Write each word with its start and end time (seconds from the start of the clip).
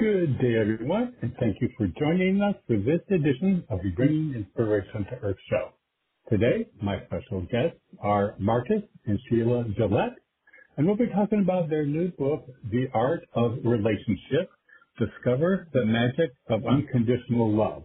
Good 0.00 0.38
day, 0.38 0.54
everyone, 0.60 1.12
and 1.22 1.32
thank 1.40 1.56
you 1.60 1.68
for 1.76 1.88
joining 1.98 2.40
us 2.40 2.54
for 2.68 2.76
this 2.76 3.00
edition 3.10 3.64
of 3.68 3.80
the 3.82 3.90
Bringing 3.90 4.32
Inspiration 4.32 5.04
to 5.10 5.16
Earth 5.26 5.36
show. 5.50 5.70
Today, 6.30 6.68
my 6.80 6.98
special 7.06 7.40
guests 7.50 7.80
are 8.00 8.36
Marcus 8.38 8.82
and 9.06 9.18
Sheila 9.28 9.64
Gillette, 9.76 10.14
and 10.76 10.86
we'll 10.86 10.94
be 10.94 11.08
talking 11.08 11.40
about 11.40 11.68
their 11.68 11.84
new 11.84 12.12
book, 12.12 12.44
The 12.70 12.86
Art 12.94 13.26
of 13.34 13.58
Relationship, 13.64 14.48
Discover 15.00 15.66
the 15.72 15.84
Magic 15.84 16.30
of 16.48 16.64
Unconditional 16.64 17.50
Love. 17.52 17.82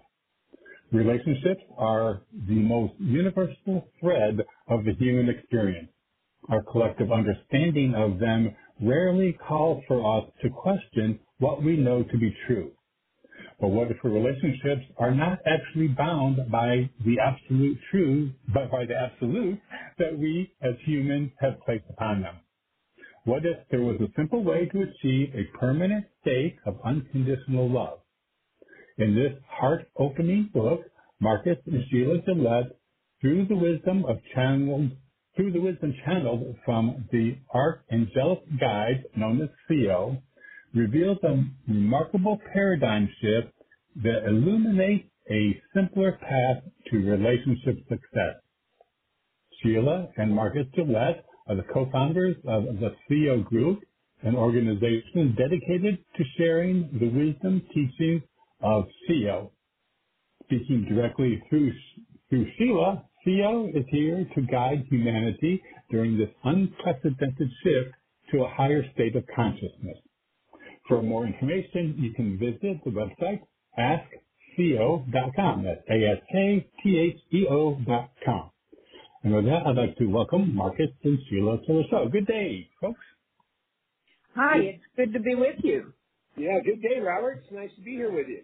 Relationships 0.92 1.64
are 1.80 2.22
the 2.48 2.54
most 2.54 2.94
universal 3.00 3.88
thread 4.00 4.40
of 4.68 4.86
the 4.86 4.94
human 5.00 5.30
experience. 5.30 5.90
Our 6.50 6.62
collective 6.62 7.12
understanding 7.12 7.96
of 7.96 8.20
them 8.20 8.56
rarely 8.82 9.34
calls 9.48 9.84
for 9.88 10.18
us 10.18 10.30
to 10.44 10.50
question 10.50 11.20
what 11.44 11.62
we 11.62 11.76
know 11.76 12.04
to 12.04 12.18
be 12.18 12.34
true. 12.48 12.72
But 13.60 13.68
what 13.68 13.92
if 13.92 13.98
our 14.06 14.12
relationships 14.12 14.86
are 14.98 15.14
not 15.14 15.40
actually 15.46 15.90
bound 15.90 16.38
by 16.50 16.90
the 17.06 17.18
absolute 17.20 17.78
truth, 17.92 18.32
but 18.54 18.72
by 18.72 18.86
the 18.86 18.96
absolute 18.96 19.60
that 20.00 20.18
we 20.18 20.54
as 20.62 20.76
humans 20.86 21.32
have 21.42 21.60
placed 21.66 21.84
upon 21.90 22.22
them? 22.22 22.36
What 23.26 23.46
if 23.46 23.58
there 23.70 23.82
was 23.82 24.00
a 24.00 24.14
simple 24.16 24.42
way 24.42 24.68
to 24.68 24.84
achieve 24.84 25.34
a 25.36 25.58
permanent 25.58 26.06
state 26.22 26.56
of 26.66 26.80
unconditional 26.86 27.70
love? 27.70 28.00
In 28.98 29.14
this 29.14 29.34
heart-opening 29.50 30.52
book, 30.54 30.80
Marcus 31.20 31.58
and 31.66 31.84
Sheila 31.90 32.20
Gillette, 32.26 32.72
through 33.20 33.48
the 33.48 33.56
wisdom 33.58 34.06
of 34.06 34.18
channeled 34.34 34.92
through 35.36 35.52
the 35.52 35.62
wisdom 35.62 35.94
channeled 36.06 36.56
from 36.64 37.10
the 37.12 37.36
Archangelic 37.56 38.44
Guide 38.60 39.04
known 39.16 39.42
as 39.42 39.50
Theo, 39.68 40.22
reveals 40.74 41.18
a 41.24 41.44
remarkable 41.68 42.40
paradigm 42.52 43.08
shift 43.22 43.54
that 44.04 44.26
illuminates 44.28 45.08
a 45.30 45.62
simpler 45.74 46.14
path 46.14 46.64
to 46.90 46.98
relationship 46.98 47.78
success. 47.88 48.36
Sheila 49.62 50.10
and 50.18 50.34
Marcus 50.34 50.68
Gillette 50.76 51.26
are 51.48 51.56
the 51.56 51.66
co-founders 51.74 52.36
of 52.48 52.64
the 52.80 52.96
Theo 53.08 53.42
Group, 53.42 53.82
an 54.24 54.36
organization 54.36 55.36
dedicated 55.38 56.00
to 56.18 56.24
sharing 56.38 56.90
the 57.00 57.10
wisdom 57.10 57.62
teachings 57.74 58.24
of 58.62 58.86
Theo. 59.08 59.52
Speaking 60.46 60.86
directly 60.90 61.42
through, 61.50 61.72
through 62.30 62.48
Sheila, 62.58 63.04
Theo 63.24 63.68
is 63.68 63.86
here 63.90 64.26
to 64.36 64.42
guide 64.42 64.86
humanity 64.90 65.62
during 65.90 66.18
this 66.18 66.30
unprecedented 66.44 67.50
shift 67.64 67.96
to 68.32 68.44
a 68.44 68.50
higher 68.50 68.84
state 68.94 69.16
of 69.16 69.24
consciousness. 69.36 69.98
For 70.88 71.02
more 71.04 71.26
information, 71.28 71.96
you 72.00 72.14
can 72.14 72.38
visit 72.40 72.84
the 72.86 72.92
website 72.92 73.42
asktheo.com. 73.80 75.64
That's 75.66 75.82
A-S-K-T-H-E-O.com. 75.90 76.52
And 79.24 79.36
with 79.36 79.46
that, 79.46 79.68
I'd 79.68 79.78
like 79.78 79.98
to 79.98 80.08
welcome 80.08 80.56
Marcus 80.56 80.90
and 81.04 81.20
Sheila 81.30 81.58
to 81.60 81.74
the 81.74 81.84
show. 81.92 82.10
Good 82.10 82.28
day, 82.28 82.70
folks. 82.82 83.02
Hi, 84.36 84.60
it's 84.60 84.84
good 84.98 85.14
to 85.14 85.20
be 85.20 85.36
with 85.36 85.58
you. 85.64 85.94
Yeah, 86.38 86.60
good 86.66 86.82
day, 86.82 87.00
Robert. 87.00 87.44
It's 87.44 87.52
nice 87.54 87.72
to 87.76 87.82
be 87.82 87.92
here 87.92 88.12
with 88.12 88.28
you. 88.28 88.44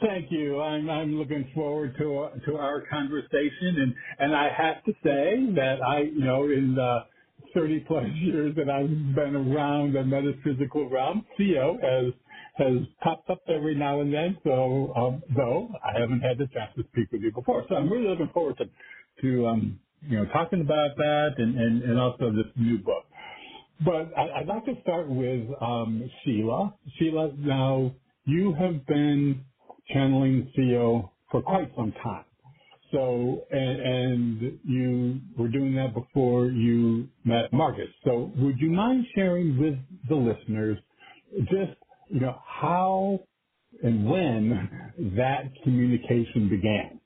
Thank 0.00 0.30
you. 0.32 0.60
I'm 0.60 0.90
I'm 0.90 1.14
looking 1.18 1.50
forward 1.54 1.96
to 1.98 2.30
to 2.46 2.56
our 2.58 2.82
conversation, 2.90 3.76
and 3.78 3.94
and 4.20 4.36
I 4.36 4.50
have 4.50 4.84
to 4.84 4.92
say 5.04 5.52
that 5.56 5.80
I 5.86 6.00
you 6.02 6.20
know 6.24 6.44
in 6.44 6.74
the 6.76 7.00
30 7.54 7.80
plus 7.88 8.06
years 8.16 8.54
that 8.56 8.70
I've 8.70 8.88
been 9.14 9.36
around 9.36 9.94
the 9.94 10.04
metaphysical 10.04 10.88
realm, 10.90 11.26
Theo 11.38 11.78
has 11.82 12.12
has 12.56 12.78
popped 13.02 13.30
up 13.30 13.42
every 13.48 13.74
now 13.74 14.00
and 14.00 14.12
then. 14.12 14.36
So 14.44 14.92
um, 14.96 15.22
though 15.36 15.70
I 15.84 15.98
haven't 16.00 16.20
had 16.20 16.38
the 16.38 16.48
chance 16.48 16.72
to 16.76 16.84
speak 16.92 17.12
with 17.12 17.22
you 17.22 17.32
before, 17.32 17.64
so 17.68 17.76
I'm 17.76 17.90
really 17.90 18.08
looking 18.08 18.30
forward 18.34 18.58
to 18.58 18.66
to 19.22 19.46
um, 19.48 19.80
you 20.02 20.18
know 20.18 20.26
talking 20.32 20.60
about 20.62 20.96
that 20.96 21.34
and 21.38 21.58
and, 21.58 21.82
and 21.82 22.00
also 22.00 22.32
this 22.32 22.52
new 22.56 22.78
book. 22.78 23.04
But 23.84 24.12
I, 24.18 24.40
I'd 24.40 24.46
like 24.48 24.64
to 24.66 24.74
start 24.82 25.08
with 25.08 25.48
um, 25.60 26.10
Sheila. 26.24 26.74
Sheila, 26.98 27.32
now 27.38 27.94
you 28.26 28.54
have 28.54 28.86
been 28.86 29.44
channeling 29.92 30.52
Theo 30.56 31.12
for 31.30 31.42
quite 31.42 31.72
some 31.76 31.92
time. 32.02 32.24
So, 32.90 33.44
and, 33.50 33.80
and, 33.80 34.58
you 34.64 35.20
were 35.36 35.48
doing 35.48 35.74
that 35.74 35.92
before 35.92 36.46
you 36.46 37.08
met 37.24 37.52
Marcus. 37.52 37.88
So 38.04 38.32
would 38.36 38.58
you 38.58 38.70
mind 38.70 39.04
sharing 39.14 39.58
with 39.58 39.74
the 40.08 40.14
listeners 40.14 40.78
just, 41.40 41.76
you 42.08 42.20
know, 42.20 42.40
how 42.46 43.20
and 43.82 44.08
when 44.08 44.70
that 45.16 45.50
communication 45.64 46.48
began? 46.48 46.98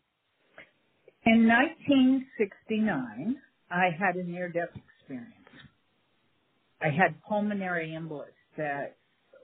In 1.26 1.48
1969, 1.48 3.36
I 3.70 3.90
had 3.98 4.16
a 4.16 4.24
near-death 4.24 4.70
experience. 5.00 5.32
I 6.80 6.90
had 6.90 7.20
pulmonary 7.22 7.96
embolus 7.98 8.26
that 8.56 8.96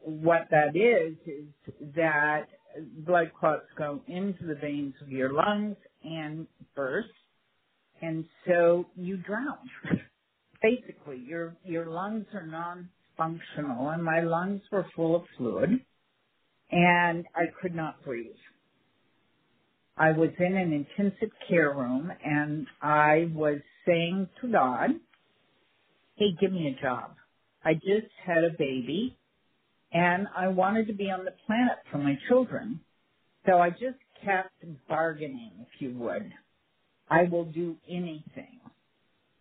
what 0.02 0.48
that 0.50 0.76
is, 0.76 1.16
is 1.26 1.46
that 1.94 2.46
blood 2.98 3.32
clots 3.38 3.66
go 3.76 4.00
into 4.06 4.46
the 4.46 4.54
veins 4.54 4.94
of 5.02 5.10
your 5.10 5.32
lungs 5.32 5.76
and 6.08 6.48
burst, 6.76 7.08
and 8.02 8.24
so 8.46 8.86
you 8.96 9.18
drown. 9.18 9.70
Basically, 10.62 11.22
your 11.26 11.56
your 11.64 11.86
lungs 11.86 12.26
are 12.34 12.46
non-functional, 12.46 13.90
and 13.90 14.04
my 14.04 14.20
lungs 14.22 14.62
were 14.72 14.86
full 14.96 15.16
of 15.16 15.22
fluid, 15.38 15.70
and 16.72 17.26
I 17.36 17.44
could 17.62 17.74
not 17.74 18.04
breathe. 18.04 18.32
I 19.98 20.12
was 20.12 20.30
in 20.38 20.56
an 20.56 20.72
intensive 20.72 21.30
care 21.48 21.72
room, 21.74 22.12
and 22.24 22.66
I 22.82 23.30
was 23.34 23.60
saying 23.86 24.28
to 24.42 24.52
God, 24.52 24.90
"Hey, 26.16 26.32
give 26.40 26.52
me 26.52 26.68
a 26.68 26.82
job. 26.82 27.16
I 27.64 27.74
just 27.74 28.12
had 28.26 28.44
a 28.44 28.50
baby." 28.58 29.14
and 29.92 30.26
I 30.36 30.48
wanted 30.48 30.86
to 30.88 30.92
be 30.92 31.10
on 31.10 31.24
the 31.24 31.34
planet 31.46 31.78
for 31.90 31.98
my 31.98 32.18
children. 32.28 32.80
So 33.46 33.58
I 33.58 33.70
just 33.70 33.98
kept 34.24 34.64
bargaining, 34.88 35.52
if 35.60 35.80
you 35.80 35.92
would. 35.98 36.32
I 37.10 37.24
will 37.24 37.44
do 37.46 37.76
anything. 37.88 38.60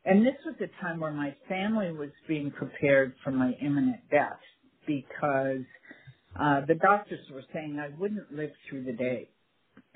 And 0.06 0.26
this 0.26 0.36
was 0.46 0.56
a 0.62 0.82
time 0.82 1.02
where 1.02 1.12
my 1.12 1.36
family 1.50 1.92
was 1.92 2.12
being 2.28 2.52
prepared 2.52 3.14
for 3.24 3.32
my 3.32 3.52
imminent 3.62 4.10
death 4.10 4.40
because 4.86 5.66
uh, 6.40 6.62
the 6.66 6.76
doctors 6.76 7.20
were 7.34 7.44
saying 7.54 7.80
I 7.80 7.90
wouldn't 8.00 8.34
live 8.34 8.52
through 8.70 8.86
the 8.86 8.94
day. 8.94 9.30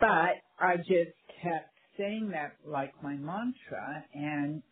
but 0.00 0.42
I 0.60 0.76
just 0.76 1.16
kept 1.42 1.70
saying 1.96 2.30
that 2.32 2.56
like 2.66 2.92
my 3.02 3.14
mantra 3.14 4.04
and 4.12 4.62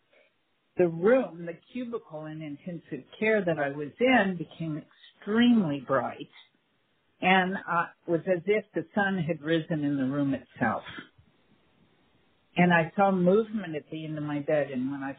the 0.77 0.87
room, 0.87 1.45
the 1.45 1.57
cubicle 1.71 2.25
in 2.25 2.41
intensive 2.41 3.05
care 3.19 3.43
that 3.43 3.59
I 3.59 3.69
was 3.69 3.89
in 3.99 4.37
became 4.37 4.81
extremely 5.19 5.83
bright 5.87 6.29
and 7.23 7.55
uh, 7.55 7.85
was 8.05 8.19
as 8.27 8.41
if 8.45 8.65
the 8.75 8.85
sun 8.93 9.17
had 9.17 9.41
risen 9.41 9.85
in 9.85 9.95
the 9.97 10.03
room 10.03 10.33
itself. 10.35 10.83
And 12.57 12.73
I 12.73 12.91
saw 12.95 13.11
movement 13.11 13.75
at 13.75 13.89
the 13.89 14.05
end 14.05 14.17
of 14.17 14.23
my 14.25 14.39
bed 14.39 14.69
and 14.71 14.91
when 14.91 15.01
I 15.01 15.15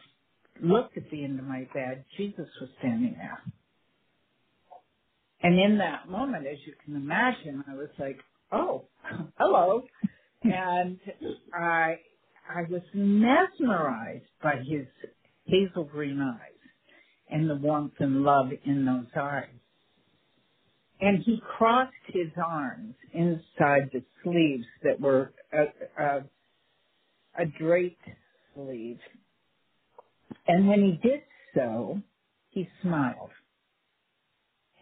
looked 0.62 0.96
at 0.98 1.10
the 1.10 1.24
end 1.24 1.40
of 1.40 1.46
my 1.46 1.66
bed, 1.72 2.04
Jesus 2.18 2.46
was 2.60 2.70
standing 2.78 3.14
there. 3.16 3.40
And 5.42 5.58
in 5.58 5.78
that 5.78 6.08
moment, 6.08 6.46
as 6.46 6.58
you 6.66 6.74
can 6.84 6.94
imagine, 6.94 7.64
I 7.68 7.74
was 7.74 7.88
like, 7.98 8.18
oh, 8.52 8.84
hello. 9.38 9.82
And 10.42 10.98
I, 11.54 11.96
I 12.48 12.62
was 12.70 12.82
mesmerized 12.92 14.24
by 14.42 14.56
his 14.56 14.86
hazel 15.46 15.84
green 15.84 16.20
eyes 16.20 16.50
and 17.30 17.48
the 17.48 17.56
warmth 17.56 17.94
and 17.98 18.22
love 18.22 18.48
in 18.64 18.84
those 18.84 19.06
eyes. 19.16 19.48
And 21.04 21.22
he 21.22 21.38
crossed 21.58 21.92
his 22.06 22.28
arms 22.42 22.94
inside 23.12 23.90
the 23.92 24.02
sleeves 24.22 24.64
that 24.84 24.98
were 24.98 25.34
a, 25.52 26.02
a, 26.02 26.24
a 27.38 27.46
draped 27.58 28.08
sleeve. 28.54 28.98
And 30.48 30.66
when 30.66 30.82
he 30.82 31.08
did 31.08 31.20
so, 31.54 32.00
he 32.48 32.66
smiled. 32.80 33.30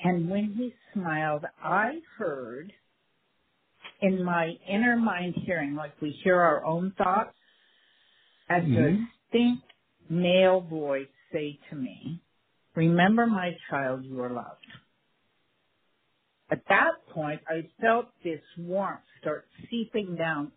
And 0.04 0.30
when 0.30 0.54
he 0.56 0.72
smiled, 0.94 1.44
I 1.62 1.98
heard 2.19 2.72
in 4.00 4.22
my 4.22 4.52
inner 4.69 4.96
mind 4.96 5.34
hearing, 5.44 5.74
like 5.74 6.00
we 6.00 6.10
hear 6.22 6.40
our 6.40 6.64
own 6.64 6.92
thoughts, 6.98 7.34
a 8.48 8.60
Mhm. 8.60 9.06
distinct 9.32 9.72
male 10.08 10.60
voice 10.60 11.08
say 11.32 11.58
to 11.70 11.76
me, 11.76 12.20
remember 12.76 13.26
my 13.26 13.56
child, 13.69 14.04
you 14.04 14.20
are 14.20 14.30
loved. 14.30 14.66
At 16.52 16.60
that 16.69 16.93
point, 17.08 17.40
I 17.49 17.66
felt 17.81 18.08
this 18.22 18.43
warmth 18.58 19.00
start 19.22 19.46
seeping 19.70 20.16
down 20.16 20.52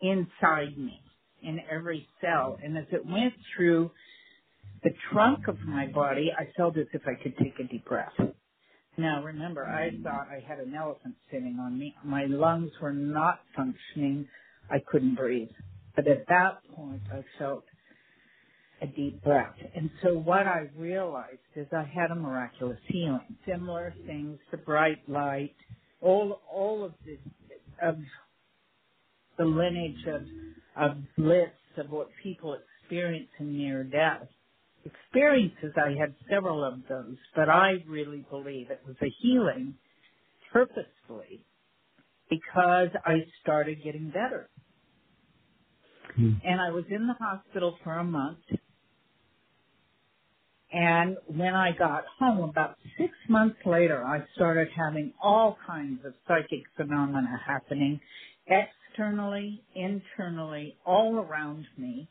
inside 0.00 0.78
me 0.78 1.02
in 1.42 1.60
every 1.70 2.08
cell. 2.22 2.56
Mm-hmm. 2.56 2.64
And 2.64 2.78
as 2.78 2.86
it 2.90 3.04
went 3.04 3.34
through 3.54 3.90
the 4.82 4.90
trunk 5.12 5.46
of 5.46 5.58
my 5.60 5.86
body, 5.88 6.32
I 6.36 6.48
felt 6.56 6.78
as 6.78 6.86
if 6.94 7.02
I 7.06 7.22
could 7.22 7.36
take 7.36 7.60
a 7.60 7.64
deep 7.64 7.84
breath. 7.84 8.14
Now 8.96 9.22
remember, 9.22 9.66
I 9.66 9.90
mm-hmm. 9.90 10.02
thought 10.02 10.28
I 10.30 10.42
had 10.48 10.60
an 10.60 10.74
elephant 10.74 11.14
sitting 11.30 11.58
on 11.60 11.78
me. 11.78 11.94
My 12.02 12.24
lungs 12.24 12.72
were 12.80 12.94
not 12.94 13.40
functioning. 13.54 14.26
I 14.70 14.78
couldn't 14.78 15.14
breathe. 15.14 15.50
But 15.94 16.08
at 16.08 16.26
that 16.28 16.60
point, 16.74 17.02
I 17.12 17.22
felt 17.38 17.64
a 18.80 18.86
deep 18.86 19.22
breath. 19.22 19.54
And 19.74 19.90
so 20.02 20.14
what 20.14 20.46
I 20.46 20.68
realized 20.76 21.38
is 21.56 21.66
I 21.72 21.82
had 21.82 22.10
a 22.10 22.14
miraculous 22.14 22.78
healing. 22.86 23.36
Similar 23.46 23.94
things, 24.06 24.38
the 24.50 24.56
bright 24.56 25.08
light, 25.08 25.54
all, 26.00 26.40
all 26.50 26.84
of 26.84 26.92
this, 27.04 27.18
of 27.82 27.96
the 29.36 29.44
lineage 29.44 30.04
of, 30.06 30.22
of 30.76 30.96
bliss 31.16 31.48
of 31.76 31.90
what 31.90 32.08
people 32.22 32.56
experience 32.82 33.28
in 33.38 33.56
near 33.56 33.84
death. 33.84 34.26
Experiences, 34.84 35.72
I 35.76 35.90
had 35.98 36.14
several 36.30 36.64
of 36.64 36.80
those, 36.88 37.16
but 37.34 37.48
I 37.48 37.84
really 37.86 38.24
believe 38.30 38.70
it 38.70 38.80
was 38.86 38.96
a 39.02 39.12
healing 39.20 39.74
purposefully 40.52 41.44
because 42.30 42.88
I 43.04 43.24
started 43.42 43.82
getting 43.82 44.08
better. 44.08 44.48
Mm. 46.18 46.40
And 46.44 46.60
I 46.60 46.70
was 46.70 46.84
in 46.90 47.06
the 47.06 47.14
hospital 47.14 47.76
for 47.84 47.94
a 47.94 48.04
month. 48.04 48.38
And 50.70 51.16
when 51.26 51.54
I 51.54 51.72
got 51.72 52.04
home, 52.18 52.50
about 52.50 52.76
six 52.98 53.12
months 53.28 53.56
later, 53.64 54.04
I 54.04 54.22
started 54.34 54.68
having 54.76 55.14
all 55.22 55.56
kinds 55.66 56.04
of 56.04 56.12
psychic 56.26 56.64
phenomena 56.76 57.40
happening 57.46 58.00
externally, 58.46 59.62
internally, 59.74 60.76
all 60.84 61.16
around 61.16 61.64
me. 61.78 62.08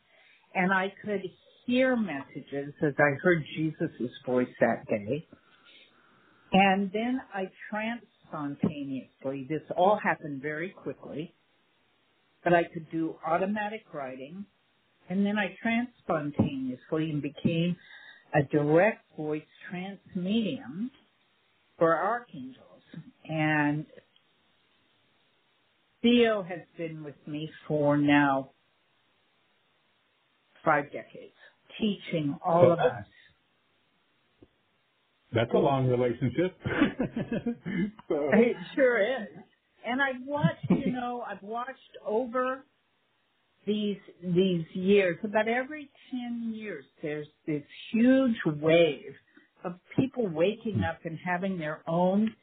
And 0.54 0.72
I 0.72 0.92
could 1.04 1.22
hear 1.66 1.96
messages 1.96 2.74
as 2.82 2.94
I 2.98 3.14
heard 3.22 3.44
Jesus' 3.54 4.10
voice 4.26 4.48
that 4.60 4.86
day. 4.88 5.24
And 6.52 6.90
then 6.92 7.20
I 7.32 7.50
tranced 7.70 8.06
spontaneously. 8.26 9.46
This 9.48 9.62
all 9.76 10.00
happened 10.02 10.42
very 10.42 10.70
quickly. 10.70 11.32
But 12.42 12.54
I 12.54 12.64
could 12.64 12.90
do 12.90 13.16
automatic 13.24 13.82
writing. 13.92 14.46
And 15.08 15.24
then 15.24 15.38
I 15.38 15.54
tranced 15.62 15.92
spontaneously 16.02 17.10
and 17.10 17.22
became 17.22 17.76
a 18.34 18.42
direct 18.42 19.04
voice 19.16 19.42
trance 19.70 20.00
medium 20.14 20.90
for 21.78 21.94
archangels. 21.94 22.82
And 23.28 23.86
Theo 26.02 26.42
has 26.42 26.60
been 26.76 27.02
with 27.04 27.16
me 27.26 27.50
for 27.66 27.96
now 27.96 28.50
five 30.64 30.86
decades, 30.92 31.34
teaching 31.80 32.36
all 32.44 32.72
of 32.72 32.78
us. 32.78 33.04
That's 35.32 35.52
a 35.54 35.58
long 35.58 35.88
relationship. 35.88 36.56
so, 38.08 38.30
It 38.32 38.56
sure 38.74 38.98
is. 39.00 39.28
And 39.86 40.00
I've 40.00 40.26
watched, 40.26 40.70
you 40.70 40.92
know, 40.92 41.22
I've 41.26 41.42
watched 41.42 41.98
over 42.06 42.64
these 43.68 43.98
these 44.22 44.64
years, 44.72 45.18
about 45.22 45.46
every 45.46 45.88
ten 46.10 46.52
years, 46.52 46.84
there's 47.02 47.28
this 47.46 47.62
huge 47.92 48.36
wave 48.46 49.14
of 49.64 49.74
people 49.96 50.26
waking 50.26 50.82
up 50.88 50.98
and 51.04 51.18
having 51.24 51.58
their 51.58 51.82
own 51.86 52.34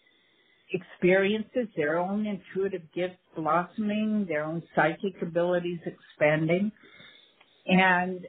experiences, 0.72 1.68
their 1.76 2.00
own 2.00 2.26
intuitive 2.26 2.84
gifts 2.94 3.18
blossoming, 3.36 4.26
their 4.30 4.44
own 4.44 4.64
psychic 4.76 5.22
abilities 5.22 5.80
expanding. 5.86 6.72
And 7.68 8.26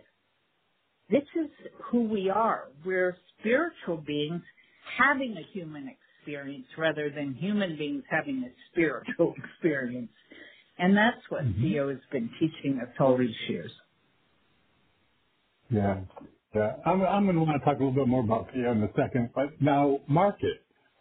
this 1.11 1.25
is 1.35 1.51
who 1.91 2.05
we 2.05 2.31
are. 2.31 2.65
We're 2.85 3.17
spiritual 3.39 3.99
beings 3.99 4.43
having 4.99 5.37
a 5.37 5.53
human 5.53 5.89
experience 5.89 6.67
rather 6.77 7.11
than 7.11 7.35
human 7.35 7.77
beings 7.77 8.05
having 8.11 8.45
a 8.45 8.53
spiritual 8.73 9.35
experience. 9.45 10.11
And 10.79 10.97
that's 10.97 11.31
what 11.31 11.45
Mhm. 11.45 11.61
Theo 11.63 11.89
has 11.89 12.05
been 12.11 12.29
teaching 12.39 12.81
us 12.81 12.89
all 13.01 13.17
these 13.17 13.35
years. 13.49 13.73
yeah, 15.71 16.01
yeah. 16.55 16.77
I'm, 16.85 17.03
I'm 17.03 17.25
going 17.25 17.37
to 17.37 17.43
want 17.43 17.61
to 17.61 17.65
talk 17.65 17.81
a 17.81 17.85
little 17.85 17.93
bit 17.93 18.07
more 18.07 18.23
about 18.23 18.51
Theo 18.53 18.73
in 18.73 18.83
a 18.83 18.93
second. 18.95 19.31
But 19.35 19.61
now, 19.61 20.01
Marcus, 20.07 20.59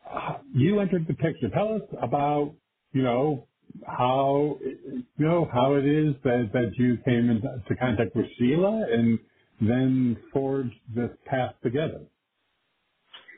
uh, 0.09 0.37
you 0.53 0.79
entered 0.79 1.05
the 1.07 1.13
picture. 1.13 1.49
Tell 1.49 1.75
us 1.75 1.81
about, 2.01 2.53
you 2.93 3.03
know, 3.03 3.47
how, 3.85 4.57
you 4.61 5.03
know, 5.17 5.45
how 5.53 5.75
it 5.75 5.85
is 5.85 6.15
that, 6.23 6.49
that 6.53 6.71
you 6.77 6.97
came 7.05 7.29
into 7.29 7.75
contact 7.79 8.15
with 8.15 8.25
Sheila 8.37 8.85
and 8.91 9.19
then 9.61 10.17
forged 10.33 10.79
this 10.95 11.11
path 11.25 11.53
together. 11.61 12.01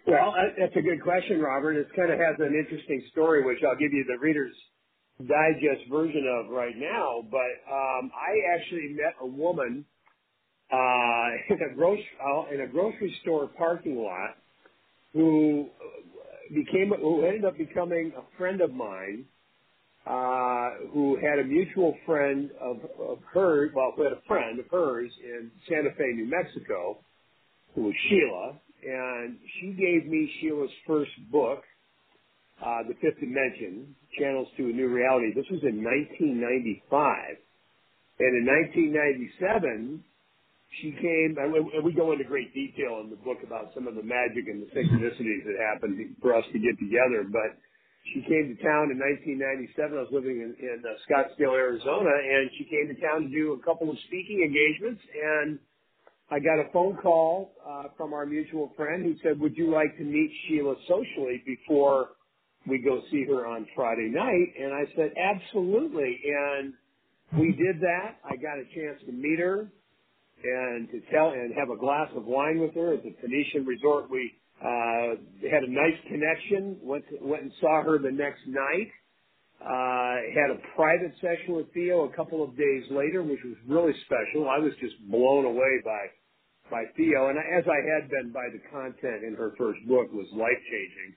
Well, 0.06 0.30
uh, 0.38 0.54
that's 0.57 0.75
a 0.75 0.81
good 0.81 1.01
question, 1.04 1.42
Robert. 1.42 1.75
It 1.75 1.88
kind 1.95 2.12
of 2.12 2.19
has 2.19 2.36
an 2.39 2.56
interesting 2.56 3.04
story, 3.12 3.44
which 3.44 3.60
I'll 3.68 3.75
give 3.75 3.92
you 3.92 4.06
the 4.07 4.18
Reader's 4.19 4.56
Digest 5.19 5.90
version 5.90 6.25
of 6.28 6.52
right 6.52 6.75
now. 6.78 7.24
But 7.30 7.72
um, 7.72 8.12
I 8.16 8.56
actually 8.56 8.90
met 8.90 9.16
a 9.22 9.25
woman 9.25 9.86
uh, 10.72 11.30
in 11.50 11.72
a 11.72 11.75
grocery 11.75 12.08
uh, 12.24 12.54
in 12.54 12.62
a 12.62 12.68
grocery 12.68 13.16
store 13.22 13.48
parking 13.58 13.98
lot 13.98 14.36
who 15.14 15.68
became 16.54 16.92
who 17.00 17.25
ended 17.25 17.46
up 17.46 17.58
becoming 17.58 18.14
a 18.18 18.38
friend 18.38 18.62
of 18.62 18.74
mine. 18.74 19.25
Uh, 20.06 20.69
who 20.94 21.18
had 21.18 21.38
a 21.38 21.44
mutual 21.44 21.94
friend 22.06 22.50
of, 22.62 22.78
of 22.98 23.18
hers, 23.34 23.70
well, 23.75 23.92
who 23.94 24.04
had 24.04 24.13
a 24.13 24.22
friend 24.25 24.58
of 24.58 24.66
hers 24.72 25.12
in 25.22 25.52
Santa 25.68 25.90
Fe, 25.98 26.13
New 26.13 26.30
Mexico, 26.30 26.98
who 27.75 27.81
was 27.81 27.94
Sheila, 28.08 28.58
and 28.84 29.38
she 29.60 29.68
gave 29.74 30.10
me 30.10 30.31
Sheila's 30.40 30.72
first 30.88 31.12
book, 31.30 31.60
uh, 31.60 31.76
The 32.62 32.96
Fifth 33.02 33.20
Dimension, 33.20 33.96
Channels 34.18 34.48
to 34.58 34.70
a 34.70 34.74
New 34.74 34.90
Reality. 34.90 35.34
This 35.34 35.46
was 35.52 35.62
in 35.64 35.84
1995. 35.84 37.38
And 38.20 38.34
in 38.34 38.46
1997, 38.46 40.04
she 40.82 40.92
came, 40.92 41.38
and 41.38 41.54
we- 41.54 41.72
and 41.74 41.84
we 41.84 41.94
go 41.94 42.12
into 42.12 42.24
great 42.24 42.54
detail 42.54 43.00
in 43.00 43.10
the 43.10 43.16
book 43.18 43.44
about 43.44 43.74
some 43.74 43.88
of 43.88 43.96
the 43.96 44.04
magic 44.04 44.48
and 44.48 44.62
the 44.62 44.68
synchronicities 44.74 45.44
that 45.46 45.58
happened 45.60 46.16
for 46.22 46.34
us 46.34 46.46
to 46.52 46.60
get 46.60 46.78
together, 46.80 47.24
but 47.24 47.56
she 48.14 48.22
came 48.24 48.56
to 48.56 48.64
town 48.64 48.92
in 48.92 48.98
1997. 48.98 49.98
I 49.98 50.02
was 50.02 50.12
living 50.12 50.42
in, 50.42 50.56
in 50.60 50.84
uh, 50.86 50.98
Scottsdale, 51.08 51.56
Arizona, 51.56 52.10
and 52.10 52.52
she 52.58 52.66
came 52.66 52.88
to 52.88 52.96
town 52.96 53.24
to 53.24 53.30
do 53.30 53.54
a 53.54 53.60
couple 53.60 53.90
of 53.90 54.00
speaking 54.08 54.42
engagements, 54.44 55.02
and 55.14 55.60
I 56.30 56.40
got 56.40 56.60
a 56.60 56.70
phone 56.72 56.98
call 56.98 57.54
uh, 57.66 57.90
from 57.96 58.14
our 58.14 58.26
mutual 58.26 58.74
friend 58.76 59.06
who 59.06 59.16
said, 59.24 59.40
"Would 59.40 59.58
you 59.58 59.68
like 59.68 59.96
to 59.98 60.04
meet 60.04 60.32
Sheila 60.48 60.76
socially 60.88 61.44
before 61.46 62.16
we 62.67 62.79
go 62.79 63.01
see 63.12 63.25
her 63.25 63.47
on 63.47 63.67
Friday 63.75 64.09
night?" 64.09 64.53
And 64.59 64.74
I 64.74 64.86
said, 64.95 65.13
"Absolutely." 65.17 66.19
And 66.25 66.74
we 67.38 67.51
did 67.51 67.81
that. 67.81 68.17
I 68.24 68.36
got 68.36 68.59
a 68.59 68.65
chance 68.75 69.01
to 69.05 69.12
meet 69.12 69.39
her 69.39 69.67
and 70.43 70.89
to 70.91 71.01
tell 71.12 71.31
and 71.31 71.53
have 71.55 71.69
a 71.69 71.77
glass 71.77 72.09
of 72.15 72.25
wine 72.25 72.59
with 72.59 72.74
her 72.75 72.93
at 72.93 73.03
the 73.03 73.13
Phoenician 73.21 73.65
Resort. 73.65 74.09
We 74.09 74.31
uh, 74.62 75.17
had 75.50 75.63
a 75.63 75.71
nice 75.71 75.97
connection. 76.07 76.77
Went 76.81 77.03
to, 77.09 77.17
went 77.21 77.43
and 77.43 77.51
saw 77.59 77.83
her 77.83 78.00
the 78.00 78.12
next 78.12 78.41
night. 78.47 78.89
Uh, 79.57 80.15
had 80.38 80.53
a 80.53 80.59
private 80.75 81.13
session 81.19 81.55
with 81.55 81.65
Theo 81.74 82.05
a 82.05 82.13
couple 82.15 82.43
of 82.43 82.55
days 82.55 82.83
later, 82.91 83.24
which 83.24 83.41
was 83.43 83.57
really 83.67 83.93
special. 84.05 84.47
I 84.47 84.59
was 84.59 84.71
just 84.79 84.95
blown 85.09 85.45
away 85.45 85.81
by 85.83 86.05
by 86.69 86.83
Theo, 86.95 87.29
and 87.29 87.39
as 87.39 87.63
I 87.63 87.79
had 87.95 88.09
been 88.09 88.31
by 88.33 88.43
the 88.51 88.59
content 88.69 89.24
in 89.24 89.36
her 89.36 89.55
first 89.57 89.79
book, 89.88 90.12
was 90.12 90.27
life 90.33 90.62
changing. 90.69 91.15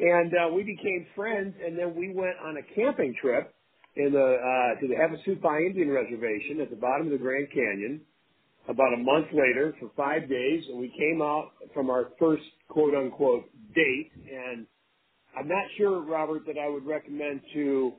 And 0.00 0.32
uh, 0.32 0.54
we 0.54 0.62
became 0.62 1.06
friends, 1.14 1.54
and 1.64 1.78
then 1.78 1.94
we 1.94 2.14
went 2.14 2.36
on 2.42 2.56
a 2.56 2.62
camping 2.74 3.14
trip 3.20 3.54
in 3.96 4.12
the 4.12 4.18
uh, 4.18 4.80
to 4.80 4.88
the 4.88 4.94
Havasupai 4.94 5.66
Indian 5.66 5.90
Reservation 5.90 6.60
at 6.62 6.70
the 6.70 6.76
bottom 6.76 7.06
of 7.06 7.12
the 7.12 7.18
Grand 7.18 7.48
Canyon. 7.52 8.00
About 8.68 8.94
a 8.94 8.98
month 8.98 9.26
later, 9.32 9.74
for 9.80 9.90
five 9.96 10.28
days, 10.28 10.62
and 10.68 10.78
we 10.78 10.88
came 10.96 11.20
out 11.22 11.52
from 11.74 11.90
our 11.90 12.10
first 12.18 12.42
quote 12.68 12.94
unquote 12.94 13.44
date. 13.74 14.12
And 14.14 14.66
I'm 15.36 15.48
not 15.48 15.64
sure, 15.76 16.00
Robert, 16.00 16.46
that 16.46 16.56
I 16.56 16.68
would 16.68 16.86
recommend 16.86 17.40
to 17.54 17.92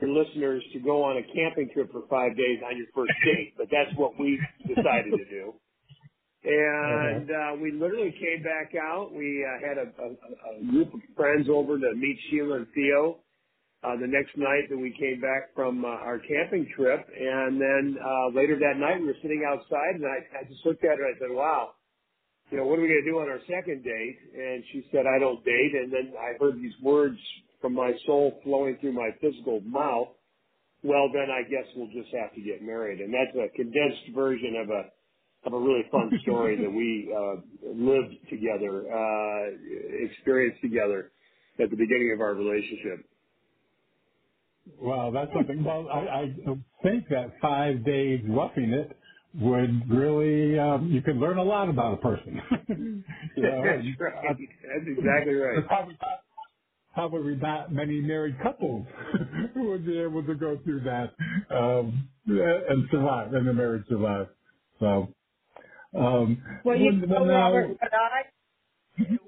your 0.00 0.10
listeners 0.10 0.62
to 0.72 0.78
go 0.80 1.02
on 1.04 1.16
a 1.16 1.22
camping 1.34 1.70
trip 1.72 1.90
for 1.92 2.02
five 2.10 2.36
days 2.36 2.60
on 2.68 2.76
your 2.76 2.86
first 2.94 3.12
date, 3.24 3.54
but 3.56 3.68
that's 3.70 3.96
what 3.96 4.18
we 4.18 4.40
decided 4.66 5.12
to 5.16 5.24
do. 5.30 5.54
And 6.46 7.26
uh, 7.28 7.56
we 7.60 7.72
literally 7.72 8.14
came 8.14 8.42
back 8.44 8.70
out. 8.78 9.10
We 9.12 9.44
uh, 9.44 9.66
had 9.66 9.78
a, 9.78 9.90
a, 9.98 10.08
a 10.14 10.70
group 10.70 10.94
of 10.94 11.00
friends 11.16 11.48
over 11.50 11.76
to 11.76 11.90
meet 11.96 12.16
Sheila 12.30 12.58
and 12.58 12.66
Theo 12.72 13.18
uh, 13.82 13.98
the 13.98 14.06
next 14.06 14.36
night 14.36 14.70
that 14.70 14.78
we 14.78 14.94
came 14.94 15.20
back 15.20 15.50
from 15.54 15.84
uh, 15.84 15.88
our 15.88 16.20
camping 16.22 16.70
trip. 16.76 17.02
And 17.18 17.60
then 17.60 17.98
uh, 17.98 18.30
later 18.30 18.54
that 18.62 18.78
night, 18.78 19.00
we 19.00 19.06
were 19.06 19.20
sitting 19.22 19.42
outside, 19.42 19.98
and 19.98 20.06
I, 20.06 20.22
I 20.38 20.44
just 20.46 20.64
looked 20.64 20.84
at 20.84 20.98
her 20.98 21.06
and 21.06 21.16
I 21.16 21.18
said, 21.18 21.34
"Wow, 21.34 21.74
you 22.50 22.58
know, 22.58 22.64
what 22.64 22.78
are 22.78 22.82
we 22.82 22.94
going 22.94 23.02
to 23.02 23.10
do 23.10 23.18
on 23.18 23.28
our 23.28 23.42
second 23.50 23.82
date?" 23.82 24.18
And 24.38 24.62
she 24.70 24.86
said, 24.94 25.02
"I 25.02 25.18
don't 25.18 25.44
date." 25.44 25.74
And 25.74 25.90
then 25.92 26.14
I 26.14 26.38
heard 26.38 26.62
these 26.62 26.78
words 26.80 27.18
from 27.60 27.74
my 27.74 27.90
soul 28.06 28.38
flowing 28.44 28.78
through 28.80 28.94
my 28.94 29.10
physical 29.20 29.60
mouth. 29.66 30.14
Well, 30.84 31.10
then 31.10 31.26
I 31.26 31.42
guess 31.42 31.66
we'll 31.74 31.90
just 31.90 32.14
have 32.14 32.30
to 32.34 32.40
get 32.40 32.62
married. 32.62 33.00
And 33.00 33.10
that's 33.10 33.34
a 33.34 33.50
condensed 33.56 34.14
version 34.14 34.62
of 34.62 34.70
a 34.70 34.94
of 35.46 35.52
a 35.52 35.58
really 35.58 35.84
fun 35.90 36.10
story 36.22 36.56
that 36.56 36.70
we 36.70 37.12
uh, 37.14 37.36
lived 37.74 38.14
together, 38.30 38.84
uh, 38.92 40.04
experienced 40.04 40.60
together 40.60 41.12
at 41.60 41.70
the 41.70 41.76
beginning 41.76 42.12
of 42.14 42.20
our 42.20 42.34
relationship. 42.34 43.06
Well, 44.80 45.12
that's 45.12 45.30
something. 45.32 45.62
Well, 45.62 45.88
I, 45.92 45.98
I 45.98 46.34
think 46.82 47.08
that 47.10 47.32
five 47.40 47.84
days 47.84 48.20
roughing 48.28 48.72
it 48.72 48.96
would 49.40 49.88
really 49.90 50.58
um, 50.58 50.88
you 50.90 51.02
could 51.02 51.16
learn 51.16 51.38
a 51.38 51.42
lot 51.42 51.68
about 51.68 51.94
a 51.94 51.96
person. 51.98 52.40
you 52.68 53.04
know, 53.42 53.62
that's 53.64 53.86
right. 54.00 54.14
That's 54.28 54.88
exactly 54.88 55.34
right. 55.34 55.66
Probably, 55.66 55.98
probably 56.94 57.36
not 57.36 57.72
many 57.72 58.00
married 58.00 58.36
couples 58.42 58.86
who 59.54 59.68
would 59.70 59.86
be 59.86 59.98
able 59.98 60.24
to 60.24 60.34
go 60.34 60.58
through 60.64 60.80
that 60.80 61.14
um, 61.54 62.08
and 62.26 62.88
survive, 62.90 63.34
and 63.34 63.46
the 63.46 63.52
marriage 63.52 63.84
survive. 63.88 64.28
So, 64.80 65.08
um, 65.96 66.42
well, 66.64 66.76
you 66.78 66.92
know, 66.92 67.26
Robert, 67.26 67.68
what 67.70 67.92
I 67.94 68.22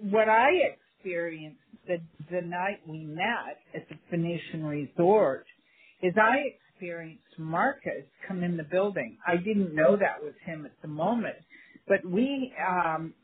what 0.01 0.29
I 0.29 0.51
experienced 0.99 1.61
the 1.87 1.99
the 2.31 2.43
night 2.43 2.81
we 2.87 3.05
met 3.05 3.59
at 3.75 3.89
the 3.89 3.97
Phoenician 4.11 4.65
Resort 4.65 5.47
is 6.03 6.15
I 6.21 6.55
experienced 6.75 7.25
Marcus 7.39 8.05
come 8.27 8.43
in 8.45 8.57
the 8.57 8.65
building. 8.65 9.19
I 9.27 9.37
didn't 9.37 9.75
know 9.75 9.97
that 9.97 10.23
was 10.23 10.35
him 10.45 10.67
at 10.67 10.73
the 10.83 10.89
moment, 10.89 11.37
but 11.89 12.05
we 12.05 12.53
um 12.67 13.15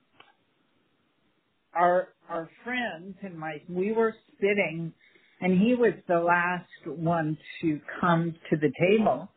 our 1.74 2.08
our 2.28 2.48
friends 2.64 3.16
and 3.22 3.38
my 3.38 3.60
we 3.68 3.92
were 3.92 4.14
sitting 4.40 4.92
and 5.40 5.60
he 5.60 5.74
was 5.74 5.92
the 6.08 6.18
last 6.18 6.68
one 6.86 7.36
to 7.60 7.80
come 8.00 8.34
to 8.50 8.56
the 8.56 8.72
table 8.80 9.28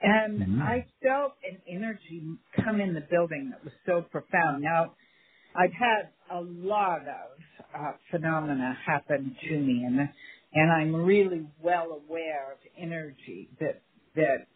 and 0.00 0.40
mm-hmm. 0.40 0.62
I 0.62 0.86
felt 1.02 1.32
an 1.48 1.58
energy 1.68 2.22
come 2.64 2.80
in 2.80 2.94
the 2.94 3.06
building 3.10 3.50
that 3.50 3.64
was 3.64 3.72
so 3.84 4.02
profound. 4.10 4.62
Now, 4.62 4.94
I've 5.56 5.72
had 5.72 6.10
a 6.30 6.40
lot 6.40 7.00
of 7.00 7.78
uh, 7.78 7.92
phenomena 8.10 8.76
happen 8.86 9.36
to 9.48 9.58
me, 9.58 9.84
and 9.84 10.08
and 10.54 10.72
I'm 10.72 10.94
really 10.94 11.46
well 11.60 12.00
aware 12.06 12.52
of 12.52 12.58
energy 12.80 13.50
that 13.60 13.82
that 14.14 14.46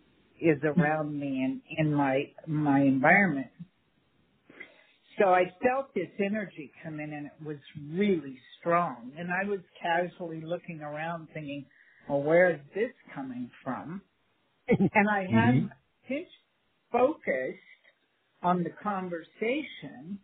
is 0.41 0.59
around 0.65 1.19
me 1.19 1.43
and 1.43 1.61
in 1.79 1.93
my 1.93 2.31
my 2.47 2.81
environment. 2.81 3.49
So 5.19 5.29
I 5.29 5.45
felt 5.63 5.93
this 5.95 6.09
energy 6.19 6.73
come 6.83 7.01
in, 7.01 7.13
and 7.13 7.27
it 7.27 7.45
was 7.45 7.59
really 7.93 8.39
strong. 8.59 9.13
And 9.19 9.29
I 9.31 9.49
was 9.49 9.61
casually 9.81 10.41
looking 10.41 10.81
around, 10.81 11.29
thinking, 11.35 11.67
"Well, 12.09 12.23
where 12.23 12.51
is 12.51 12.61
this 12.75 12.93
coming 13.15 13.51
from?" 13.65 14.03
and 14.95 15.09
I 15.09 15.21
had 15.23 15.55
mm-hmm. 15.55 15.67
pitch 16.09 16.29
focused 16.91 17.59
on 18.43 18.63
the 18.63 18.71
conversation 18.83 20.19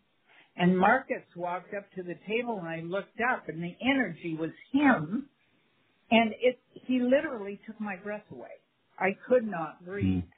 and 0.56 0.76
Marcus 0.76 1.22
walked 1.36 1.72
up 1.74 1.84
to 1.94 2.02
the 2.02 2.16
table 2.28 2.58
and 2.58 2.68
I 2.68 2.80
looked 2.80 3.20
up 3.32 3.48
and 3.48 3.62
the 3.62 3.76
energy 3.80 4.36
was 4.38 4.50
him 4.72 5.28
and 6.10 6.32
it 6.40 6.58
he 6.72 7.00
literally 7.00 7.60
took 7.66 7.80
my 7.80 7.96
breath 7.96 8.24
away. 8.32 8.48
I 8.98 9.10
could 9.28 9.46
not 9.46 9.84
breathe. 9.84 10.24
Mm. 10.24 10.28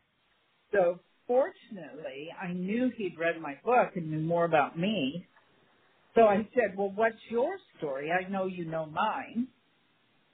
So 0.72 1.00
fortunately 1.26 2.28
I 2.40 2.52
knew 2.52 2.90
he'd 2.96 3.18
read 3.18 3.40
my 3.40 3.54
book 3.64 3.96
and 3.96 4.10
knew 4.10 4.20
more 4.20 4.44
about 4.44 4.78
me. 4.78 5.26
So 6.14 6.22
I 6.22 6.48
said, 6.54 6.76
Well 6.76 6.92
what's 6.94 7.16
your 7.30 7.52
story? 7.78 8.10
I 8.10 8.28
know 8.28 8.46
you 8.46 8.64
know 8.64 8.86
mine 8.86 9.48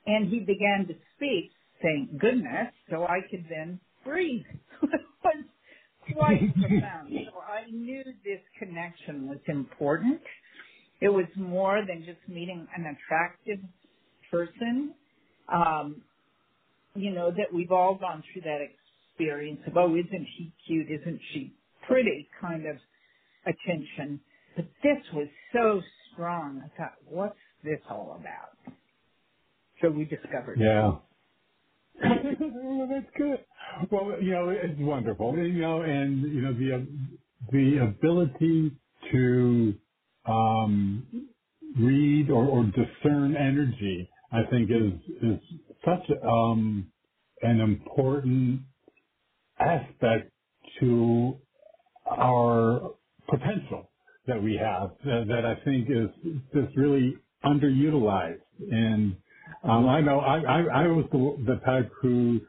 and 0.06 0.28
he 0.28 0.40
began 0.40 0.86
to 0.88 0.94
speak 1.16 1.52
thank 1.82 2.20
goodness, 2.20 2.72
so 2.90 3.04
I 3.04 3.20
could 3.30 3.46
then 3.50 3.80
breathe. 4.04 4.46
it 4.82 5.00
was 5.24 5.44
quite 6.12 6.54
profound. 6.58 7.14
So 7.24 7.40
I 7.40 7.70
knew 7.70 8.04
this 8.24 8.40
connection 8.58 9.28
was 9.28 9.38
important. 9.48 10.22
It 11.00 11.10
was 11.10 11.26
more 11.36 11.82
than 11.86 12.04
just 12.06 12.20
meeting 12.28 12.66
an 12.76 12.96
attractive 12.96 13.60
person. 14.30 14.94
Um, 15.52 16.02
you 16.96 17.12
know, 17.12 17.30
that 17.30 17.54
we've 17.54 17.72
all 17.72 17.96
gone 17.96 18.22
through 18.32 18.42
that 18.42 18.60
experience 19.12 19.60
of, 19.66 19.76
oh, 19.76 19.94
isn't 19.94 20.28
he 20.38 20.52
cute? 20.66 20.88
Isn't 20.90 21.20
she 21.32 21.56
pretty? 21.88 22.28
Kind 22.40 22.66
of 22.66 22.76
attention. 23.46 24.20
But 24.56 24.66
this 24.82 24.98
was 25.14 25.28
so 25.54 25.82
strong. 26.12 26.62
I 26.64 26.76
thought, 26.78 26.94
what's 27.06 27.38
this 27.64 27.80
all 27.90 28.16
about? 28.20 28.58
So 29.82 29.90
we 29.90 30.04
discovered. 30.06 30.62
Yeah. 30.62 30.82
well, 30.82 31.08
that's 32.02 33.10
good. 33.18 33.44
Well, 33.90 34.22
you 34.22 34.32
know, 34.32 34.50
it's 34.50 34.78
wonderful. 34.78 35.36
You 35.36 35.60
know, 35.60 35.82
and 35.82 36.22
you 36.22 36.42
know 36.42 36.52
the 36.54 36.86
the 37.52 37.84
ability 37.84 38.72
to 39.12 39.74
um, 40.26 41.30
read 41.78 42.30
or, 42.30 42.46
or 42.46 42.64
discern 42.64 43.36
energy, 43.36 44.10
I 44.32 44.42
think, 44.50 44.70
is 44.70 44.92
is 45.22 45.40
such 45.84 46.10
um, 46.24 46.92
an 47.42 47.60
important 47.60 48.62
aspect 49.58 50.32
to 50.80 51.38
our 52.10 52.92
potential 53.28 53.90
that 54.26 54.42
we 54.42 54.56
have 54.56 54.90
that, 55.04 55.26
that 55.28 55.44
I 55.46 55.64
think 55.64 55.88
is 55.90 56.10
just 56.54 56.76
really 56.76 57.16
underutilized 57.44 58.40
and 58.70 59.16
um, 59.64 59.88
I 59.88 60.00
know 60.00 60.20
I, 60.20 60.38
I, 60.40 60.84
I 60.84 60.86
was 60.88 61.04
the, 61.12 61.54
the 61.54 61.60
type 61.64 61.90
who 62.00 62.40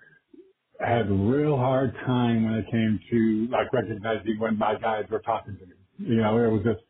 had 0.80 1.08
a 1.08 1.14
real 1.14 1.58
hard 1.58 1.94
time 2.06 2.46
when 2.46 2.54
it 2.56 2.66
came 2.70 3.00
to 3.10 3.48
like 3.52 3.72
recognizing 3.74 4.40
when 4.40 4.58
my 4.58 4.76
guys 4.76 5.06
were 5.10 5.20
talking 5.20 5.58
to 5.58 5.66
me. 5.66 5.74
You 6.00 6.22
know, 6.22 6.38
it 6.38 6.52
was 6.52 6.62
just, 6.64 6.82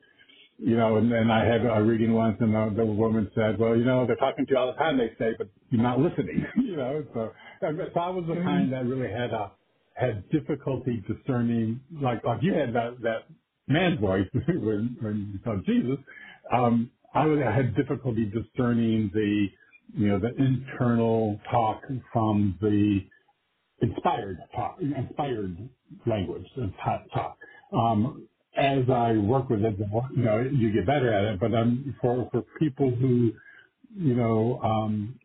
you 0.57 0.75
know, 0.75 0.97
and 0.97 1.12
then 1.12 1.31
I 1.31 1.45
had 1.45 1.65
a 1.65 1.81
reading 1.81 2.13
once 2.13 2.38
and 2.41 2.53
the, 2.53 2.74
the 2.75 2.86
woman 2.86 3.31
said, 3.36 3.57
well, 3.57 3.75
you 3.75 3.86
know, 3.86 4.05
they're 4.05 4.15
talking 4.17 4.45
to 4.45 4.51
you 4.51 4.57
all 4.57 4.67
the 4.67 4.74
time, 4.74 4.97
they 4.97 5.12
say, 5.17 5.33
but 5.38 5.47
you're 5.69 5.81
not 5.81 6.00
listening, 6.00 6.45
you 6.57 6.75
know, 6.75 7.03
so, 7.13 7.31
so 7.62 7.67
I 7.67 8.09
was 8.09 8.25
the 8.27 8.36
kind 8.36 8.74
that 8.74 8.86
really 8.86 9.12
had 9.12 9.31
a, 9.31 9.51
had 9.93 10.29
difficulty 10.29 11.03
discerning, 11.07 11.79
like, 12.01 12.24
like 12.24 12.43
you 12.43 12.53
had 12.53 12.74
that, 12.74 13.01
that 13.01 13.19
man's 13.67 14.00
voice 14.00 14.27
when, 14.33 14.97
when 15.00 15.31
you 15.33 15.39
saw 15.43 15.55
Jesus. 15.65 15.97
Um, 16.53 16.91
I, 17.13 17.25
would, 17.25 17.41
I 17.41 17.55
had 17.55 17.75
difficulty 17.75 18.25
discerning 18.25 19.12
the, 19.13 19.47
you 19.94 20.10
know, 20.10 20.20
the 20.20 20.36
internal 20.38 21.39
talk 21.51 21.84
from 22.13 22.58
the 22.62 23.01
inspired 23.82 24.39
talk, 24.56 24.79
inspired 24.82 25.70
language 26.08 26.46
talk. 27.13 27.38
Um, 27.74 28.27
as 28.58 28.86
I 28.91 29.13
work 29.17 29.50
with 29.50 29.62
it, 29.63 29.75
you 29.79 30.24
know, 30.24 30.41
you 30.41 30.74
get 30.74 30.88
better 30.88 31.13
at 31.13 31.36
it. 31.36 31.39
But 31.39 31.53
um, 31.53 31.96
for 32.01 32.29
for 32.32 32.44
people 32.60 32.91
who, 32.91 33.34
you 33.96 34.15
know, 34.15 34.60
um, 34.63 35.20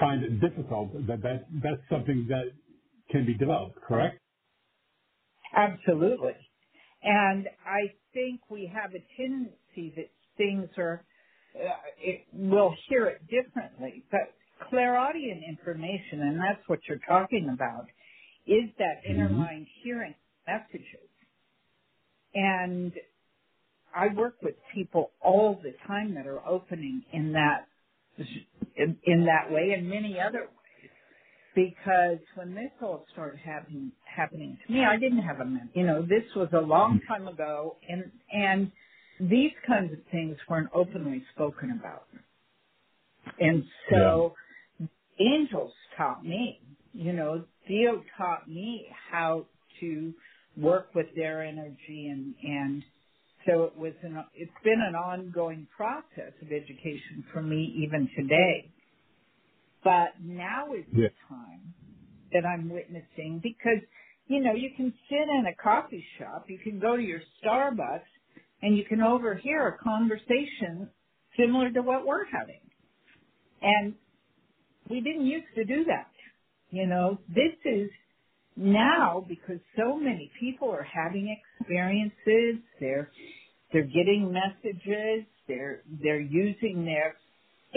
find 0.00 0.24
it 0.24 0.40
difficult, 0.40 0.94
that 1.08 1.22
that 1.22 1.46
that's 1.62 1.82
something 1.90 2.26
that 2.30 2.52
can 3.10 3.26
be 3.26 3.36
developed. 3.36 3.80
Correct? 3.82 4.20
Absolutely. 5.56 6.36
And 7.02 7.48
I 7.64 7.94
think 8.14 8.42
we 8.50 8.70
have 8.74 8.92
a 8.94 9.04
tendency 9.16 9.94
that 9.96 10.10
things 10.36 10.70
are 10.78 11.04
uh, 11.56 11.70
it, 11.98 12.26
we'll 12.32 12.74
hear 12.88 13.06
it 13.06 13.22
differently. 13.28 14.04
But 14.10 14.34
clairaudient 14.68 15.42
information, 15.48 16.22
and 16.22 16.38
that's 16.38 16.66
what 16.68 16.80
you're 16.88 17.00
talking 17.08 17.50
about, 17.52 17.86
is 18.46 18.70
that 18.78 19.02
mm-hmm. 19.02 19.14
inner 19.14 19.28
mind 19.28 19.66
hearing 19.82 20.14
messages. 20.46 21.08
And 22.34 22.92
I 23.94 24.08
work 24.14 24.36
with 24.42 24.54
people 24.74 25.12
all 25.22 25.58
the 25.62 25.74
time 25.86 26.14
that 26.14 26.26
are 26.26 26.46
opening 26.46 27.02
in 27.12 27.32
that 27.32 27.66
in, 28.76 28.96
in 29.04 29.24
that 29.26 29.50
way 29.50 29.72
and 29.76 29.88
many 29.88 30.18
other 30.20 30.40
ways. 30.40 30.90
Because 31.54 32.18
when 32.34 32.54
this 32.54 32.70
all 32.82 33.06
started 33.12 33.40
happening 33.40 33.92
happening 34.04 34.58
to 34.66 34.72
me, 34.72 34.84
I 34.84 34.98
didn't 34.98 35.22
have 35.22 35.40
a 35.40 35.46
you 35.72 35.86
know 35.86 36.02
this 36.02 36.24
was 36.34 36.48
a 36.52 36.60
long 36.60 37.00
time 37.08 37.26
ago, 37.28 37.76
and 37.88 38.10
and 38.30 38.70
these 39.20 39.52
kinds 39.66 39.92
of 39.92 40.00
things 40.12 40.36
weren't 40.48 40.70
openly 40.74 41.24
spoken 41.34 41.78
about. 41.78 42.06
And 43.40 43.64
so 43.90 44.34
yeah. 44.80 44.86
angels 45.20 45.72
taught 45.96 46.24
me, 46.24 46.60
you 46.92 47.12
know, 47.12 47.44
Theo 47.68 48.02
taught 48.16 48.48
me 48.48 48.86
how 49.10 49.46
to 49.80 50.14
work 50.56 50.94
with 50.94 51.06
their 51.16 51.42
energy 51.42 52.08
and 52.10 52.34
and 52.42 52.82
so 53.46 53.64
it 53.64 53.76
was 53.76 53.92
an 54.02 54.24
it's 54.34 54.52
been 54.64 54.80
an 54.86 54.94
ongoing 54.94 55.66
process 55.76 56.32
of 56.42 56.48
education 56.48 57.24
for 57.32 57.42
me 57.42 57.74
even 57.84 58.08
today. 58.16 58.72
But 59.84 60.20
now 60.22 60.74
is 60.74 60.86
the 61.00 61.10
time 61.28 61.74
that 62.32 62.44
I'm 62.46 62.70
witnessing 62.70 63.40
because 63.42 63.82
you 64.26 64.42
know 64.42 64.54
you 64.54 64.70
can 64.76 64.92
sit 65.08 65.28
in 65.28 65.46
a 65.46 65.62
coffee 65.62 66.04
shop, 66.18 66.46
you 66.48 66.58
can 66.58 66.80
go 66.80 66.96
to 66.96 67.02
your 67.02 67.20
Starbucks, 67.44 68.08
and 68.62 68.76
you 68.76 68.84
can 68.84 69.00
overhear 69.02 69.68
a 69.68 69.78
conversation 69.78 70.88
similar 71.38 71.70
to 71.70 71.82
what 71.82 72.06
we're 72.06 72.24
having. 72.26 72.60
And 73.62 73.94
we 74.88 75.00
didn't 75.00 75.26
used 75.26 75.46
to 75.56 75.64
do 75.64 75.84
that. 75.84 76.10
You 76.70 76.86
know, 76.86 77.18
this 77.28 77.54
is 77.64 77.90
now 78.56 79.24
because 79.28 79.60
so 79.76 79.96
many 79.96 80.30
people 80.40 80.70
are 80.70 80.86
having 80.90 81.36
experiences, 81.60 82.62
they're 82.80 83.10
they're 83.72 83.82
getting 83.82 84.32
messages, 84.32 85.26
they're 85.48 85.82
they're 86.02 86.20
using 86.20 86.84
their 86.84 87.16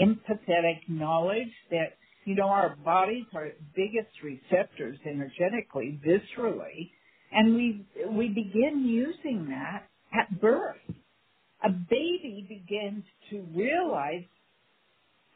empathetic 0.00 0.80
knowledge 0.88 1.52
that 1.70 1.96
you 2.24 2.34
know 2.34 2.48
our 2.48 2.76
bodies 2.84 3.26
are 3.34 3.50
biggest 3.76 4.10
receptors 4.22 4.98
energetically, 5.06 6.00
viscerally, 6.06 6.90
and 7.32 7.54
we 7.54 7.86
we 8.10 8.28
begin 8.28 8.84
using 8.86 9.48
that 9.50 9.89
at 10.12 10.40
birth. 10.40 10.76
A 11.64 11.70
baby 11.70 12.46
begins 12.48 13.04
to 13.30 13.46
realize 13.54 14.24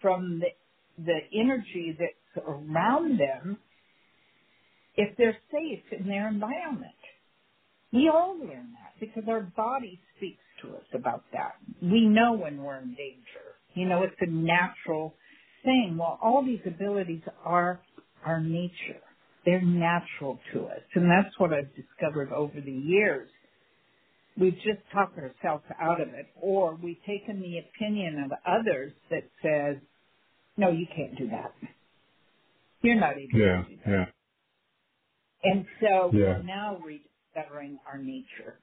from 0.00 0.40
the 0.40 0.49
the 0.97 1.19
energy 1.35 1.97
that's 1.99 2.47
around 2.47 3.19
them 3.19 3.59
if 4.97 5.16
they're 5.16 5.37
safe 5.50 5.83
in 5.99 6.07
their 6.07 6.28
environment. 6.28 6.93
We 7.93 8.11
all 8.12 8.37
learn 8.38 8.75
that 8.75 8.99
because 9.00 9.25
our 9.28 9.40
body 9.57 10.00
speaks 10.16 10.43
to 10.62 10.69
us 10.76 10.85
about 10.93 11.25
that. 11.33 11.54
We 11.83 12.07
know 12.07 12.33
when 12.33 12.62
we're 12.62 12.78
in 12.78 12.95
danger. 12.95 13.57
You 13.75 13.88
know, 13.88 14.02
it's 14.02 14.14
a 14.21 14.31
natural 14.31 15.14
thing. 15.64 15.97
Well, 15.99 16.19
all 16.23 16.45
these 16.45 16.61
abilities 16.66 17.23
are 17.45 17.81
our 18.25 18.40
nature. 18.40 19.02
They're 19.45 19.62
natural 19.62 20.38
to 20.52 20.66
us. 20.66 20.81
And 20.95 21.11
that's 21.11 21.38
what 21.38 21.52
I've 21.52 21.75
discovered 21.75 22.33
over 22.33 22.61
the 22.61 22.73
years. 22.73 23.28
We've 24.38 24.55
just 24.55 24.81
talked 24.93 25.19
ourselves 25.19 25.64
out 25.81 26.00
of 26.00 26.09
it, 26.09 26.26
or 26.41 26.76
we've 26.83 27.03
taken 27.07 27.41
the 27.41 27.59
opinion 27.59 28.25
of 28.25 28.33
others 28.47 28.93
that 29.11 29.25
says, 29.43 29.76
no, 30.57 30.71
you 30.71 30.87
can't 30.95 31.17
do 31.17 31.29
that. 31.29 31.53
You're 32.83 32.97
not 33.00 33.12
able 33.12 33.38
yeah, 33.38 33.62
to 33.62 33.69
do 33.69 33.76
that. 33.85 33.91
Yeah. 33.91 34.05
And 35.45 35.67
so 35.81 36.11
yeah. 36.12 36.38
we're 36.38 36.43
now 36.43 36.79
rediscovering 36.85 37.79
our 37.87 37.99
nature. 37.99 38.61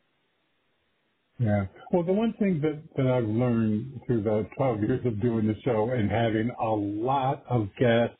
Yeah. 1.39 1.65
Well, 1.91 2.03
the 2.03 2.13
one 2.13 2.33
thing 2.39 2.61
that, 2.61 2.81
that 2.97 3.07
I've 3.07 3.27
learned 3.27 4.01
through 4.05 4.23
the 4.23 4.47
12 4.57 4.81
years 4.81 5.05
of 5.05 5.21
doing 5.21 5.47
the 5.47 5.55
show 5.63 5.89
and 5.91 6.09
having 6.09 6.51
a 6.59 6.69
lot 6.69 7.43
of 7.49 7.69
guests 7.79 8.17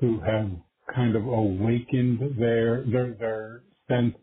who 0.00 0.20
have 0.20 0.50
kind 0.94 1.16
of 1.16 1.26
awakened 1.26 2.36
their, 2.38 2.84
their, 2.90 3.14
their 3.14 3.62
sense, 3.88 4.14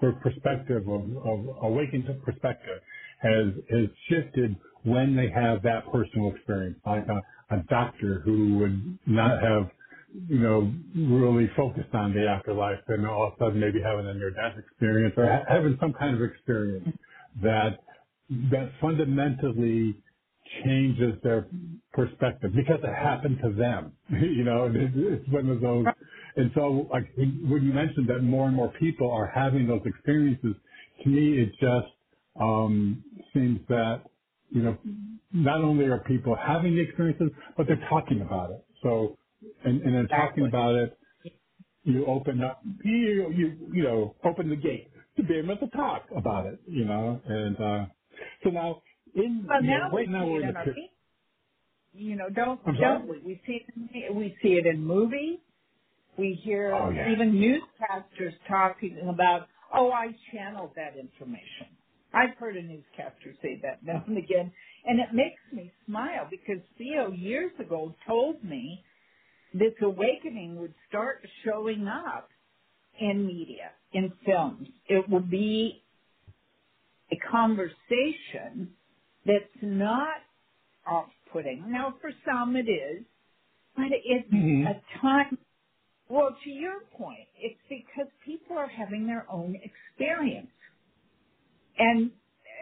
their 0.00 0.12
perspective 0.14 0.88
of, 0.88 1.02
of 1.26 1.56
awakened 1.62 2.06
perspective 2.24 2.80
has, 3.22 3.48
has 3.70 3.88
shifted 4.08 4.56
when 4.84 5.16
they 5.16 5.30
have 5.30 5.62
that 5.64 5.84
personal 5.92 6.34
experience. 6.34 6.78
Like 6.86 7.06
a, 7.08 7.56
a 7.56 7.62
doctor 7.70 8.22
who 8.24 8.58
would 8.58 8.98
not 9.06 9.42
have, 9.42 9.70
you 10.28 10.38
know, 10.40 10.72
really 10.96 11.50
focused 11.56 11.94
on 11.94 12.14
the 12.14 12.28
afterlife 12.28 12.80
and 12.88 13.06
all 13.06 13.28
of 13.28 13.34
a 13.34 13.36
sudden 13.38 13.60
maybe 13.60 13.80
having 13.82 14.06
a 14.06 14.14
near-death 14.14 14.58
experience 14.58 15.14
or 15.16 15.26
ha- 15.26 15.44
having 15.48 15.76
some 15.80 15.94
kind 15.94 16.16
of 16.16 16.22
experience 16.22 16.86
that 17.42 17.78
that 18.30 18.72
fundamentally 18.80 19.96
changes 20.64 21.14
their 21.24 21.48
perspective 21.92 22.52
because 22.56 22.80
it 22.82 22.94
happened 22.94 23.38
to 23.42 23.52
them. 23.54 23.92
you 24.10 24.44
know, 24.44 24.70
it's 24.74 25.28
one 25.30 25.48
of 25.50 25.60
those. 25.60 25.88
And 26.36 26.50
so, 26.54 26.88
like 26.92 27.12
when 27.16 27.62
you 27.64 27.72
mentioned 27.72 28.08
that 28.08 28.20
more 28.22 28.46
and 28.48 28.56
more 28.56 28.72
people 28.80 29.10
are 29.12 29.30
having 29.34 29.68
those 29.68 29.82
experiences, 29.86 30.54
to 31.04 31.08
me 31.10 31.42
it 31.42 31.50
just 31.60 31.92
um, 32.40 33.04
seems 33.34 33.60
that 33.68 34.04
you 34.50 34.62
know 34.62 34.78
not 35.32 35.62
only 35.62 35.86
are 35.86 36.00
people 36.06 36.36
having 36.36 36.76
the 36.76 36.82
experiences, 36.82 37.30
but 37.56 37.66
they're 37.68 37.84
talking 37.90 38.22
about 38.22 38.50
it. 38.52 38.64
So, 38.82 39.18
and, 39.64 39.82
and 39.82 39.96
in 39.96 40.08
talking 40.08 40.46
about 40.46 40.74
it, 40.76 40.98
you 41.84 42.06
open 42.06 42.42
up, 42.44 42.62
you 42.84 43.32
you 43.36 43.70
you 43.74 43.84
know, 43.84 44.16
open 44.24 44.50
the 44.50 44.56
gate 44.56 44.90
to 45.16 45.24
be 45.24 45.36
able 45.38 45.56
to 45.58 45.68
talk 45.68 46.06
about 46.16 46.46
it, 46.46 46.60
you 46.66 46.84
know, 46.86 47.20
and 47.26 47.56
uh, 47.56 47.86
so 48.44 48.50
now 48.50 48.82
in 49.14 49.48
Well, 49.48 49.62
you 49.62 49.72
know, 49.72 49.90
right 49.92 50.08
now 50.08 50.26
we're 50.28 50.42
in 50.42 50.46
the 50.46 50.54
our 50.56 50.66
pe- 50.66 50.74
pe- 50.74 50.94
you 51.92 52.16
know, 52.16 52.28
don't 52.34 52.60
don't 52.78 53.08
we? 53.08 53.18
We 53.20 53.42
see 53.46 53.60
it, 53.66 53.74
in, 53.76 54.16
we 54.16 54.36
see 54.42 54.50
it 54.54 54.66
in 54.66 54.84
movies. 54.84 55.40
We 56.18 56.40
hear 56.44 56.74
Oh, 56.74 56.90
yeah. 56.90 57.12
even 57.12 57.32
newscasters 57.34 58.34
talking 58.48 58.98
about, 59.08 59.48
oh, 59.74 59.92
I 59.92 60.08
channeled 60.32 60.72
that 60.76 60.96
information. 60.98 61.76
I've 62.14 62.36
heard 62.38 62.56
a 62.56 62.62
newscaster 62.62 63.34
say 63.42 63.60
that 63.62 63.82
now 63.84 64.04
and 64.06 64.18
again, 64.18 64.52
and 64.86 65.00
it 65.00 65.14
makes 65.14 65.40
me 65.52 65.72
smile 65.86 66.28
because 66.30 66.62
Theo 66.78 67.10
years 67.12 67.52
ago 67.60 67.94
told 68.06 68.44
me 68.44 68.84
this 69.54 69.74
awakening 69.82 70.60
would 70.60 70.74
start 70.88 71.26
showing 71.44 71.88
up 71.88 72.30
in 73.00 73.26
media, 73.26 73.72
in 73.92 74.12
films. 74.26 74.68
It 74.88 75.08
will 75.08 75.20
be 75.22 75.84
a 77.12 77.16
conversation 77.30 78.74
that's 79.26 79.44
not 79.62 80.18
off-putting. 80.86 81.70
Now, 81.72 81.94
for 82.00 82.10
some 82.26 82.56
it 82.56 82.68
is, 82.70 83.04
but 83.76 83.86
it's 83.92 84.28
Mhm. 84.32 84.66
a 84.66 84.82
time. 85.00 85.38
Well, 86.08 86.36
to 86.44 86.50
your 86.50 86.80
point, 86.96 87.26
it's 87.38 87.60
because 87.68 88.10
people 88.24 88.58
are 88.58 88.68
having 88.68 89.06
their 89.06 89.26
own 89.30 89.56
experience. 89.56 90.50
And, 91.78 92.10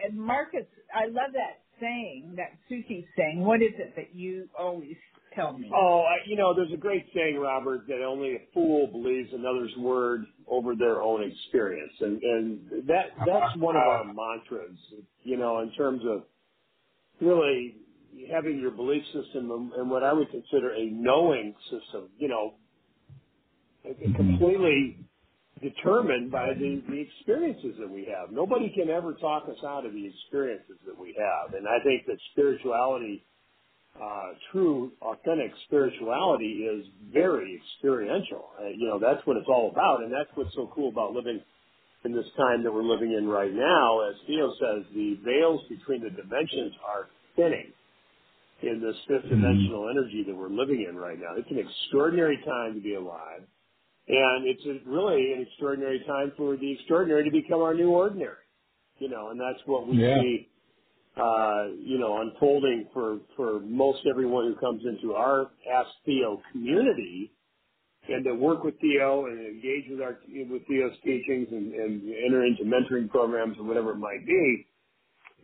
and 0.05 0.17
Marcus, 0.17 0.65
I 0.93 1.05
love 1.07 1.33
that 1.33 1.59
saying, 1.79 2.33
that 2.37 2.51
Sufi 2.69 3.07
saying. 3.17 3.41
What 3.41 3.61
is 3.61 3.73
it 3.77 3.95
that 3.95 4.15
you 4.15 4.47
always 4.57 4.95
tell 5.35 5.57
me? 5.57 5.69
Oh, 5.73 6.05
you 6.25 6.35
know, 6.35 6.53
there's 6.55 6.71
a 6.73 6.77
great 6.77 7.05
saying, 7.13 7.37
Robert, 7.37 7.87
that 7.87 8.03
only 8.03 8.35
a 8.35 8.39
fool 8.53 8.87
believes 8.87 9.29
another's 9.33 9.75
word 9.77 10.25
over 10.47 10.75
their 10.75 11.01
own 11.01 11.23
experience, 11.23 11.93
and 11.99 12.21
and 12.21 12.87
that 12.87 13.07
that's 13.25 13.57
one 13.57 13.75
of 13.75 13.81
our 13.81 14.05
mantras. 14.05 14.77
You 15.23 15.37
know, 15.37 15.59
in 15.59 15.71
terms 15.73 16.01
of 16.05 16.23
really 17.21 17.75
having 18.31 18.59
your 18.59 18.71
belief 18.71 19.03
system 19.05 19.51
and, 19.51 19.73
and 19.73 19.89
what 19.89 20.03
I 20.03 20.13
would 20.13 20.29
consider 20.29 20.73
a 20.73 20.85
knowing 20.85 21.55
system. 21.63 22.09
You 22.17 22.27
know, 22.27 22.53
completely 24.15 24.97
determined 25.61 26.31
by 26.31 26.53
the, 26.53 26.81
the 26.89 26.99
experiences 26.99 27.75
that 27.79 27.89
we 27.89 28.05
have. 28.05 28.31
Nobody 28.31 28.69
can 28.75 28.89
ever 28.89 29.13
talk 29.13 29.43
us 29.47 29.57
out 29.65 29.85
of 29.85 29.93
the 29.93 30.05
experiences 30.07 30.77
that 30.85 30.99
we 30.99 31.15
have, 31.17 31.53
and 31.53 31.67
I 31.67 31.83
think 31.83 32.05
that 32.07 32.17
spirituality 32.31 33.23
uh, 34.01 34.33
true, 34.51 34.91
authentic 35.01 35.51
spirituality 35.67 36.65
is 36.65 36.85
very 37.13 37.61
experiential. 37.61 38.49
Uh, 38.59 38.69
you 38.75 38.87
know, 38.87 38.97
that's 38.97 39.25
what 39.27 39.37
it's 39.37 39.47
all 39.47 39.69
about, 39.71 40.01
and 40.01 40.11
that's 40.11 40.29
what's 40.35 40.53
so 40.55 40.69
cool 40.73 40.89
about 40.89 41.13
living 41.13 41.39
in 42.03 42.11
this 42.11 42.25
time 42.35 42.63
that 42.63 42.73
we're 42.73 42.83
living 42.83 43.13
in 43.13 43.27
right 43.27 43.53
now. 43.53 44.01
As 44.09 44.15
Theo 44.27 44.51
says, 44.59 44.83
the 44.95 45.19
veils 45.23 45.61
between 45.69 46.01
the 46.01 46.09
dimensions 46.09 46.73
are 46.83 47.07
thinning 47.35 47.71
in 48.63 48.81
this 48.81 48.95
fifth 49.07 49.29
dimensional 49.29 49.89
energy 49.89 50.23
that 50.25 50.35
we're 50.35 50.49
living 50.49 50.85
in 50.89 50.95
right 50.95 51.19
now. 51.19 51.35
It's 51.37 51.51
an 51.51 51.59
extraordinary 51.59 52.39
time 52.45 52.73
to 52.73 52.81
be 52.81 52.95
alive, 52.95 53.43
and 54.07 54.47
it's 54.47 54.65
a, 54.65 54.89
really 54.89 55.33
an 55.33 55.45
extraordinary 55.47 56.03
time 56.05 56.33
for 56.37 56.57
the 56.57 56.71
extraordinary 56.73 57.23
to 57.23 57.31
become 57.31 57.61
our 57.61 57.73
new 57.73 57.89
ordinary. 57.89 58.37
You 58.99 59.09
know, 59.09 59.29
and 59.29 59.39
that's 59.39 59.59
what 59.65 59.87
we 59.87 59.97
Yeah. 59.97 60.21
see 60.21 60.49
uh, 61.15 61.65
you 61.77 61.99
know, 61.99 62.21
unfolding 62.21 62.87
for, 62.93 63.19
for 63.35 63.59
most 63.59 63.99
everyone 64.09 64.45
who 64.45 64.55
comes 64.55 64.81
into 64.85 65.13
our 65.13 65.51
Ask 65.71 65.89
Theo 66.05 66.41
community 66.51 67.31
and 68.09 68.25
to 68.25 68.33
work 68.33 68.63
with 68.63 68.79
Theo 68.81 69.27
and 69.27 69.39
engage 69.39 69.85
with 69.89 70.01
our, 70.01 70.17
with 70.49 70.65
Theo's 70.67 70.97
teachings 71.05 71.47
and, 71.51 71.73
and 71.73 72.01
enter 72.25 72.45
into 72.45 72.63
mentoring 72.63 73.09
programs 73.09 73.57
or 73.59 73.63
whatever 73.63 73.91
it 73.91 73.97
might 73.97 74.25
be, 74.25 74.67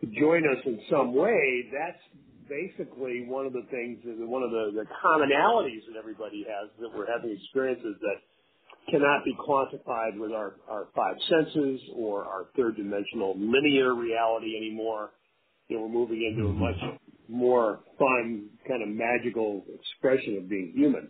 to 0.02 0.08
join 0.19 0.43
us 0.50 0.58
in 0.65 0.80
some 0.89 1.13
way, 1.13 1.69
that's 1.72 2.02
basically 2.50 3.26
one 3.28 3.45
of 3.45 3.54
the 3.54 3.63
things, 3.69 4.00
one 4.06 4.41
of 4.41 4.50
the, 4.50 4.72
the 4.74 4.86
commonalities 5.06 5.86
that 5.88 6.00
everybody 6.00 6.45
has, 6.50 6.69
that 6.82 6.89
we're 6.98 7.06
having 7.06 7.30
experiences 7.32 7.95
that 8.02 8.17
cannot 8.91 9.23
be 9.25 9.36
quantified 9.36 10.17
with 10.17 10.32
our, 10.32 10.56
our 10.69 10.88
five 10.95 11.15
senses 11.30 11.82
or 11.95 12.25
our 12.25 12.47
third 12.56 12.75
dimensional 12.78 13.36
linear 13.38 13.93
reality 13.95 14.56
anymore 14.58 15.12
you 15.69 15.78
know, 15.78 15.84
we're 15.84 15.89
moving 15.89 16.23
into 16.23 16.49
a 16.49 16.54
much 16.54 16.99
more 17.28 17.82
fun, 17.97 18.49
kind 18.67 18.82
of 18.82 18.89
magical 18.89 19.63
expression 19.73 20.38
of 20.38 20.49
being 20.49 20.73
human. 20.75 21.10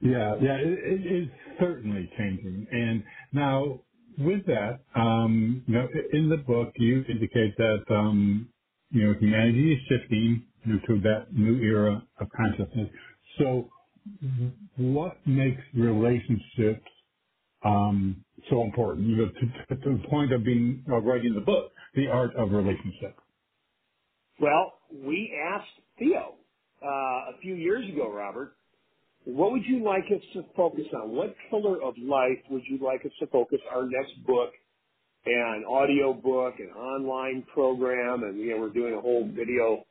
Yeah, 0.00 0.34
yeah, 0.40 0.56
it, 0.56 0.78
it 0.78 1.22
is 1.22 1.28
certainly 1.58 2.10
changing. 2.16 2.66
And 2.70 3.02
now, 3.32 3.80
with 4.18 4.44
that, 4.46 4.80
um, 4.94 5.62
you 5.66 5.74
know, 5.74 5.88
in 6.12 6.28
the 6.28 6.36
book, 6.36 6.72
you 6.76 7.04
indicate 7.08 7.56
that 7.56 7.84
um, 7.90 8.48
you 8.90 9.06
know 9.06 9.14
humanity 9.18 9.72
is 9.72 9.78
shifting 9.88 10.44
you 10.64 10.74
know, 10.74 10.80
to 10.86 11.00
that 11.00 11.32
new 11.32 11.56
era 11.62 12.02
of 12.20 12.28
consciousness. 12.36 12.90
So, 13.38 13.70
what 14.76 15.16
makes 15.26 15.60
relationships 15.74 16.86
um, 17.64 18.24
so 18.50 18.62
important? 18.62 19.06
Know, 19.06 19.26
to, 19.26 19.76
to, 19.76 19.98
the 19.98 20.08
point 20.08 20.32
of 20.32 20.44
being 20.44 20.84
of 20.92 21.04
writing 21.04 21.34
the 21.34 21.40
book, 21.40 21.72
the 21.94 22.08
art 22.08 22.34
of 22.36 22.52
relationship. 22.52 23.16
Well, 24.40 24.74
we 24.92 25.36
asked 25.52 25.66
Theo 25.98 26.34
uh, 26.82 26.86
a 26.86 27.32
few 27.42 27.54
years 27.54 27.88
ago, 27.92 28.10
Robert, 28.12 28.54
what 29.24 29.52
would 29.52 29.64
you 29.66 29.84
like 29.84 30.04
us 30.04 30.22
to 30.34 30.44
focus 30.56 30.86
on? 30.94 31.10
What 31.10 31.34
pillar 31.50 31.82
of 31.82 31.94
life 31.98 32.38
would 32.50 32.62
you 32.68 32.78
like 32.82 33.04
us 33.04 33.12
to 33.20 33.26
focus 33.26 33.58
our 33.74 33.84
next 33.84 34.12
book 34.26 34.52
and 35.26 35.66
audio 35.66 36.14
book 36.14 36.54
and 36.58 36.70
online 36.70 37.44
program? 37.52 38.22
And, 38.22 38.38
you 38.38 38.54
know, 38.54 38.60
we're 38.60 38.70
doing 38.70 38.94
a 38.94 39.00
whole 39.00 39.28
video 39.28 39.84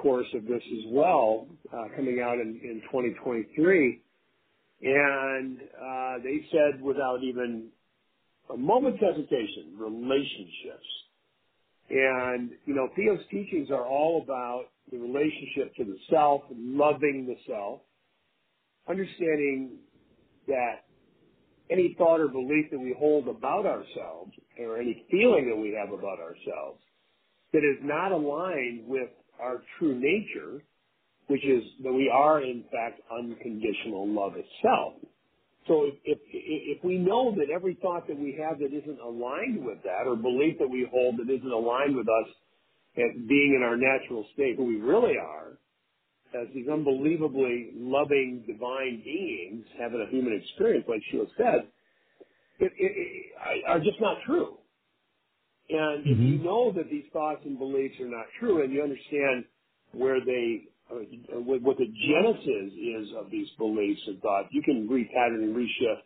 course 0.00 0.26
of 0.34 0.44
this 0.44 0.62
as 0.62 0.84
well, 0.88 1.46
uh, 1.72 1.84
coming 1.96 2.20
out 2.20 2.38
in, 2.38 2.60
in 2.62 2.82
2023. 2.90 4.02
And 4.82 5.58
uh, 5.60 6.14
they 6.24 6.46
said 6.50 6.80
without 6.82 7.22
even 7.22 7.68
a 8.52 8.56
moment's 8.56 9.00
hesitation, 9.00 9.74
relationships. 9.76 10.86
And, 11.90 12.50
you 12.66 12.74
know, 12.74 12.88
Theo's 12.96 13.20
teachings 13.30 13.70
are 13.70 13.86
all 13.86 14.22
about 14.22 14.66
the 14.90 14.98
relationship 14.98 15.74
to 15.76 15.84
the 15.84 15.96
self, 16.08 16.42
loving 16.50 17.26
the 17.26 17.36
self, 17.46 17.80
understanding 18.88 19.78
that 20.46 20.84
any 21.70 21.94
thought 21.98 22.20
or 22.20 22.28
belief 22.28 22.70
that 22.70 22.78
we 22.78 22.94
hold 22.98 23.28
about 23.28 23.66
ourselves 23.66 24.32
or 24.58 24.78
any 24.78 25.04
feeling 25.10 25.48
that 25.48 25.60
we 25.60 25.76
have 25.78 25.92
about 25.92 26.18
ourselves 26.18 26.80
that 27.52 27.58
is 27.58 27.78
not 27.82 28.12
aligned 28.12 28.86
with 28.86 29.08
our 29.40 29.62
true 29.78 29.94
nature, 29.98 30.62
which 31.28 31.44
is 31.44 31.62
that 31.82 31.92
we 31.92 32.10
are 32.12 32.42
in 32.42 32.64
fact 32.72 33.00
unconditional 33.12 34.08
love 34.08 34.32
itself. 34.36 34.94
So 35.66 35.84
if, 35.84 35.96
if, 36.04 36.18
if 36.32 36.84
we 36.84 36.98
know 36.98 37.34
that 37.36 37.50
every 37.54 37.78
thought 37.80 38.08
that 38.08 38.18
we 38.18 38.38
have 38.42 38.58
that 38.58 38.72
isn't 38.72 38.98
aligned 39.00 39.64
with 39.64 39.78
that 39.84 40.06
or 40.06 40.16
belief 40.16 40.58
that 40.58 40.68
we 40.68 40.88
hold 40.90 41.18
that 41.18 41.32
isn't 41.32 41.52
aligned 41.52 41.96
with 41.96 42.08
us 42.08 42.28
and 42.96 43.28
being 43.28 43.54
in 43.56 43.62
our 43.62 43.76
natural 43.76 44.26
state, 44.34 44.56
who 44.56 44.64
we 44.64 44.76
really 44.76 45.16
are, 45.16 45.58
as 46.34 46.48
these 46.54 46.68
unbelievably 46.68 47.70
loving 47.76 48.42
divine 48.46 49.02
beings 49.04 49.64
having 49.78 50.00
a 50.00 50.10
human 50.10 50.40
experience, 50.40 50.86
like 50.88 51.00
Sheila 51.10 51.26
said, 51.36 51.66
it, 52.60 52.72
it, 52.78 52.92
it, 52.92 53.64
are 53.66 53.78
just 53.78 54.00
not 54.00 54.18
true. 54.26 54.59
And 55.70 56.04
mm-hmm. 56.04 56.12
if 56.12 56.18
you 56.18 56.38
know 56.44 56.72
that 56.72 56.90
these 56.90 57.04
thoughts 57.12 57.42
and 57.44 57.58
beliefs 57.58 57.94
are 58.00 58.08
not 58.08 58.26
true, 58.38 58.62
and 58.62 58.72
you 58.72 58.82
understand 58.82 59.44
where 59.92 60.18
they, 60.24 60.68
uh, 60.90 61.38
what 61.40 61.78
the 61.78 61.86
genesis 61.86 62.72
is 62.74 63.08
of 63.16 63.30
these 63.30 63.48
beliefs 63.58 64.00
and 64.06 64.20
thoughts, 64.20 64.48
you 64.50 64.62
can 64.62 64.88
repattern 64.88 65.42
and 65.42 65.54
reshift 65.54 66.02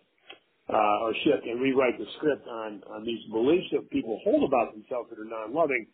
uh, 0.73 1.05
or 1.05 1.13
shift 1.25 1.47
and 1.47 1.61
rewrite 1.61 1.99
the 1.99 2.07
script 2.17 2.47
on 2.49 2.83
on 2.91 3.05
these 3.05 3.21
beliefs 3.31 3.67
that 3.73 3.89
people 3.91 4.19
hold 4.25 4.49
about 4.49 4.73
themselves 4.73 5.11
that 5.11 5.19
are 5.19 5.25
non-loving 5.25 5.87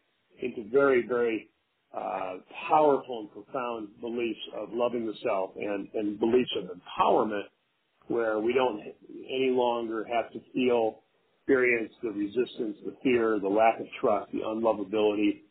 into 0.43 0.69
very, 0.71 1.07
very 1.07 1.49
uh, 1.97 2.37
powerful 2.69 3.21
and 3.21 3.33
profound 3.33 3.89
beliefs 4.01 4.41
of 4.57 4.69
loving 4.73 5.07
the 5.07 5.15
self 5.25 5.51
and, 5.57 5.89
and 5.95 6.21
beliefs 6.21 6.51
of 6.57 6.71
empowerment 6.71 7.45
where 8.07 8.39
we 8.39 8.53
don't 8.53 8.81
any 8.81 9.51
longer 9.51 10.05
have 10.13 10.33
to 10.33 10.41
feel, 10.53 11.01
experience 11.41 11.93
the 12.03 12.11
resistance, 12.11 12.77
the 12.85 12.95
fear, 13.03 13.39
the 13.41 13.49
lack 13.49 13.81
of 13.81 13.87
trust, 14.01 14.31
the 14.33 14.41
unlovability, 14.41 15.43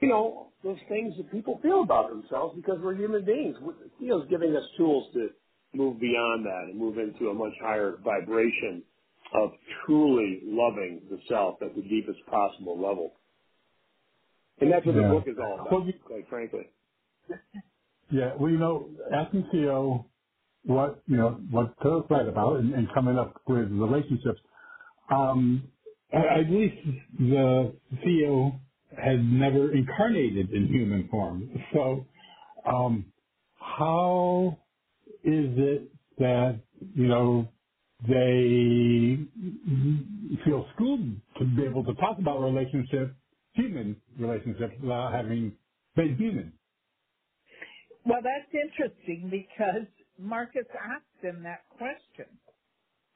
you 0.00 0.08
know, 0.08 0.48
those 0.62 0.78
things 0.88 1.14
that 1.16 1.30
people 1.30 1.58
feel 1.62 1.82
about 1.82 2.10
themselves 2.10 2.54
because 2.56 2.78
we're 2.82 2.94
human 2.94 3.24
beings. 3.24 3.56
Theo's 4.00 4.26
giving 4.30 4.54
us 4.56 4.64
tools 4.76 5.12
to 5.14 5.28
move 5.74 6.00
beyond 6.00 6.46
that 6.46 6.64
and 6.70 6.78
move 6.78 6.98
into 6.98 7.30
a 7.30 7.34
much 7.34 7.52
higher 7.60 7.96
vibration 8.04 8.82
of 9.34 9.50
truly 9.84 10.40
loving 10.44 11.00
the 11.10 11.18
self 11.28 11.56
at 11.62 11.74
the 11.74 11.82
deepest 11.82 12.18
possible 12.30 12.76
level. 12.76 13.12
And 14.60 14.72
that's 14.72 14.86
what 14.86 14.94
yeah. 14.94 15.02
the 15.02 15.08
book 15.08 15.24
is 15.26 15.36
all 15.38 15.54
about, 15.54 15.72
well, 15.72 15.86
you, 15.86 15.94
quite 16.04 16.28
frankly. 16.28 16.68
Yeah, 18.10 18.32
well, 18.38 18.50
you 18.50 18.58
know, 18.58 18.88
asking 19.12 19.48
Theo 19.50 20.06
what, 20.64 21.02
you 21.06 21.16
know, 21.16 21.40
what 21.50 21.74
Phil's 21.82 22.04
right 22.08 22.26
about 22.28 22.60
and, 22.60 22.72
and, 22.74 22.86
coming 22.94 23.18
up 23.18 23.40
with 23.48 23.70
relationships, 23.70 24.40
um, 25.10 25.64
at 26.12 26.50
least 26.50 26.76
the 27.18 27.74
Theo 28.02 28.60
has 28.96 29.18
never 29.22 29.72
incarnated 29.72 30.50
in 30.50 30.68
human 30.68 31.08
form. 31.08 31.50
So, 31.72 32.06
um, 32.66 33.06
how 33.56 34.58
is 35.24 35.50
it 35.56 35.90
that, 36.18 36.60
you 36.94 37.08
know, 37.08 37.48
they 38.06 39.18
feel 40.44 40.66
schooled 40.74 41.08
to 41.38 41.44
be 41.56 41.64
able 41.64 41.84
to 41.84 41.94
talk 41.94 42.18
about 42.18 42.40
relationships 42.40 43.14
human 43.54 43.96
relationships 44.18 44.74
without 44.82 45.12
having 45.12 45.52
been 45.96 46.16
human. 46.16 46.52
Well, 48.04 48.20
that's 48.22 48.52
interesting 48.52 49.30
because 49.30 49.88
Marcus 50.18 50.66
asked 50.76 51.22
them 51.22 51.42
that 51.44 51.62
question. 51.78 52.26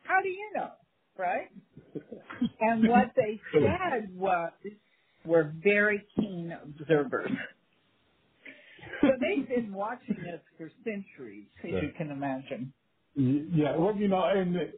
How 0.03 0.23
do 0.23 0.29
you 0.29 0.51
know, 0.57 0.71
right? 1.19 1.51
and 2.61 2.89
what 2.89 3.13
they 3.17 3.41
said 3.53 4.15
was, 4.17 4.53
we're 5.25 5.53
very 5.63 6.07
keen 6.17 6.53
observers. 6.63 7.31
so 9.03 9.09
they've 9.21 9.49
been 9.49 9.73
watching 9.73 10.19
us 10.35 10.41
for 10.59 10.71
centuries, 10.85 11.47
as 11.65 11.71
yeah. 11.71 11.81
you 11.83 11.91
can 11.97 12.11
imagine. 12.11 12.73
Yeah, 13.17 13.77
well, 13.77 13.97
you 13.97 14.09
know, 14.09 14.25
and 14.25 14.73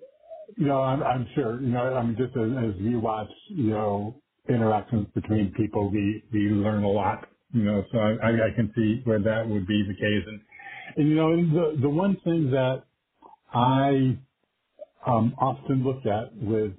you 0.57 0.66
know, 0.66 0.83
I'm, 0.83 1.03
I'm 1.03 1.26
sure, 1.35 1.61
you 1.61 1.68
know, 1.68 1.94
I 1.94 2.03
mean, 2.03 2.16
just 2.16 2.37
as, 2.37 2.50
as 2.76 2.83
we 2.83 2.96
watch, 2.96 3.31
you 3.50 3.70
know, 3.70 4.22
interactions 4.48 5.09
between 5.14 5.53
people, 5.57 5.90
we, 5.90 6.24
we 6.33 6.40
learn 6.50 6.85
a 6.85 6.88
lot, 6.88 7.29
you 7.53 7.64
know, 7.64 7.85
so 7.92 7.98
I, 7.98 8.31
I 8.31 8.57
can 8.57 8.72
see 8.76 9.03
where 9.05 9.20
that 9.20 9.48
would 9.48 9.66
be 9.66 9.85
the 9.88 9.94
case. 9.94 10.24
And, 10.26 10.40
and 10.96 11.09
you 11.09 11.14
know, 11.16 11.37
the, 11.37 11.81
the 11.83 11.88
one 11.90 12.16
thing 12.24 12.50
that 12.53 12.85
I 13.53 14.18
um, 15.06 15.34
often 15.40 15.84
looked 15.84 16.06
at 16.06 16.36
with 16.36 16.72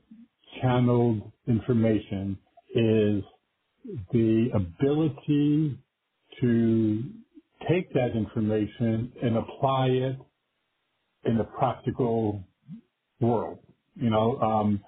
channeled 0.62 1.32
information 1.48 2.40
is 2.76 3.24
the 4.14 4.50
ability 4.56 5.80
to 6.42 7.04
take 7.70 7.94
that 7.94 8.16
information 8.16 9.14
and 9.24 9.38
apply 9.38 9.88
it 9.88 10.18
in 11.26 11.38
the 11.38 11.46
practical 11.46 12.44
world. 13.22 13.60
You 13.96 14.10
know, 14.12 14.38
um, 14.40 14.82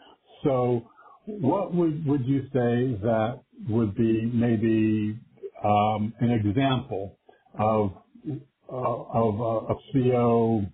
so 0.44 0.90
what 1.26 1.74
would, 1.76 2.06
would 2.08 2.26
you 2.28 2.44
say 2.54 3.00
that 3.04 3.44
would 3.70 3.96
be 3.96 4.26
maybe 4.26 5.20
um, 5.64 6.14
an 6.22 6.32
example 6.32 7.20
of 7.60 7.92
uh, 8.72 8.76
of 8.76 9.40
a, 9.40 9.74
a 9.74 9.76
Theo 9.94 10.66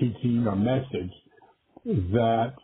teaching 0.00 0.46
or 0.46 0.56
message 0.56 1.12
that 1.86 2.54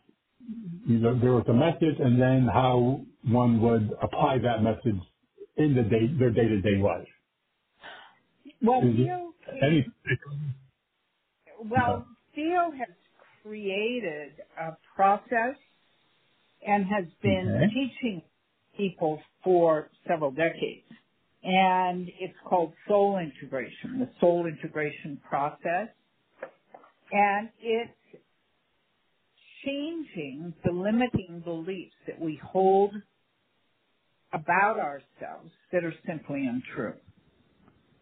you 0.86 0.98
know 0.98 1.18
there 1.20 1.32
was 1.32 1.44
a 1.48 1.54
message 1.54 1.98
and 2.00 2.20
then 2.20 2.48
how 2.52 3.02
one 3.24 3.62
would 3.62 3.90
apply 4.02 4.38
that 4.38 4.62
message 4.62 5.00
in 5.56 5.74
the 5.74 5.82
day, 5.82 6.08
their 6.18 6.30
day 6.30 6.48
to 6.48 6.60
day 6.62 6.76
life. 6.82 7.08
Well, 8.62 8.80
Theo, 8.82 9.34
any, 9.62 9.86
well, 11.70 12.06
Theo 12.34 12.72
has 12.78 12.96
created 13.42 14.32
a 14.60 14.76
process 14.96 15.56
and 16.66 16.86
has 16.86 17.06
been 17.22 17.48
okay. 17.56 17.74
teaching 17.74 18.22
people 18.76 19.20
for 19.44 19.90
several 20.08 20.30
decades. 20.30 20.86
And 21.44 22.08
it's 22.20 22.34
called 22.48 22.72
soul 22.88 23.18
integration, 23.18 24.00
the 24.00 24.10
soul 24.20 24.46
integration 24.46 25.20
process. 25.28 25.88
And 27.12 27.50
it's 27.60 27.92
changing 29.64 30.54
the 30.64 30.72
limiting 30.72 31.42
beliefs 31.44 31.94
that 32.06 32.20
we 32.20 32.40
hold 32.42 32.94
about 34.32 34.78
ourselves 34.78 35.50
that 35.72 35.84
are 35.84 35.94
simply 36.06 36.46
untrue. 36.46 36.94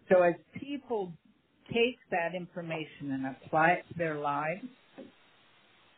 So 0.08 0.22
as 0.22 0.34
people 0.58 1.12
take 1.72 1.98
that 2.10 2.34
information 2.34 3.12
and 3.12 3.26
apply 3.26 3.70
it 3.70 3.84
to 3.92 3.98
their 3.98 4.18
lives, 4.18 4.64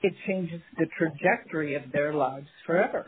it 0.03 0.13
changes 0.27 0.61
the 0.79 0.87
trajectory 0.99 1.75
of 1.75 1.83
their 1.93 2.13
lives 2.13 2.49
forever. 2.67 3.07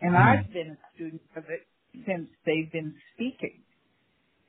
And 0.00 0.14
mm 0.14 0.18
I've 0.18 0.52
been 0.52 0.70
a 0.70 0.78
student 0.94 1.22
of 1.36 1.44
it 1.48 1.66
since 2.06 2.28
they've 2.46 2.70
been 2.70 2.94
speaking. 3.14 3.60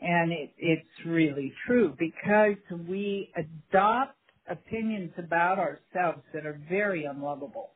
And 0.01 0.31
it, 0.31 0.51
it's 0.57 1.05
really 1.05 1.51
true 1.65 1.95
because 1.97 2.57
we 2.87 3.31
adopt 3.35 4.15
opinions 4.49 5.11
about 5.17 5.59
ourselves 5.59 6.23
that 6.33 6.45
are 6.45 6.59
very 6.69 7.05
unlovable. 7.05 7.71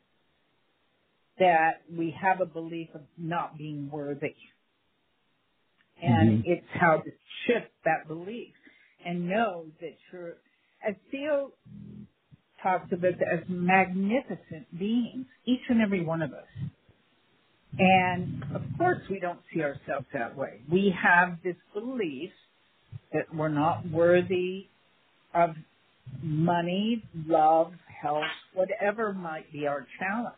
that 1.39 1.81
we 1.91 2.11
have 2.21 2.41
a 2.41 2.45
belief 2.45 2.89
of 2.93 3.01
not 3.17 3.57
being 3.57 3.89
worthy. 3.89 4.35
And 6.01 6.43
Mhm. 6.43 6.47
it's 6.47 6.67
how 6.69 6.99
to 6.99 7.11
shift 7.45 7.71
that 7.85 8.07
belief 8.07 8.53
and 9.03 9.27
know 9.27 9.65
that 9.79 9.97
you're, 10.11 10.37
as 10.81 10.95
Theo 11.09 11.51
talks 12.61 12.91
of 12.91 13.03
us 13.03 13.15
as 13.21 13.49
magnificent 13.49 14.77
beings, 14.77 15.25
each 15.45 15.69
and 15.69 15.81
every 15.81 16.01
one 16.01 16.21
of 16.21 16.33
us. 16.33 16.47
And 17.79 18.43
of 18.53 18.63
course 18.77 19.01
we 19.09 19.19
don't 19.19 19.41
see 19.51 19.63
ourselves 19.63 20.07
that 20.13 20.35
way. 20.35 20.61
We 20.69 20.91
have 20.91 21.41
this 21.41 21.57
belief 21.73 22.31
that 23.11 23.33
we're 23.33 23.49
not 23.49 23.85
worthy 23.87 24.67
of 25.33 25.55
money, 26.21 27.03
love, 27.27 27.73
health, 28.01 28.23
whatever 28.53 29.13
might 29.13 29.51
be 29.51 29.67
our 29.67 29.85
challenge. 29.99 30.35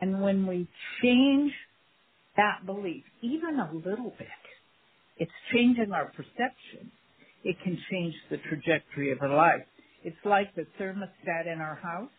And 0.00 0.22
when 0.22 0.46
we 0.46 0.68
change 1.02 1.52
that 2.36 2.66
belief, 2.66 3.04
even 3.22 3.58
a 3.58 3.72
little 3.72 4.12
bit, 4.18 4.28
it's 5.18 5.32
changing 5.52 5.92
our 5.92 6.06
perception. 6.06 6.90
It 7.44 7.56
can 7.62 7.78
change 7.90 8.14
the 8.30 8.36
trajectory 8.48 9.12
of 9.12 9.22
our 9.22 9.34
life. 9.34 9.64
It's 10.04 10.16
like 10.24 10.54
the 10.54 10.66
thermostat 10.80 11.52
in 11.52 11.60
our 11.60 11.76
house. 11.76 12.10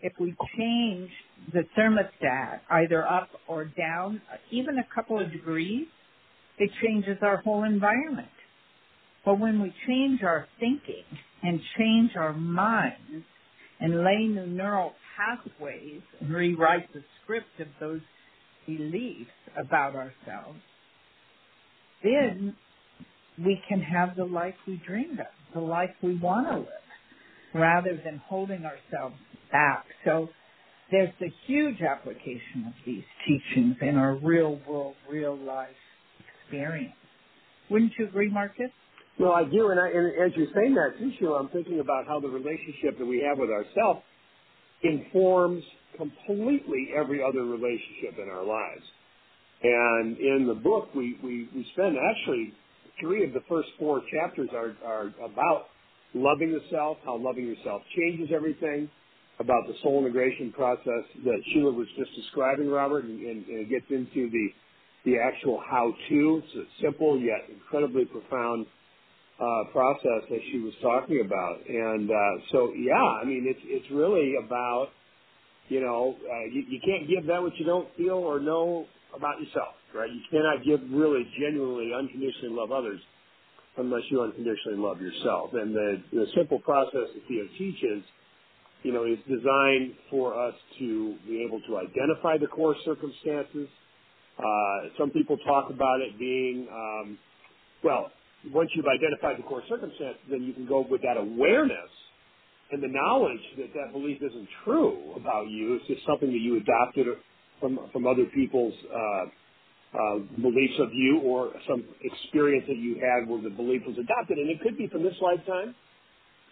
If 0.00 0.12
we 0.20 0.34
change 0.58 1.10
the 1.52 1.62
thermostat 1.78 2.60
either 2.70 3.06
up 3.06 3.28
or 3.48 3.64
down, 3.64 4.20
even 4.50 4.78
a 4.78 4.94
couple 4.94 5.20
of 5.20 5.32
degrees, 5.32 5.86
it 6.58 6.70
changes 6.82 7.18
our 7.22 7.38
whole 7.38 7.64
environment. 7.64 8.28
But 9.26 9.40
when 9.40 9.60
we 9.60 9.74
change 9.88 10.22
our 10.22 10.46
thinking 10.60 11.04
and 11.42 11.60
change 11.76 12.12
our 12.16 12.32
minds 12.32 13.26
and 13.80 14.04
lay 14.04 14.28
new 14.28 14.46
neural 14.46 14.92
pathways 15.16 16.00
and 16.20 16.32
rewrite 16.32 16.90
the 16.94 17.02
script 17.22 17.60
of 17.60 17.66
those 17.80 18.00
beliefs 18.66 19.30
about 19.58 19.96
ourselves, 19.96 20.60
then 22.04 22.54
we 23.44 23.60
can 23.68 23.80
have 23.80 24.14
the 24.16 24.24
life 24.24 24.54
we 24.66 24.80
dreamed 24.86 25.18
of, 25.18 25.26
the 25.52 25.60
life 25.60 25.90
we 26.02 26.16
want 26.16 26.46
to 26.48 26.58
live, 26.58 26.68
rather 27.52 28.00
than 28.04 28.22
holding 28.28 28.64
ourselves 28.64 29.16
back. 29.50 29.86
So 30.04 30.28
there's 30.92 31.12
a 31.20 31.32
huge 31.48 31.82
application 31.82 32.66
of 32.68 32.74
these 32.86 33.04
teachings 33.26 33.76
in 33.82 33.96
our 33.96 34.14
real 34.14 34.60
world, 34.68 34.94
real 35.10 35.36
life 35.36 35.68
experience. 36.44 36.94
Wouldn't 37.68 37.92
you 37.98 38.06
agree, 38.06 38.30
Marcus? 38.30 38.70
Well, 39.18 39.32
I 39.32 39.44
do, 39.44 39.70
and, 39.70 39.80
I, 39.80 39.88
and 39.88 40.06
as 40.24 40.36
you're 40.36 40.52
saying 40.54 40.74
that 40.74 40.98
too, 40.98 41.10
Sheila, 41.18 41.38
I'm 41.40 41.48
thinking 41.48 41.80
about 41.80 42.06
how 42.06 42.20
the 42.20 42.28
relationship 42.28 42.98
that 42.98 43.06
we 43.06 43.24
have 43.26 43.38
with 43.38 43.50
ourselves 43.50 44.02
informs 44.82 45.62
completely 45.96 46.90
every 46.94 47.22
other 47.22 47.44
relationship 47.44 48.20
in 48.22 48.28
our 48.28 48.44
lives. 48.44 48.84
And 49.62 50.18
in 50.18 50.46
the 50.46 50.54
book, 50.54 50.94
we, 50.94 51.18
we, 51.22 51.48
we 51.54 51.66
spend 51.72 51.96
actually 51.96 52.52
three 53.00 53.24
of 53.24 53.32
the 53.32 53.40
first 53.48 53.68
four 53.78 54.02
chapters 54.12 54.50
are, 54.52 54.76
are 54.84 55.14
about 55.24 55.68
loving 56.12 56.52
the 56.52 56.60
self, 56.70 56.98
how 57.04 57.16
loving 57.16 57.46
yourself 57.46 57.80
changes 57.96 58.28
everything, 58.34 58.90
about 59.40 59.66
the 59.66 59.74
soul 59.82 60.00
integration 60.00 60.52
process 60.52 61.04
that 61.24 61.40
Sheila 61.52 61.72
was 61.72 61.86
just 61.98 62.10
describing, 62.16 62.68
Robert, 62.68 63.04
and, 63.04 63.18
and, 63.20 63.46
and 63.46 63.60
it 63.60 63.70
gets 63.70 63.86
into 63.90 64.30
the 64.30 64.48
the 65.04 65.18
actual 65.22 65.62
how-to. 65.70 66.42
It's 66.42 66.54
a 66.56 66.82
simple 66.82 67.16
yet 67.20 67.48
incredibly 67.48 68.06
profound 68.06 68.66
uh, 69.38 69.70
process 69.72 70.24
that 70.30 70.40
she 70.50 70.58
was 70.58 70.72
talking 70.80 71.22
about. 71.24 71.60
And 71.68 72.10
uh, 72.10 72.42
so, 72.52 72.72
yeah, 72.74 73.20
I 73.20 73.24
mean, 73.24 73.44
it's 73.48 73.60
it's 73.64 73.90
really 73.90 74.34
about 74.42 74.88
you 75.68 75.80
know 75.80 76.16
uh, 76.16 76.44
you, 76.52 76.64
you 76.68 76.80
can't 76.84 77.08
give 77.08 77.26
that 77.26 77.42
what 77.42 77.52
you 77.58 77.66
don't 77.66 77.88
feel 77.96 78.16
or 78.16 78.40
know 78.40 78.86
about 79.14 79.40
yourself, 79.40 79.76
right? 79.94 80.10
You 80.10 80.20
cannot 80.30 80.64
give 80.64 80.80
really 80.90 81.28
genuinely 81.38 81.92
unconditionally 81.92 82.54
love 82.54 82.72
others 82.72 83.00
unless 83.76 84.02
you 84.10 84.22
unconditionally 84.22 84.78
love 84.78 85.00
yourself. 85.00 85.50
And 85.52 85.74
the 85.74 86.02
the 86.12 86.26
simple 86.34 86.58
process 86.60 87.12
that 87.12 87.22
Theo 87.28 87.44
teaches, 87.58 88.02
you 88.82 88.92
know, 88.92 89.04
is 89.04 89.18
designed 89.28 89.94
for 90.10 90.32
us 90.32 90.54
to 90.78 91.16
be 91.26 91.44
able 91.46 91.60
to 91.68 91.76
identify 91.76 92.38
the 92.38 92.46
core 92.46 92.76
circumstances. 92.84 93.68
Uh, 94.38 94.88
some 94.98 95.10
people 95.10 95.36
talk 95.46 95.70
about 95.70 96.00
it 96.00 96.18
being, 96.18 96.68
um, 96.70 97.18
well, 97.82 98.10
once 98.52 98.70
you've 98.74 98.86
identified 98.86 99.38
the 99.38 99.42
core 99.42 99.62
circumstance, 99.68 100.16
then 100.30 100.42
you 100.42 100.52
can 100.52 100.66
go 100.66 100.86
with 100.88 101.02
that 101.02 101.16
awareness 101.16 101.90
and 102.72 102.82
the 102.82 102.88
knowledge 102.88 103.40
that 103.58 103.72
that 103.74 103.92
belief 103.92 104.18
isn't 104.22 104.48
true 104.64 105.14
about 105.16 105.48
you. 105.48 105.74
It's 105.74 105.86
just 105.86 106.06
something 106.06 106.30
that 106.30 106.38
you 106.38 106.56
adopted 106.56 107.06
from 107.60 107.78
from 107.92 108.06
other 108.06 108.24
people's 108.34 108.74
uh, 108.92 109.24
uh, 109.96 110.18
beliefs 110.42 110.74
of 110.80 110.92
you, 110.92 111.20
or 111.24 111.52
some 111.68 111.84
experience 112.02 112.64
that 112.68 112.76
you 112.76 112.96
had 112.96 113.28
where 113.28 113.40
the 113.40 113.50
belief 113.50 113.82
was 113.86 113.96
adopted, 113.96 114.38
and 114.38 114.50
it 114.50 114.60
could 114.60 114.76
be 114.76 114.88
from 114.88 115.02
this 115.02 115.14
lifetime, 115.22 115.74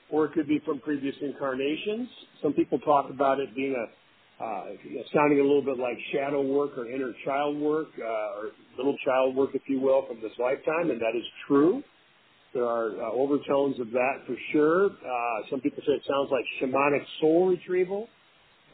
or 0.08 0.26
it 0.26 0.32
could 0.32 0.48
be 0.48 0.60
from 0.64 0.80
previous 0.80 1.14
incarnations. 1.20 2.08
Some 2.42 2.52
people 2.52 2.78
talk 2.78 3.10
about 3.10 3.40
it 3.40 3.54
being 3.54 3.74
a 3.74 4.44
uh, 4.44 4.64
sounding 5.12 5.40
a 5.40 5.42
little 5.42 5.62
bit 5.62 5.78
like 5.78 5.96
shadow 6.12 6.42
work 6.42 6.76
or 6.76 6.90
inner 6.90 7.12
child 7.24 7.58
work, 7.58 7.88
uh, 7.98 8.38
or 8.38 8.50
little 8.76 8.96
child 9.04 9.36
work, 9.36 9.50
if 9.54 9.62
you 9.68 9.80
will, 9.80 10.06
from 10.06 10.20
this 10.20 10.32
lifetime, 10.38 10.90
and 10.90 11.00
that 11.00 11.16
is 11.16 11.24
true. 11.46 11.82
There 12.52 12.64
are 12.64 12.90
uh, 12.90 13.12
overtones 13.12 13.80
of 13.80 13.90
that 13.90 14.22
for 14.26 14.36
sure. 14.52 14.86
Uh, 14.86 15.50
some 15.50 15.60
people 15.60 15.82
say 15.86 15.92
it 15.92 16.02
sounds 16.06 16.30
like 16.30 16.44
shamanic 16.60 17.04
soul 17.20 17.48
retrieval, 17.48 18.08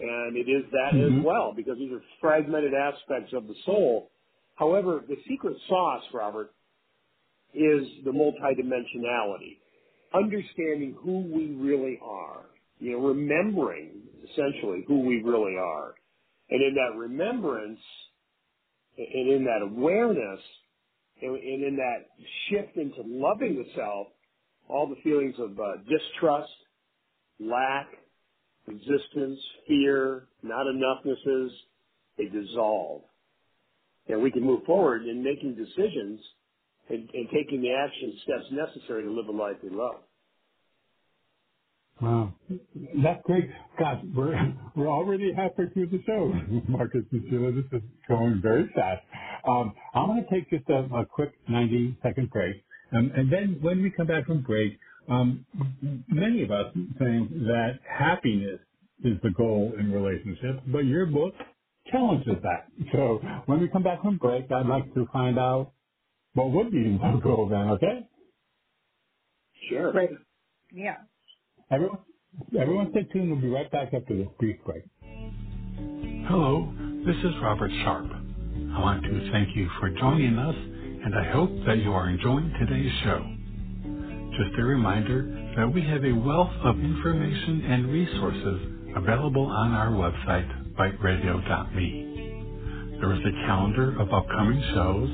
and 0.00 0.36
it 0.36 0.48
is 0.50 0.64
that 0.70 0.94
Mhm. 0.94 1.18
as 1.18 1.24
well, 1.24 1.52
because 1.54 1.78
these 1.78 1.92
are 1.92 2.02
fragmented 2.20 2.74
aspects 2.74 3.32
of 3.32 3.46
the 3.48 3.54
soul. 3.64 4.10
However, 4.56 5.04
the 5.08 5.16
secret 5.26 5.56
sauce, 5.68 6.04
Robert, 6.12 6.52
is 7.54 7.88
the 8.04 8.12
multidimensionality. 8.12 9.58
Understanding 10.12 10.94
who 10.94 11.20
we 11.20 11.54
really 11.54 11.98
are. 12.02 12.46
You 12.78 12.92
know, 12.92 13.08
remembering 13.08 14.02
essentially 14.24 14.84
who 14.86 15.00
we 15.00 15.22
really 15.22 15.56
are. 15.56 15.94
And 16.50 16.62
in 16.62 16.74
that 16.74 16.96
remembrance 16.96 17.80
and 18.98 19.32
in 19.32 19.44
that 19.44 19.62
awareness 19.62 20.40
and 21.22 21.36
in 21.36 21.76
that 21.76 22.06
shift 22.48 22.76
into 22.76 23.02
loving 23.06 23.56
the 23.56 23.64
self, 23.76 24.08
all 24.68 24.88
the 24.88 25.00
feelings 25.02 25.34
of 25.38 25.58
uh, 25.58 25.76
distrust, 25.88 26.50
lack, 27.38 27.88
resistance, 28.66 29.38
fear, 29.66 30.28
not 30.42 30.66
enoughness's, 30.66 31.52
they 32.16 32.26
dissolve. 32.26 33.02
And 34.08 34.22
we 34.22 34.30
can 34.30 34.42
move 34.42 34.64
forward 34.64 35.06
in 35.06 35.22
making 35.22 35.54
decisions 35.54 36.20
and, 36.88 37.08
and 37.12 37.28
taking 37.32 37.62
the 37.62 37.72
action 37.72 38.18
steps 38.24 38.44
necessary 38.50 39.04
to 39.04 39.10
live 39.10 39.28
a 39.28 39.32
life 39.32 39.56
we 39.62 39.70
love. 39.70 40.00
Wow, 42.02 42.34
that's 43.02 43.22
great. 43.24 43.50
God, 43.78 44.02
we're 44.16 44.34
we're 44.76 44.88
already 44.88 45.32
halfway 45.34 45.68
through 45.70 45.88
the 45.88 46.02
show, 46.06 46.32
Marcus 46.68 47.02
and 47.12 47.24
Sheila. 47.30 47.52
This 47.52 47.64
is 47.72 47.82
going 48.08 48.40
very 48.42 48.70
fast. 48.74 49.02
Um, 49.48 49.74
I'm 49.94 50.08
going 50.08 50.24
to 50.24 50.30
take 50.30 50.50
just 50.50 50.68
a, 50.70 50.80
a 50.94 51.06
quick 51.06 51.32
90 51.48 51.98
second 52.02 52.30
break, 52.30 52.64
um, 52.92 53.12
and 53.16 53.32
then 53.32 53.58
when 53.62 53.82
we 53.82 53.90
come 53.90 54.08
back 54.08 54.26
from 54.26 54.42
break, 54.42 54.78
um, 55.10 55.46
many 56.08 56.42
of 56.44 56.50
us 56.50 56.72
think 56.98 57.30
that 57.32 57.80
happiness 57.88 58.60
is 59.04 59.14
the 59.22 59.30
goal 59.30 59.72
in 59.78 59.92
relationships, 59.92 60.60
but 60.68 60.80
your 60.86 61.06
book 61.06 61.34
challenges 61.90 62.36
that. 62.42 62.68
So 62.92 63.20
when 63.46 63.60
we 63.60 63.68
come 63.68 63.82
back 63.84 64.02
from 64.02 64.18
break, 64.18 64.52
I'd 64.52 64.66
like 64.66 64.92
to 64.94 65.06
find 65.12 65.38
out 65.38 65.72
what 66.34 66.50
would 66.52 66.72
be 66.72 66.98
the 66.98 67.20
goal 67.22 67.48
then. 67.50 67.70
Okay, 67.70 68.08
Sure. 69.70 69.92
Right. 69.92 70.10
Yeah. 70.72 70.96
Everyone, 71.72 71.98
everyone, 72.60 72.88
stay 72.92 73.04
tuned. 73.12 73.32
We'll 73.32 73.40
be 73.42 73.48
right 73.48 73.70
back 73.72 73.94
after 73.94 74.16
this 74.16 74.28
brief 74.38 74.58
break. 74.64 74.84
Hello, 76.28 76.72
this 77.06 77.16
is 77.16 77.34
Robert 77.42 77.72
Sharpe. 77.84 78.12
I 78.12 78.80
want 78.80 79.02
to 79.04 79.30
thank 79.32 79.56
you 79.56 79.68
for 79.80 79.90
joining 79.90 80.38
us, 80.38 80.54
and 80.56 81.14
I 81.16 81.32
hope 81.32 81.50
that 81.66 81.78
you 81.78 81.92
are 81.92 82.08
enjoying 82.10 82.52
today's 82.60 82.92
show. 83.04 83.24
Just 84.38 84.58
a 84.58 84.64
reminder 84.64 85.54
that 85.56 85.72
we 85.74 85.82
have 85.82 86.04
a 86.04 86.12
wealth 86.12 86.52
of 86.64 86.78
information 86.80 87.62
and 87.66 87.88
resources 87.92 88.94
available 88.96 89.46
on 89.46 89.72
our 89.72 89.90
website, 89.92 90.74
biteradio.me. 90.76 92.18
There 93.00 93.12
is 93.14 93.20
a 93.20 93.46
calendar 93.46 94.00
of 94.00 94.12
upcoming 94.14 94.62
shows, 94.74 95.10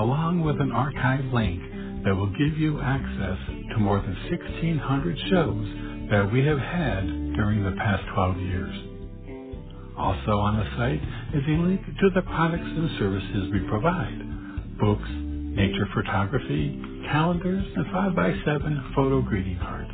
along 0.00 0.42
with 0.44 0.60
an 0.60 0.72
archive 0.72 1.24
link 1.34 1.60
that 2.04 2.16
will 2.16 2.32
give 2.38 2.58
you 2.58 2.80
access 2.80 3.38
to 3.74 3.78
more 3.78 4.00
than 4.00 4.16
1,600 4.32 5.18
shows 5.30 5.66
that 6.10 6.30
we 6.32 6.44
have 6.46 6.58
had 6.58 7.02
during 7.34 7.64
the 7.64 7.74
past 7.78 8.02
12 8.14 8.38
years. 8.38 8.74
Also 9.98 10.38
on 10.38 10.56
the 10.56 10.66
site 10.76 11.02
is 11.34 11.42
a 11.48 11.56
link 11.62 11.80
to 11.84 12.10
the 12.14 12.22
products 12.22 12.62
and 12.62 12.90
services 12.98 13.50
we 13.52 13.60
provide. 13.68 14.78
Books, 14.78 15.08
nature 15.10 15.88
photography, 15.94 16.80
calendars, 17.10 17.64
and 17.74 17.86
5x7 17.86 18.94
photo 18.94 19.22
greeting 19.22 19.58
cards. 19.58 19.90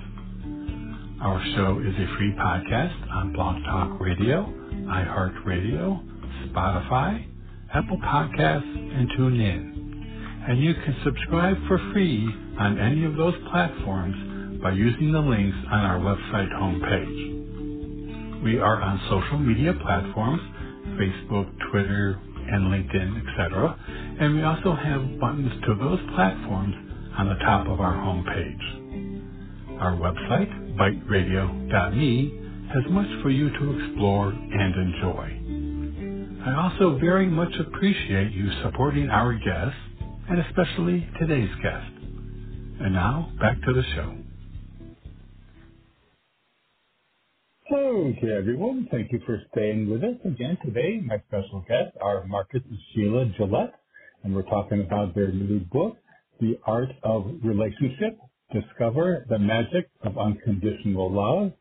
Our 1.22 1.40
show 1.54 1.78
is 1.78 1.94
a 1.94 2.16
free 2.18 2.34
podcast 2.36 3.10
on 3.12 3.32
Blog 3.32 3.62
Talk 3.64 4.00
Radio, 4.00 4.44
iHeartRadio, 4.90 6.02
Spotify, 6.50 7.24
Apple 7.72 7.98
Podcasts, 7.98 8.98
and 8.98 9.08
TuneIn. 9.12 10.50
And 10.50 10.60
you 10.60 10.74
can 10.74 10.96
subscribe 11.04 11.56
for 11.68 11.78
free 11.92 12.28
on 12.58 12.78
any 12.78 13.04
of 13.04 13.16
those 13.16 13.34
platforms 13.50 14.31
by 14.62 14.70
using 14.72 15.12
the 15.12 15.20
links 15.20 15.58
on 15.70 15.80
our 15.80 15.98
website 15.98 16.50
homepage. 16.54 18.42
We 18.44 18.58
are 18.58 18.80
on 18.80 19.00
social 19.10 19.38
media 19.38 19.72
platforms, 19.82 20.40
Facebook, 20.98 21.50
Twitter, 21.70 22.20
and 22.48 22.66
LinkedIn, 22.66 23.28
etc. 23.28 23.76
And 24.20 24.36
we 24.36 24.42
also 24.42 24.74
have 24.74 25.20
buttons 25.20 25.52
to 25.66 25.74
those 25.74 26.00
platforms 26.14 26.74
on 27.18 27.28
the 27.28 27.36
top 27.36 27.66
of 27.66 27.80
our 27.80 27.94
homepage. 27.94 28.82
Our 29.80 29.96
website, 29.96 30.76
biteradio.me, 30.76 32.38
has 32.72 32.84
much 32.90 33.22
for 33.22 33.30
you 33.30 33.50
to 33.50 33.78
explore 33.78 34.30
and 34.30 34.74
enjoy. 34.76 35.42
I 36.46 36.54
also 36.64 36.98
very 36.98 37.26
much 37.26 37.52
appreciate 37.60 38.32
you 38.32 38.50
supporting 38.62 39.10
our 39.10 39.34
guests, 39.34 39.78
and 40.28 40.40
especially 40.40 41.08
today's 41.20 41.54
guest. 41.62 41.92
And 42.80 42.94
now, 42.94 43.32
back 43.40 43.60
to 43.62 43.72
the 43.72 43.82
show. 43.94 44.21
Okay, 47.74 48.30
everyone. 48.36 48.86
Thank 48.90 49.12
you 49.12 49.20
for 49.24 49.40
staying 49.50 49.88
with 49.88 50.04
us 50.04 50.16
again 50.26 50.58
today. 50.62 51.00
My 51.02 51.16
special 51.28 51.64
guests 51.66 51.96
are 52.02 52.22
Marcus 52.26 52.60
and 52.68 52.78
Sheila 52.92 53.24
Gillette, 53.38 53.72
and 54.22 54.34
we're 54.34 54.42
talking 54.42 54.82
about 54.82 55.14
their 55.14 55.32
new 55.32 55.60
book, 55.60 55.96
The 56.38 56.60
Art 56.66 56.90
of 57.02 57.24
Relationship, 57.42 58.18
Discover 58.52 59.24
the 59.30 59.38
Magic 59.38 59.88
of 60.02 60.18
Unconditional 60.18 61.10
Love. 61.10 61.52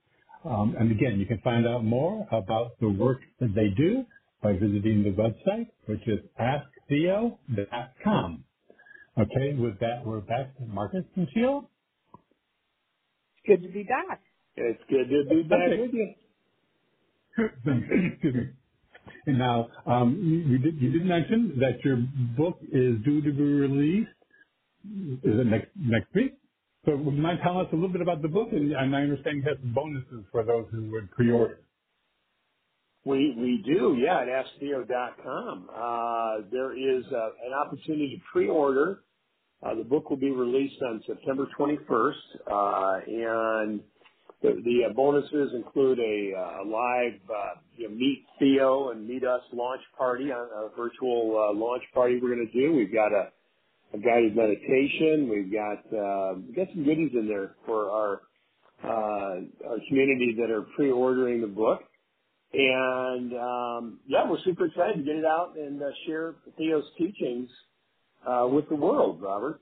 Um, 0.43 0.75
and 0.77 0.91
again, 0.91 1.17
you 1.17 1.25
can 1.25 1.39
find 1.45 1.65
out 1.65 1.85
more 1.85 2.27
about 2.29 2.77
the 2.81 2.89
work 2.89 3.21
that 3.39 3.55
they 3.55 3.69
do 3.69 4.05
by 4.43 4.51
visiting 4.51 5.03
the 5.03 5.11
website, 5.11 5.67
which 5.85 6.05
is 6.07 6.19
asktheo.com. 6.41 8.43
Okay, 9.17 9.53
with 9.53 9.79
that, 9.79 10.05
we're 10.05 10.19
back 10.19 10.57
to 10.57 10.65
Marcus 10.65 11.05
and 11.15 11.29
Sheila. 11.33 11.61
It's 13.37 13.47
good 13.47 13.63
to 13.65 13.71
be 13.71 13.83
back. 13.83 14.19
It's 14.55 14.83
good 14.89 15.09
to 15.09 15.25
be 15.29 15.43
back 15.43 15.77
with 15.77 15.91
you. 15.93 16.15
Excuse 17.39 18.35
me. 18.35 18.49
And 19.27 19.39
now, 19.39 19.69
um, 19.87 20.17
you, 20.23 20.53
you, 20.53 20.59
did, 20.59 20.81
you 20.81 20.91
did 20.91 21.05
mention 21.05 21.59
that 21.59 21.83
your 21.85 21.97
book 22.37 22.59
is 22.63 22.97
due 23.05 23.21
to 23.21 23.33
be 23.33 23.43
released. 23.43 24.09
Is 25.23 25.39
it 25.39 25.47
next 25.47 25.69
next 25.77 26.13
week? 26.15 26.37
So 26.85 26.95
would 26.97 27.15
you 27.15 27.21
mind 27.21 27.39
telling 27.43 27.65
us 27.67 27.73
a 27.73 27.75
little 27.75 27.91
bit 27.91 28.01
about 28.01 28.21
the 28.21 28.29
book? 28.29 28.49
And, 28.51 28.71
and 28.73 28.95
I 28.95 29.01
understand 29.03 29.37
you 29.37 29.43
have 29.49 29.59
some 29.61 29.73
bonuses 29.73 30.25
for 30.31 30.43
those 30.45 30.67
who 30.71 30.91
would 30.91 31.11
pre-order. 31.11 31.61
We 33.05 33.35
we 33.37 33.63
do, 33.65 33.97
yeah, 33.99 34.21
at 34.21 34.27
AskTheo.com. 34.29 35.69
Uh, 35.73 36.47
there 36.51 36.73
is 36.77 37.05
uh, 37.07 37.29
an 37.45 37.53
opportunity 37.65 38.17
to 38.17 38.23
pre-order. 38.31 39.03
Uh, 39.63 39.75
the 39.75 39.83
book 39.85 40.09
will 40.09 40.17
be 40.17 40.31
released 40.31 40.81
on 40.83 41.03
September 41.07 41.47
21st, 41.59 42.13
uh, 42.51 43.01
and 43.07 43.81
the, 44.41 44.81
uh, 44.89 44.93
bonuses 44.93 45.53
include 45.53 45.99
a, 45.99 46.33
uh, 46.35 46.65
live 46.65 47.19
uh, 47.29 47.59
you 47.77 47.87
know, 47.87 47.95
Meet 47.95 48.25
Theo 48.39 48.89
and 48.89 49.07
Meet 49.07 49.23
Us 49.23 49.41
launch 49.53 49.81
party, 49.97 50.29
a, 50.29 50.69
virtual 50.75 51.53
launch 51.55 51.83
party 51.93 52.19
we're 52.21 52.35
going 52.35 52.49
to 52.51 52.59
do. 52.59 52.73
We've 52.73 52.93
got 52.93 53.11
a, 53.11 53.29
a 53.93 53.97
guided 53.97 54.35
meditation. 54.35 55.29
We've 55.29 55.51
got 55.51 55.79
uh, 55.95 56.35
we've 56.35 56.55
got 56.55 56.67
some 56.73 56.83
goodies 56.83 57.11
in 57.13 57.27
there 57.27 57.55
for 57.65 57.91
our 57.91 58.21
our 58.83 59.77
community 59.87 60.35
that 60.39 60.49
are 60.49 60.63
pre-ordering 60.75 61.41
the 61.41 61.47
book. 61.47 61.81
And 62.53 63.33
um, 63.33 63.99
yeah, 64.07 64.27
we're 64.27 64.41
super 64.43 64.65
excited 64.65 64.97
to 64.97 65.03
get 65.03 65.15
it 65.15 65.25
out 65.25 65.53
and 65.55 65.81
share 66.07 66.33
Theo's 66.57 66.83
teachings 66.97 67.49
with 68.25 68.67
the 68.69 68.75
world, 68.75 69.21
Robert. 69.21 69.61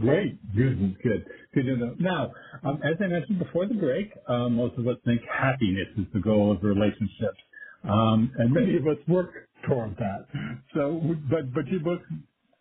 Great. 0.00 0.38
Good. 0.54 0.78
Good. 1.02 1.26
Good 1.54 1.62
to 1.64 1.76
know. 1.76 1.96
Now, 2.00 2.32
um, 2.64 2.80
as 2.84 2.96
I 3.00 3.06
mentioned 3.06 3.38
before 3.38 3.66
the 3.66 3.74
break, 3.74 4.12
um, 4.28 4.56
most 4.56 4.78
of 4.78 4.86
us 4.88 4.96
think 5.06 5.22
happiness 5.22 5.88
is 5.98 6.06
the 6.12 6.20
goal 6.20 6.52
of 6.52 6.62
relationships, 6.62 7.38
um, 7.84 8.30
and 8.38 8.52
many 8.52 8.76
of 8.76 8.86
us 8.86 8.98
work 9.08 9.30
toward 9.68 9.96
that. 9.96 10.26
So, 10.74 11.00
but 11.30 11.54
but 11.54 11.66
your 11.68 11.80
book 11.80 12.02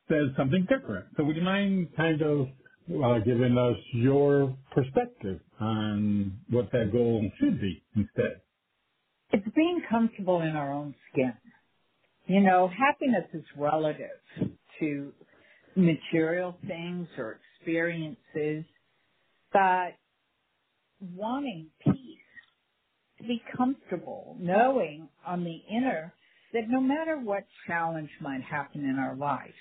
says 0.07 0.29
something 0.37 0.65
different. 0.69 1.07
So, 1.17 1.25
would 1.25 1.35
you 1.35 1.41
mind 1.41 1.89
kind 1.97 2.21
of 2.21 2.47
uh, 3.03 3.19
giving 3.19 3.57
us 3.57 3.77
your 3.93 4.57
perspective 4.71 5.41
on 5.59 6.39
what 6.49 6.71
that 6.71 6.91
goal 6.93 7.29
should 7.39 7.59
be 7.59 7.83
instead? 7.97 8.41
It's 9.31 9.55
being 9.55 9.81
comfortable 9.89 10.41
in 10.41 10.55
our 10.55 10.71
own 10.71 10.95
skin. 11.11 11.33
You 12.27 12.41
know, 12.41 12.69
happiness 12.69 13.25
is 13.33 13.43
relative 13.57 14.19
to 14.79 15.13
material 15.75 16.57
things 16.67 17.07
or 17.17 17.39
experiences, 17.59 18.65
but 19.51 19.95
wanting 21.15 21.67
peace, 21.83 21.95
to 23.17 23.23
be 23.23 23.41
comfortable, 23.55 24.35
knowing 24.39 25.07
on 25.25 25.43
the 25.43 25.61
inner 25.69 26.13
that 26.53 26.69
no 26.69 26.79
matter 26.79 27.17
what 27.17 27.43
challenge 27.67 28.09
might 28.21 28.41
happen 28.41 28.83
in 28.85 28.97
our 28.97 29.15
life, 29.15 29.53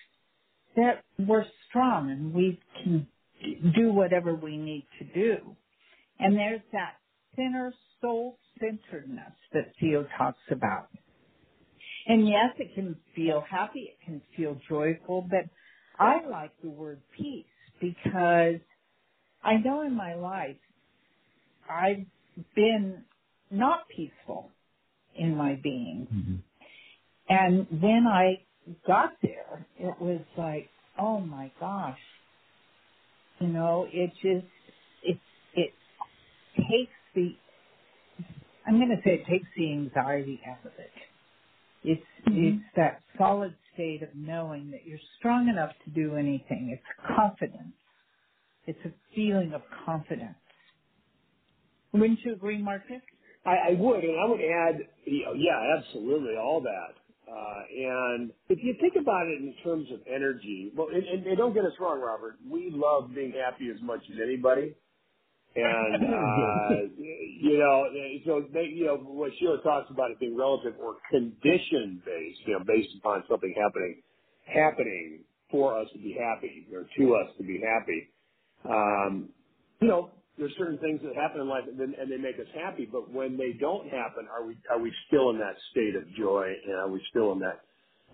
that 0.77 1.03
we're 1.19 1.45
strong 1.69 2.11
and 2.11 2.33
we 2.33 2.61
can 2.83 3.07
do 3.77 3.93
whatever 3.93 4.35
we 4.35 4.57
need 4.57 4.87
to 4.99 5.05
do. 5.05 5.57
And 6.19 6.37
there's 6.37 6.61
that 6.73 6.95
inner 7.37 7.73
soul 8.01 8.39
centeredness 8.61 9.33
that 9.53 9.73
Theo 9.81 10.07
talks 10.17 10.39
about. 10.51 10.89
And 12.07 12.29
yes, 12.29 12.55
it 12.59 12.75
can 12.75 12.97
feel 13.17 13.43
happy, 13.49 13.93
it 13.93 14.05
can 14.05 14.21
feel 14.37 14.57
joyful, 14.69 15.27
but 15.29 15.49
I 15.99 16.27
like 16.29 16.51
the 16.63 16.71
word 16.71 17.01
peace 17.17 17.45
because 17.81 18.61
I 19.43 19.57
know 19.57 19.83
in 19.83 19.95
my 19.95 20.15
life 20.15 20.57
I've 21.71 22.05
been 22.55 23.05
not 23.51 23.89
peaceful 23.95 24.51
in 25.17 25.37
my 25.37 25.59
being. 25.63 26.07
Mm-hmm. 26.13 26.35
And 27.29 27.83
when 27.83 28.07
I 28.07 28.41
got 28.87 29.13
there, 29.23 29.67
it 29.79 29.95
was 30.01 30.21
like, 30.37 30.69
oh 30.99 31.21
my 31.21 31.51
gosh, 31.61 31.99
you 33.41 33.49
know, 33.49 33.87
it 33.93 34.11
just, 34.23 34.47
it, 35.03 35.19
it 35.55 35.73
takes 36.57 36.93
the, 37.15 37.35
I'm 38.67 38.77
going 38.77 38.91
to 38.91 39.03
say 39.05 39.15
it 39.15 39.27
takes 39.27 39.47
the 39.57 39.73
anxiety 39.73 40.41
out 40.49 40.65
of 40.65 40.73
it. 40.79 40.91
It's, 41.83 42.03
mm-hmm. 42.29 42.59
it's 42.59 42.65
that 42.77 43.03
solid 43.19 43.55
state 43.75 44.03
of 44.03 44.09
knowing 44.15 44.71
that 44.71 44.87
you're 44.87 44.99
strong 45.19 45.49
enough 45.49 45.71
to 45.85 45.91
do 45.91 46.17
anything. 46.17 46.71
It's 46.73 47.17
confidence. 47.17 47.75
It's 48.67 48.79
a 48.85 48.93
feeling 49.15 49.53
of 49.53 49.63
confidence. 49.85 50.37
Wouldn't 51.93 52.21
you 52.25 52.33
agree, 52.33 52.61
Marcus? 52.61 53.03
I, 53.47 53.71
I 53.71 53.77
would, 53.79 54.03
and 54.03 54.19
I 54.19 54.27
would 54.29 54.41
add, 54.41 54.89
you 55.05 55.25
know, 55.25 55.35
yeah, 55.35 55.77
absolutely, 55.79 56.37
all 56.37 56.63
that. 56.63 56.95
Uh, 57.31 57.61
and 57.77 58.31
if 58.49 58.59
you 58.63 58.75
think 58.81 58.95
about 59.01 59.27
it 59.27 59.41
in 59.41 59.55
terms 59.63 59.89
of 59.93 60.01
energy, 60.07 60.73
well, 60.75 60.89
and, 60.89 61.05
and, 61.05 61.27
and 61.27 61.37
don't 61.37 61.55
get 61.55 61.65
us 61.65 61.73
wrong, 61.81 62.01
Robert, 62.01 62.37
we 62.49 62.71
love 62.73 63.15
being 63.15 63.33
happy 63.33 63.71
as 63.75 63.81
much 63.83 64.01
as 64.11 64.19
anybody. 64.23 64.75
And, 65.57 66.05
uh, 66.15 66.71
you 66.99 67.59
know, 67.59 67.85
so 68.27 68.45
they, 68.53 68.67
you 68.75 68.87
know, 68.87 68.97
what 68.97 69.33
Sheila 69.39 69.63
talks 69.63 69.91
about 69.91 70.11
it 70.11 70.19
being 70.19 70.37
relative 70.37 70.75
or 70.81 70.97
condition 71.11 72.03
based, 72.05 72.41
you 72.47 72.55
know, 72.59 72.65
based 72.67 72.91
upon 72.99 73.25
something 73.29 73.55
happening, 73.57 74.03
happening 74.47 75.25
for 75.51 75.79
us 75.79 75.89
to 75.93 75.99
be 75.99 76.17
happy 76.19 76.67
or 76.73 76.87
to 76.99 77.15
us 77.17 77.31
to 77.39 77.45
be 77.45 77.63
happy. 77.63 78.11
Um, 78.69 79.31
you 79.81 79.89
know, 79.89 80.11
there's 80.39 80.55
certain 80.59 80.79
things 80.79 81.01
that 81.05 81.15
happen 81.15 81.41
in 81.41 81.49
life 81.49 81.65
and, 81.69 81.79
then, 81.79 81.95
and 82.01 82.11
they 82.11 82.17
make 82.17 82.37
us 82.37 82.51
happy, 82.55 82.89
but 82.91 83.11
when 83.13 83.37
they 83.37 83.53
don't 83.61 83.85
happen, 83.89 84.27
are 84.33 84.45
we, 84.47 84.59
are 84.71 84.81
we 84.81 84.93
still 85.07 85.31
in 85.31 85.39
that 85.39 85.55
state 85.71 85.95
of 85.95 86.03
joy 86.17 86.51
and 86.67 86.75
are 86.75 86.91
we 86.91 87.01
still 87.11 87.33
in 87.33 87.39
that 87.39 87.63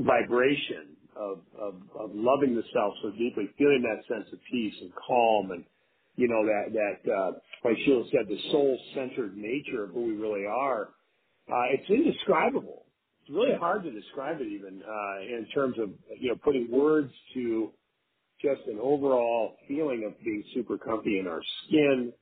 vibration 0.01 0.97
of, 1.16 1.41
of, 1.59 1.74
of 1.99 2.11
loving 2.14 2.55
the 2.55 2.62
self 2.74 2.95
so 3.03 3.11
deeply, 3.12 3.49
feeling 3.57 3.82
that 3.82 4.05
sense 4.14 4.28
of 4.32 4.38
peace 4.51 4.74
and 4.82 4.93
calm 5.07 5.53
and, 5.53 5.64
you 6.21 6.29
know, 6.29 6.45
that, 6.45 6.64
that, 6.77 7.12
uh, 7.12 7.31
like 7.64 7.79
Sheila 7.87 8.05
said, 8.12 8.29
the 8.29 8.39
soul-centered 8.53 9.39
nature 9.39 9.85
of 9.85 9.91
who 9.91 10.03
we 10.05 10.12
really 10.12 10.45
are, 10.45 10.91
uh, 11.51 11.66
it's 11.73 11.89
indescribable. 11.89 12.85
It's 13.23 13.31
really 13.31 13.57
hard 13.59 13.85
to 13.85 13.91
describe 13.91 14.37
it 14.41 14.47
even, 14.47 14.83
uh, 14.85 15.21
in 15.23 15.47
terms 15.55 15.77
of, 15.79 15.89
you 16.21 16.29
know, 16.29 16.37
putting 16.45 16.71
words 16.71 17.11
to 17.33 17.71
just 18.43 18.61
an 18.66 18.79
overall 18.83 19.57
feeling 19.66 20.05
of 20.07 20.12
being 20.23 20.45
super 20.53 20.77
comfy 20.77 21.18
in 21.18 21.27
our 21.27 21.41
skin 21.66 22.12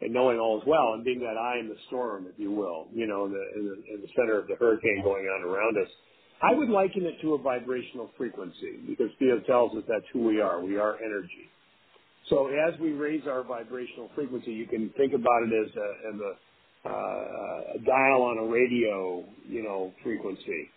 and 0.00 0.12
knowing 0.12 0.38
all 0.38 0.60
is 0.60 0.64
well 0.66 0.94
and 0.94 1.04
being 1.04 1.20
that 1.20 1.36
eye 1.36 1.58
in 1.58 1.68
the 1.68 1.76
storm, 1.88 2.26
if 2.32 2.38
you 2.38 2.52
will, 2.52 2.86
you 2.94 3.06
know, 3.08 3.26
in 3.26 3.32
the, 3.32 3.44
in 3.56 3.64
the, 3.66 3.94
in 3.94 4.00
the 4.00 4.08
center 4.16 4.38
of 4.38 4.46
the 4.46 4.54
hurricane 4.56 5.02
going 5.02 5.26
on 5.26 5.42
around 5.42 5.76
us. 5.76 5.90
I 6.40 6.54
would 6.54 6.68
liken 6.68 7.04
it 7.04 7.20
to 7.22 7.34
a 7.34 7.38
vibrational 7.38 8.10
frequency 8.16 8.78
because 8.86 9.10
Theo 9.18 9.40
tells 9.40 9.76
us 9.76 9.82
that's 9.88 10.06
who 10.12 10.24
we 10.24 10.40
are. 10.40 10.64
We 10.64 10.78
are 10.78 10.96
energy. 11.04 11.50
So 12.30 12.48
as 12.48 12.78
we 12.80 12.92
raise 12.92 13.26
our 13.26 13.42
vibrational 13.42 14.08
frequency, 14.14 14.52
you 14.52 14.66
can 14.66 14.90
think 14.96 15.12
about 15.12 15.42
it 15.42 15.52
as 15.52 15.76
a, 15.76 16.14
as 16.14 16.20
a 16.20 16.32
uh, 16.82 17.74
a 17.74 17.78
dial 17.84 18.22
on 18.22 18.38
a 18.38 18.46
radio, 18.46 19.22
you 19.46 19.62
know, 19.62 19.92
frequency. 20.02 20.70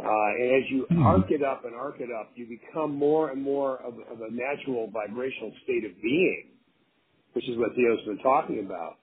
Uh, 0.00 0.02
and 0.02 0.56
as 0.56 0.70
you 0.70 0.86
mm-hmm. 0.90 1.06
arc 1.06 1.30
it 1.30 1.44
up 1.44 1.64
and 1.64 1.74
arc 1.74 2.00
it 2.00 2.08
up, 2.10 2.30
you 2.34 2.46
become 2.46 2.92
more 2.92 3.30
and 3.30 3.40
more 3.40 3.76
of, 3.76 3.94
of 4.10 4.20
a 4.20 4.32
natural 4.32 4.90
vibrational 4.92 5.52
state 5.62 5.84
of 5.84 5.92
being, 6.02 6.46
which 7.34 7.48
is 7.48 7.56
what 7.56 7.70
Theo's 7.76 8.04
been 8.04 8.18
talking 8.18 8.64
about, 8.66 8.96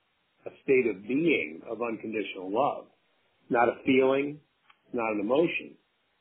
a 0.44 0.50
state 0.62 0.86
of 0.94 1.02
being 1.08 1.62
of 1.70 1.80
unconditional 1.80 2.52
love, 2.52 2.84
not 3.48 3.68
a 3.68 3.76
feeling, 3.86 4.38
not 4.92 5.12
an 5.12 5.20
emotion. 5.20 5.72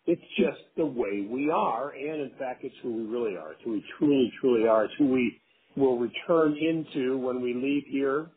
It's 0.06 0.22
just 0.38 0.64
the 0.78 0.86
way 0.86 1.28
we 1.30 1.52
are, 1.52 1.90
and 1.90 2.22
in 2.22 2.32
fact, 2.40 2.64
it's 2.64 2.76
who 2.82 2.94
we 2.94 3.04
really 3.04 3.36
are. 3.36 3.52
It's 3.52 3.62
who 3.66 3.74
we 3.74 3.84
truly, 4.00 4.32
truly 4.40 4.68
are. 4.68 4.86
It's 4.86 4.94
who 4.98 5.08
we 5.08 5.42
will 5.76 5.98
return 5.98 6.58
into 6.58 7.18
when 7.18 7.42
we 7.42 7.54
leave 7.54 7.84
here 7.88 8.28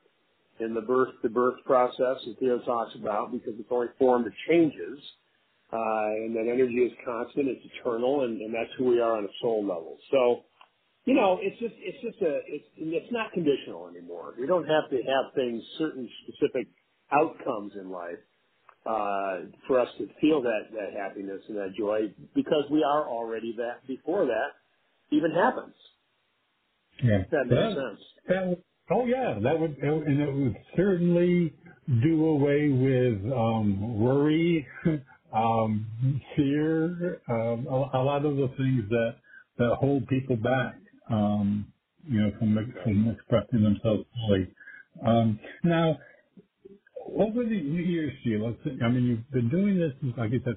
in 0.60 0.74
the 0.74 0.80
birth 0.80 1.10
to 1.22 1.28
birth 1.28 1.56
process 1.66 2.16
that 2.26 2.36
Theo 2.38 2.58
talks 2.60 2.94
about 2.94 3.32
because 3.32 3.54
it's 3.58 3.68
only 3.70 3.88
form 3.98 4.24
that 4.24 4.32
changes. 4.48 4.98
Uh, 5.72 6.22
and 6.22 6.36
that 6.36 6.46
energy 6.46 6.86
is 6.86 6.92
constant, 7.04 7.48
it's 7.48 7.64
eternal, 7.74 8.24
and, 8.24 8.40
and 8.40 8.54
that's 8.54 8.70
who 8.78 8.84
we 8.84 9.00
are 9.00 9.16
on 9.16 9.24
a 9.24 9.34
soul 9.42 9.60
level. 9.62 9.98
So, 10.12 10.44
you 11.04 11.14
know, 11.14 11.38
it's 11.42 11.58
just, 11.58 11.74
it's 11.78 12.00
just 12.00 12.22
a, 12.22 12.38
it's, 12.46 12.64
it's 12.76 13.10
not 13.10 13.32
conditional 13.32 13.88
anymore. 13.88 14.34
We 14.38 14.46
don't 14.46 14.66
have 14.66 14.88
to 14.90 14.96
have 14.96 15.34
things, 15.34 15.64
certain 15.78 16.08
specific 16.22 16.68
outcomes 17.10 17.72
in 17.74 17.90
life, 17.90 18.22
uh, 18.86 19.50
for 19.66 19.80
us 19.80 19.88
to 19.98 20.06
feel 20.20 20.42
that, 20.42 20.70
that 20.72 20.92
happiness 20.96 21.40
and 21.48 21.56
that 21.56 21.74
joy 21.76 22.12
because 22.34 22.64
we 22.70 22.84
are 22.84 23.08
already 23.08 23.54
that 23.56 23.84
before 23.88 24.26
that 24.26 24.54
even 25.10 25.32
happens. 25.32 25.74
Yeah. 27.02 27.24
That 27.30 27.44
makes 27.46 27.74
sense. 27.74 28.00
That, 28.28 28.62
oh 28.90 29.06
yeah, 29.06 29.38
that 29.42 29.58
would, 29.60 29.76
and 29.78 30.20
it 30.20 30.32
would 30.32 30.56
certainly 30.76 31.54
do 32.02 32.26
away 32.26 32.68
with, 32.68 33.32
um, 33.32 34.00
worry, 34.00 34.66
um, 35.34 36.20
fear, 36.36 37.20
um, 37.28 37.66
a, 37.68 37.98
a, 37.98 38.02
lot 38.02 38.24
of 38.24 38.36
the 38.36 38.48
things 38.56 38.88
that, 38.88 39.16
that 39.58 39.76
hold 39.80 40.06
people 40.08 40.36
back, 40.36 40.76
um, 41.10 41.72
you 42.08 42.20
know, 42.20 42.32
from, 42.38 42.74
from 42.82 43.08
expressing 43.10 43.62
themselves 43.62 44.04
fully. 44.26 44.52
Um, 45.06 45.38
now, 45.64 45.98
over 47.18 47.44
the 47.44 47.56
years, 47.56 48.12
Sheila, 48.24 48.54
I 48.84 48.88
mean, 48.88 49.04
you've 49.04 49.30
been 49.30 49.50
doing 49.50 49.78
this, 49.78 49.92
like 50.16 50.32
you 50.32 50.40
said, 50.44 50.54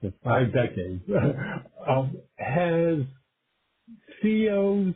for 0.00 0.12
five 0.24 0.52
decades. 0.52 1.02
um, 1.88 2.16
has 2.36 3.00
Theo's, 4.22 4.94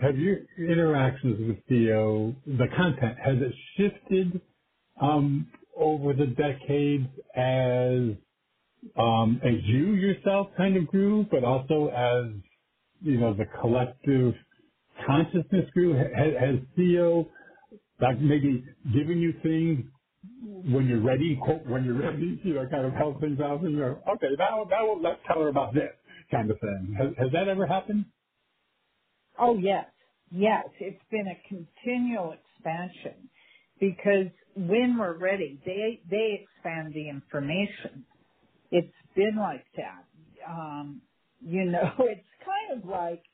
have 0.00 0.18
your 0.18 0.38
interactions 0.58 1.48
with 1.48 1.58
Theo, 1.68 2.34
the 2.46 2.66
content, 2.76 3.18
has 3.24 3.36
it 3.38 3.54
shifted 3.76 4.40
um, 5.00 5.50
over 5.76 6.14
the 6.14 6.26
decades 6.26 7.08
as 7.36 8.16
um, 8.96 9.40
as 9.44 9.54
you 9.64 9.94
yourself 9.94 10.48
kind 10.56 10.76
of 10.76 10.86
grew, 10.88 11.26
but 11.30 11.44
also 11.44 11.88
as 11.88 12.32
you 13.02 13.18
know 13.20 13.34
the 13.34 13.46
collective 13.60 14.34
consciousness 15.06 15.70
grew? 15.74 15.94
Has, 15.94 16.34
has 16.40 16.56
Theo 16.76 17.28
like 18.00 18.20
maybe 18.20 18.64
given 18.92 19.20
you 19.20 19.34
things 19.42 19.86
when 20.44 20.86
you're 20.86 21.02
ready, 21.02 21.38
quote, 21.42 21.66
when 21.66 21.84
you're 21.84 21.98
ready, 21.98 22.40
you 22.44 22.54
know, 22.54 22.66
kind 22.70 22.86
of 22.86 22.92
help 22.94 23.20
things 23.20 23.40
out 23.40 23.62
and 23.62 23.76
you're 23.76 23.98
okay, 24.08 24.28
now 24.38 24.64
now 24.70 24.94
let's 25.00 25.20
tell 25.26 25.42
her 25.42 25.48
about 25.48 25.74
this 25.74 25.90
kind 26.30 26.50
of 26.50 26.58
thing. 26.60 26.96
Has, 26.98 27.08
has 27.18 27.32
that 27.32 27.48
ever 27.48 27.66
happened? 27.66 28.06
Oh 29.38 29.58
yes, 29.58 29.86
yes. 30.30 30.66
It's 30.80 31.02
been 31.10 31.26
a 31.28 31.48
continual 31.48 32.34
expansion 32.34 33.30
because 33.80 34.28
when 34.56 34.98
we're 34.98 35.18
ready, 35.18 35.60
they 35.66 36.02
they 36.10 36.40
expand 36.44 36.94
the 36.94 37.08
information 37.10 38.02
it's 38.70 38.92
been 39.14 39.36
like 39.38 39.66
that. 39.76 40.06
Um, 40.48 41.02
you 41.40 41.64
know, 41.66 41.92
it's 42.00 42.26
kind 42.44 42.82
of 42.82 42.88
like 42.88 43.24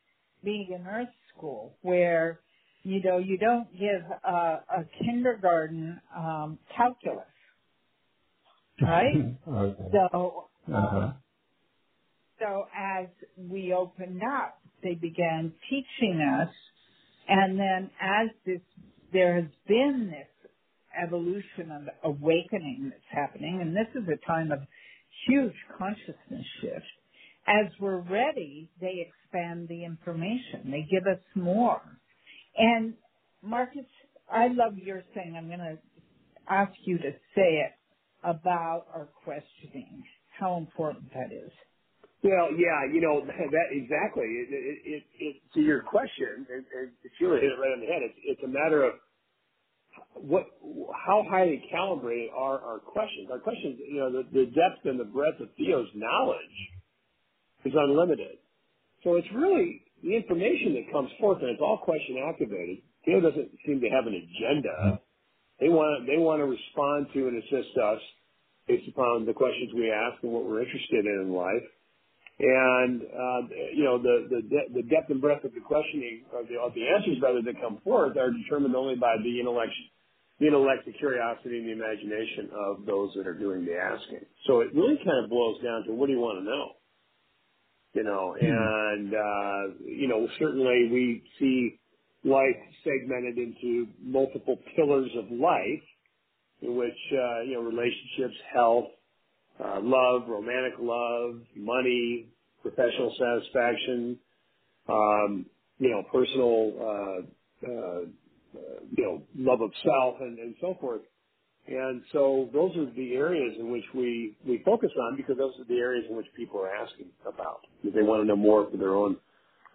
being 0.44 0.68
in 0.74 0.86
Earth 0.86 1.08
School 1.36 1.76
where, 1.82 2.40
you 2.84 3.02
know, 3.02 3.18
you 3.18 3.38
don't 3.38 3.72
give 3.72 4.02
a, 4.24 4.30
a 4.30 4.84
kindergarten 5.04 6.00
um, 6.16 6.58
calculus, 6.76 7.26
right? 8.82 9.28
okay. 9.48 9.84
So, 9.92 10.50
uh, 10.72 10.76
uh-huh. 10.76 11.12
so 12.40 12.64
as 12.76 13.08
we 13.36 13.74
opened 13.74 14.22
up, 14.22 14.60
they 14.82 14.94
began 14.94 15.52
teaching 15.68 16.20
us, 16.20 16.52
and 17.28 17.58
then 17.58 17.90
as 18.00 18.28
this, 18.46 18.60
there 19.12 19.36
has 19.40 19.50
been 19.66 20.10
this 20.10 20.50
evolution 21.02 21.70
of 21.70 21.88
awakening 22.04 22.90
that's 22.90 23.02
happening, 23.10 23.60
and 23.60 23.74
this 23.76 23.88
is 23.94 24.08
a 24.08 24.26
time 24.26 24.52
of 24.52 24.60
huge 25.26 25.54
consciousness 25.78 26.46
shift. 26.60 26.86
As 27.46 27.66
we're 27.80 28.00
ready, 28.00 28.70
they 28.80 29.06
expand 29.08 29.68
the 29.68 29.84
information. 29.84 30.70
They 30.70 30.86
give 30.90 31.06
us 31.06 31.20
more. 31.34 31.80
And 32.56 32.94
Marcus, 33.42 33.86
I 34.30 34.48
love 34.48 34.76
your 34.78 35.02
saying, 35.14 35.34
I'm 35.36 35.46
going 35.46 35.58
to 35.58 35.78
ask 36.48 36.72
you 36.84 36.98
to 36.98 37.10
say 37.34 37.64
it 37.64 37.72
about 38.22 38.86
our 38.94 39.08
questioning, 39.24 40.02
how 40.38 40.56
important 40.56 41.12
that 41.14 41.32
is. 41.32 41.50
Well, 42.22 42.52
yeah, 42.52 42.84
you 42.92 43.00
know 43.00 43.24
that 43.26 43.68
exactly. 43.72 44.24
It, 44.24 44.48
it, 44.52 44.78
it, 44.84 45.02
it 45.18 45.36
to 45.54 45.60
your 45.60 45.82
question, 45.82 46.46
and, 46.52 46.64
and 46.76 46.90
Sheila 47.18 47.36
hit 47.36 47.52
it 47.52 47.58
right 47.60 47.72
on 47.72 47.80
the 47.80 47.86
head. 47.86 48.02
It's, 48.02 48.18
it's 48.24 48.42
a 48.44 48.48
matter 48.48 48.84
of 48.84 48.94
what, 50.14 50.46
how 50.94 51.24
highly 51.28 51.62
calibrated 51.70 52.30
are 52.36 52.60
our 52.60 52.78
questions? 52.78 53.28
Our 53.32 53.38
questions, 53.38 53.78
you 53.88 53.98
know, 54.00 54.12
the, 54.12 54.24
the 54.32 54.46
depth 54.46 54.84
and 54.84 55.00
the 55.00 55.04
breadth 55.04 55.40
of 55.40 55.48
Theo's 55.56 55.88
knowledge 55.94 56.58
is 57.64 57.72
unlimited. 57.76 58.38
So 59.04 59.16
it's 59.16 59.28
really 59.34 59.82
the 60.02 60.16
information 60.16 60.74
that 60.74 60.92
comes 60.92 61.10
forth, 61.20 61.38
and 61.40 61.50
it's 61.50 61.60
all 61.60 61.78
question 61.78 62.22
activated. 62.28 62.78
Theo 63.04 63.20
doesn't 63.20 63.50
seem 63.66 63.80
to 63.80 63.88
have 63.88 64.06
an 64.06 64.14
agenda. 64.14 65.00
They 65.58 65.68
want 65.68 66.06
they 66.06 66.16
want 66.16 66.40
to 66.40 66.48
respond 66.48 67.08
to 67.12 67.28
and 67.28 67.42
assist 67.42 67.76
us 67.76 68.00
based 68.68 68.88
upon 68.88 69.26
the 69.26 69.32
questions 69.32 69.72
we 69.74 69.90
ask 69.90 70.22
and 70.22 70.32
what 70.32 70.44
we're 70.44 70.62
interested 70.62 71.04
in 71.04 71.28
in 71.28 71.32
life. 71.32 71.64
And 72.42 73.02
uh, 73.02 73.40
you 73.74 73.84
know 73.84 74.00
the 74.00 74.26
the, 74.30 74.40
de- 74.40 74.72
the 74.80 74.82
depth 74.88 75.10
and 75.10 75.20
breadth 75.20 75.44
of 75.44 75.52
the 75.52 75.60
questioning 75.60 76.24
of 76.32 76.48
the, 76.48 76.56
of 76.56 76.72
the 76.72 76.88
answers 76.88 77.20
rather 77.20 77.42
that 77.42 77.60
come 77.60 77.78
forth 77.84 78.16
are 78.16 78.30
determined 78.32 78.74
only 78.74 78.96
by 78.96 79.16
the 79.22 79.40
intellect 79.40 79.72
the 80.40 80.46
intellect, 80.46 80.86
the 80.86 80.92
curiosity, 80.92 81.58
and 81.58 81.68
the 81.68 81.72
imagination 81.72 82.48
of 82.56 82.86
those 82.86 83.12
that 83.14 83.26
are 83.26 83.34
doing 83.34 83.66
the 83.66 83.76
asking. 83.76 84.24
So 84.46 84.60
it 84.60 84.74
really 84.74 84.96
kind 84.96 85.22
of 85.22 85.28
boils 85.28 85.62
down 85.62 85.84
to 85.84 85.92
what 85.92 86.06
do 86.06 86.12
you 86.14 86.18
want 86.18 86.40
to 86.40 86.44
know? 86.44 86.72
You 87.92 88.04
know, 88.04 88.36
hmm. 88.40 88.46
and, 88.46 89.14
uh, 89.14 89.74
you 89.84 90.08
know, 90.08 90.26
certainly 90.38 90.88
we 90.90 91.22
see 91.38 91.78
life 92.24 92.56
segmented 92.84 93.36
into 93.36 93.88
multiple 94.02 94.58
pillars 94.76 95.10
of 95.18 95.30
life 95.30 95.84
in 96.62 96.76
which, 96.76 96.98
uh, 97.12 97.40
you 97.42 97.54
know, 97.54 97.62
relationships, 97.62 98.36
health, 98.54 98.86
uh, 99.62 99.80
love, 99.82 100.28
romantic 100.28 100.74
love, 100.80 101.40
money, 101.56 102.28
professional 102.62 103.14
satisfaction, 103.18 104.18
um, 104.88 105.46
you 105.78 105.90
know, 105.90 106.02
personal, 106.12 106.72
uh, 106.80 107.70
uh, 107.70 108.00
uh, 108.58 108.80
you 108.96 109.04
know, 109.04 109.22
love 109.36 109.60
of 109.60 109.70
self 109.82 110.16
and, 110.20 110.38
and 110.38 110.54
so 110.60 110.76
forth. 110.80 111.02
And 111.66 112.02
so 112.12 112.48
those 112.52 112.76
are 112.76 112.90
the 112.96 113.12
areas 113.14 113.54
in 113.58 113.70
which 113.70 113.84
we, 113.94 114.36
we 114.46 114.62
focus 114.64 114.90
on 115.00 115.16
because 115.16 115.36
those 115.36 115.52
are 115.60 115.64
the 115.64 115.78
areas 115.78 116.04
in 116.08 116.16
which 116.16 116.26
people 116.36 116.60
are 116.60 116.74
asking 116.74 117.06
about. 117.26 117.60
They 117.84 118.02
want 118.02 118.22
to 118.22 118.26
know 118.26 118.36
more 118.36 118.68
for 118.70 118.76
their 118.76 118.94
own, 118.94 119.16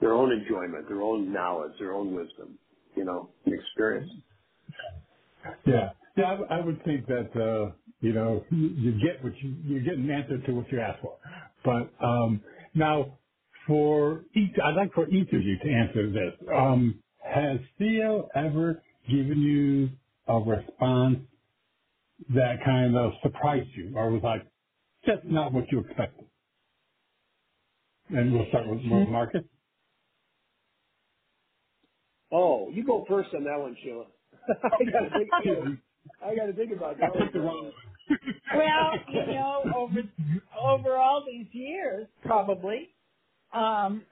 their 0.02 0.14
own 0.14 0.32
enjoyment, 0.32 0.88
their 0.88 1.02
own 1.02 1.32
knowledge, 1.32 1.72
their 1.80 1.94
own 1.94 2.14
wisdom, 2.14 2.58
you 2.96 3.06
know, 3.06 3.30
experience. 3.46 4.12
Yeah. 5.66 5.92
Yeah, 6.18 6.38
I, 6.50 6.58
I 6.58 6.66
would 6.66 6.84
think 6.84 7.08
that, 7.08 7.30
uh, 7.36 7.72
you 8.02 8.14
know, 8.14 8.46
you, 8.52 8.68
you 8.70 8.92
get 8.94 9.24
what 9.24 9.34
you, 9.44 9.56
you 9.66 9.82
get 9.84 9.96
an 9.96 10.10
answer 10.12 10.40
to 10.48 10.54
what 10.54 10.72
you 10.72 10.80
ask 10.82 11.02
for. 11.02 11.18
But, 11.66 11.94
um, 12.06 12.44
now 12.76 13.20
for 13.68 14.26
each, 14.36 14.54
I'd 14.64 14.76
like 14.76 14.94
for 14.94 15.10
each 15.10 15.30
of 15.34 15.42
you 15.44 15.58
to 15.60 15.70
answer 15.72 16.12
this. 16.12 16.50
Um, 16.56 17.04
has 17.24 17.60
Theo 17.80 18.30
ever 18.36 18.84
given 19.10 19.42
you 19.42 19.90
a 20.28 20.40
response 20.40 21.20
that 22.34 22.58
kind 22.66 22.98
of 22.98 23.14
surprised 23.24 23.70
you 23.76 23.94
or 23.98 24.12
was 24.12 24.24
like 24.24 24.48
just 25.06 25.26
not 25.26 25.54
what 25.54 25.66
you 25.72 25.82
expected? 25.82 26.28
And 28.10 28.34
we'll 28.34 28.48
start 28.50 28.68
with, 28.70 28.82
with 28.92 29.08
Marcus. 29.08 29.44
Oh, 32.32 32.70
you 32.72 32.86
go 32.86 33.06
first 33.10 33.30
on 33.36 33.46
that 33.46 33.60
one, 33.60 33.78
Sheila. 33.84 34.06
I 34.50 34.86
gotta 34.92 35.12
think. 35.16 35.34
I 36.24 36.36
gotta 36.36 36.54
think 36.54 36.72
about 36.72 36.98
that 37.00 37.16
one. 37.16 37.72
well, 38.56 38.92
you 39.14 39.34
know, 39.34 39.64
over 39.76 40.04
over 40.60 40.96
all 40.96 41.24
these 41.26 41.48
years, 41.52 42.08
probably, 42.24 42.90
um, 43.54 44.04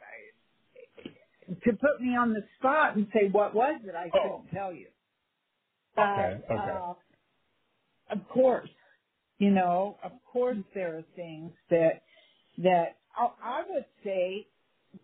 to 1.48 1.72
put 1.74 2.02
me 2.02 2.16
on 2.16 2.34
the 2.34 2.44
spot 2.58 2.96
and 2.96 3.08
say 3.14 3.30
what 3.32 3.54
was 3.54 3.82
it, 3.86 3.96
I 3.96 4.10
couldn't 4.10 4.32
oh. 4.32 4.44
tell 4.54 4.74
you. 4.74 4.88
Okay. 5.98 6.42
okay. 6.52 6.72
Uh, 6.72 6.94
of 8.10 8.28
course, 8.30 8.70
you 9.38 9.52
know, 9.52 9.98
of 10.04 10.12
course 10.32 10.58
there 10.74 10.98
are 10.98 11.04
things 11.16 11.52
that, 11.70 12.02
that 12.60 12.98
I, 13.18 13.28
I 13.44 13.64
would 13.70 13.86
say 14.04 14.48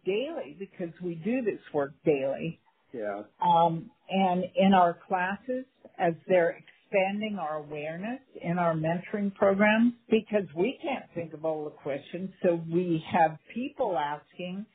daily 0.05 0.55
because 0.57 0.93
we 1.01 1.15
do 1.15 1.41
this 1.41 1.59
work 1.73 1.93
daily. 2.05 2.59
Yeah. 2.93 3.23
Um, 3.41 3.91
and 4.09 4.43
in 4.55 4.73
our 4.73 4.97
classes, 5.07 5.65
as 5.99 6.13
they're 6.27 6.57
expanding 6.91 7.37
our 7.39 7.57
awareness 7.57 8.21
in 8.41 8.59
our 8.59 8.75
mentoring 8.75 9.33
programs, 9.35 9.93
because 10.09 10.45
we 10.57 10.79
can't 10.83 11.05
think 11.15 11.33
of 11.33 11.45
all 11.45 11.65
the 11.65 11.71
questions, 11.71 12.31
so 12.43 12.61
we 12.71 13.03
have 13.11 13.39
people 13.53 13.97
asking, 13.97 14.65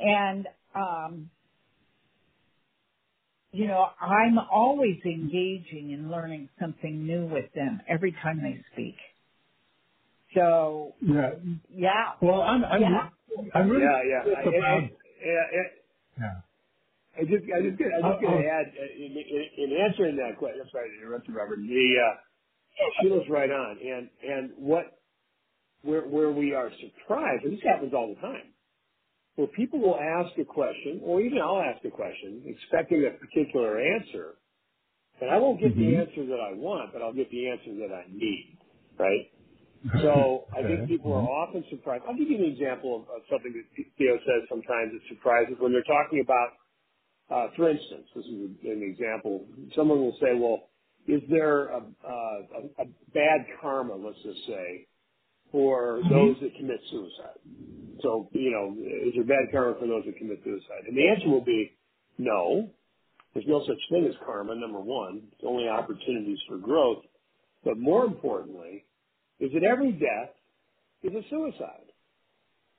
and 0.00 0.48
um, 0.76 1.30
you 3.52 3.66
know, 3.66 3.86
I'm 4.00 4.38
always 4.52 4.98
engaging 5.06 5.92
in 5.92 6.10
learning 6.10 6.50
something 6.60 7.06
new 7.06 7.26
with 7.26 7.52
them 7.54 7.80
every 7.88 8.12
time 8.12 8.40
they 8.42 8.62
speak. 8.74 8.96
So 10.36 10.94
Yeah. 11.02 11.30
yeah, 11.70 12.12
Well, 12.22 12.42
I'm, 12.42 12.64
I'm, 12.64 12.82
Yeah. 12.82 13.10
I'm 13.54 13.70
really 13.70 13.84
Yeah, 13.84 14.02
yeah. 14.04 14.22
curious 14.24 14.38
I- 14.38 14.58
about, 14.58 14.64
I- 14.84 14.92
yeah, 15.24 15.46
yeah. 15.54 15.68
yeah. 16.20 16.53
I 17.18 17.24
just, 17.24 17.44
I 17.50 17.60
just, 17.62 17.78
I 17.80 18.02
just 18.06 18.20
Oh, 18.20 18.20
going 18.20 18.32
to 18.32 18.42
oh. 18.42 18.44
add 18.46 18.66
uh, 18.74 18.92
in, 18.96 19.12
in, 19.12 19.42
in 19.58 19.70
answering 19.84 20.16
that 20.16 20.38
question. 20.38 20.62
I'm 20.62 20.70
sorry 20.72 20.90
to 20.90 20.96
interrupt 21.02 21.28
you, 21.28 21.34
Robert. 21.36 21.58
The 21.58 21.88
uh, 22.00 22.16
Sheila's 23.00 23.28
right 23.30 23.50
on, 23.50 23.78
and 23.80 24.10
and 24.22 24.52
what 24.58 24.86
where 25.82 26.06
where 26.08 26.32
we 26.32 26.54
are 26.54 26.70
surprised, 26.70 27.44
and 27.44 27.54
this 27.54 27.64
happens 27.64 27.94
all 27.94 28.14
the 28.14 28.20
time, 28.20 28.54
where 29.36 29.48
people 29.48 29.80
will 29.80 29.98
ask 30.00 30.38
a 30.38 30.44
question, 30.44 31.00
or 31.04 31.20
even 31.22 31.38
I'll 31.40 31.62
ask 31.62 31.84
a 31.84 31.90
question, 31.90 32.44
expecting 32.46 33.06
a 33.06 33.18
particular 33.18 33.80
answer, 33.80 34.36
and 35.20 35.30
I 35.30 35.38
won't 35.38 35.60
get 35.60 35.76
the 35.78 35.96
Mhm. 35.96 35.96
answer 35.96 36.26
that 36.26 36.40
I 36.40 36.54
want, 36.54 36.92
but 36.92 37.02
I'll 37.02 37.14
get 37.14 37.30
the 37.30 37.48
answer 37.48 37.74
that 37.86 37.94
I 37.94 38.06
need, 38.12 38.58
right? 38.98 39.26
So 40.02 40.48
I 40.54 40.64
think 40.64 40.86
people 40.86 41.12
are 41.12 41.24
often 41.24 41.64
surprised. 41.70 42.04
I'll 42.08 42.16
give 42.16 42.30
you 42.30 42.38
an 42.38 42.50
example 42.52 42.96
of, 42.96 43.02
of 43.10 43.22
something 43.30 43.52
that 43.52 43.66
Theo 43.98 44.16
says 44.22 44.48
sometimes 44.48 44.94
that 44.94 45.02
surprises 45.10 45.56
when 45.60 45.72
they're 45.72 45.84
talking 45.88 46.20
about, 46.22 46.56
uh, 47.30 47.46
for 47.56 47.70
instance, 47.70 48.06
this 48.14 48.24
is 48.26 48.50
an 48.64 48.82
example. 48.82 49.46
Someone 49.74 50.00
will 50.00 50.16
say, 50.20 50.38
well, 50.38 50.68
is 51.06 51.22
there 51.30 51.66
a, 51.68 51.82
a, 52.06 52.12
a, 52.12 52.82
a 52.82 52.86
bad 53.12 53.46
karma, 53.60 53.94
let's 53.94 54.22
just 54.22 54.46
say, 54.46 54.86
for 55.52 56.00
those 56.10 56.36
that 56.42 56.54
commit 56.56 56.80
suicide? 56.90 57.40
So, 58.02 58.28
you 58.32 58.50
know, 58.50 58.76
is 58.78 59.14
there 59.14 59.24
bad 59.24 59.52
karma 59.52 59.76
for 59.78 59.86
those 59.86 60.04
that 60.06 60.16
commit 60.18 60.40
suicide? 60.44 60.84
And 60.86 60.96
the 60.96 61.08
answer 61.08 61.28
will 61.28 61.44
be 61.44 61.72
no. 62.18 62.68
There's 63.32 63.46
no 63.48 63.62
such 63.66 63.80
thing 63.90 64.06
as 64.06 64.14
karma, 64.24 64.54
number 64.54 64.80
one. 64.80 65.22
It's 65.32 65.44
only 65.46 65.68
opportunities 65.68 66.38
for 66.48 66.58
growth. 66.58 67.04
But 67.64 67.78
more 67.78 68.04
importantly, 68.04 68.84
is 69.40 69.50
that 69.52 69.64
every 69.64 69.92
death 69.92 70.34
is 71.02 71.12
a 71.12 71.22
suicide. 71.30 71.88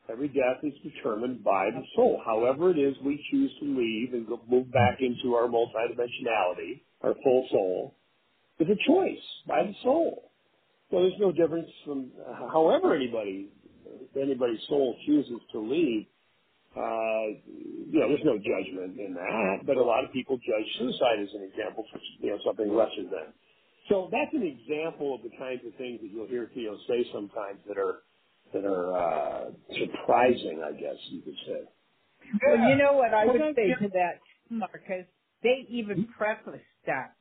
Every 0.09 0.27
death 0.27 0.63
is 0.63 0.73
determined 0.83 1.43
by 1.43 1.69
the 1.71 1.81
soul. 1.95 2.21
However 2.25 2.69
it 2.71 2.77
is 2.77 2.95
we 3.03 3.23
choose 3.31 3.51
to 3.59 3.65
leave 3.65 4.13
and 4.13 4.27
go, 4.27 4.39
move 4.47 4.71
back 4.71 4.99
into 4.99 5.35
our 5.35 5.47
multidimensionality, 5.47 6.81
our 7.01 7.15
full 7.23 7.47
soul, 7.51 7.95
is 8.59 8.67
a 8.69 8.77
choice 8.87 9.25
by 9.47 9.63
the 9.63 9.73
soul. 9.83 10.31
So 10.91 10.99
there's 11.01 11.19
no 11.19 11.31
difference 11.31 11.69
from 11.85 12.11
however 12.53 12.95
anybody, 12.95 13.49
anybody's 14.15 14.61
soul 14.69 14.95
chooses 15.05 15.41
to 15.51 15.59
leave. 15.59 16.05
Uh, 16.77 17.41
you 17.89 17.99
know, 17.99 18.07
there's 18.09 18.25
no 18.25 18.37
judgment 18.37 18.99
in 18.99 19.15
that, 19.15 19.65
but 19.65 19.77
a 19.77 19.83
lot 19.83 20.03
of 20.03 20.11
people 20.11 20.37
judge 20.37 20.67
suicide 20.77 21.23
as 21.23 21.29
an 21.33 21.49
example 21.49 21.85
for 21.91 21.99
you 22.19 22.29
know 22.29 22.37
something 22.45 22.69
lesser 22.69 23.09
than. 23.09 23.33
So 23.89 24.09
that's 24.11 24.33
an 24.33 24.43
example 24.43 25.15
of 25.15 25.23
the 25.23 25.35
kinds 25.37 25.61
of 25.65 25.73
things 25.75 26.01
that 26.01 26.11
you'll 26.11 26.27
hear 26.27 26.51
Theo 26.53 26.77
say 26.87 27.05
sometimes 27.13 27.59
that 27.67 27.77
are 27.77 28.04
that 28.55 28.65
are 28.65 28.97
uh, 28.97 29.51
surprising, 29.73 30.63
I 30.65 30.73
guess 30.79 30.97
you 31.11 31.21
could 31.23 31.35
say. 31.47 31.61
Well, 32.45 32.59
you 32.59 32.77
know 32.77 32.93
what 32.93 33.13
I 33.13 33.25
Well, 33.27 33.35
would 33.35 33.41
say 33.55 33.69
yeah. 33.69 33.75
to 33.81 33.89
that, 33.89 34.21
Marcus? 34.49 35.07
They 35.43 35.65
even 35.69 36.01
prefaced 36.17 36.65
that 36.87 37.15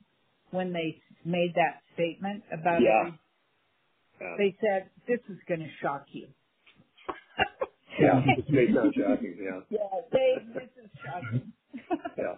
when 0.53 0.72
they 0.72 1.03
made 1.24 1.53
that 1.57 1.82
statement 1.95 2.45
about 2.53 2.80
Yeah. 2.80 2.91
every. 3.01 3.20
Yeah, 4.20 4.37
They 4.39 4.57
said, 4.61 4.91
"This 5.09 5.20
is 5.28 5.39
going 5.49 5.61
to 5.61 5.70
shock 5.82 6.07
you." 6.12 6.28
yeah. 8.01 8.20
it 8.37 8.51
may 8.51 8.66
sound 8.74 8.95
shocking. 8.97 9.37
Yeah, 9.43 9.61
yeah, 9.70 10.03
they. 10.12 10.47
This 10.55 10.70
is 10.85 10.91
shocking. 11.05 11.53
yeah, 12.18 12.37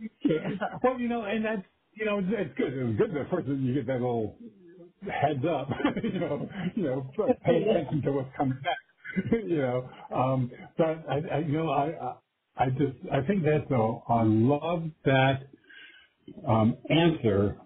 Yeah. 0.26 0.50
Well, 0.82 1.00
you 1.00 1.08
know, 1.08 1.22
and 1.24 1.44
that's 1.44 1.62
you 1.94 2.06
know, 2.06 2.18
it's, 2.20 2.28
it's 2.30 2.58
good. 2.58 2.74
It's 2.74 2.98
good 2.98 3.10
that 3.14 3.30
first 3.30 3.48
you 3.48 3.74
get 3.74 3.86
that 3.88 3.94
little 4.00 4.38
heads 5.02 5.44
up, 5.48 5.68
you 6.04 6.20
know, 6.20 6.48
you 6.76 6.82
know, 6.84 7.12
pay 7.44 7.58
attention 7.58 8.02
to 8.02 8.12
what's 8.12 8.30
coming 8.36 8.58
next, 8.64 9.32
you 9.48 9.58
know. 9.58 9.90
Um, 10.14 10.50
but 10.78 11.04
I, 11.08 11.20
I, 11.34 11.38
you 11.40 11.52
know, 11.54 11.70
I, 11.70 12.16
I, 12.56 12.70
just, 12.70 12.98
I 13.12 13.26
think 13.26 13.44
that's 13.44 13.70
a, 13.70 13.98
I 14.08 14.24
love 14.24 14.84
that 15.06 15.48
um, 16.48 16.76
answer 16.90 17.58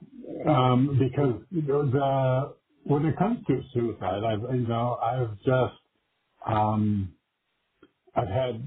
um, 0.48 0.98
because 0.98 1.42
the, 1.52 1.62
the 1.92 2.56
when 2.84 3.06
it 3.06 3.18
comes 3.18 3.46
to 3.48 3.62
suicide, 3.74 4.22
I've, 4.24 4.56
you 4.56 4.68
know, 4.68 4.96
I've 4.96 5.38
just 5.38 5.74
um, 6.46 7.14
I've 8.14 8.28
had 8.28 8.64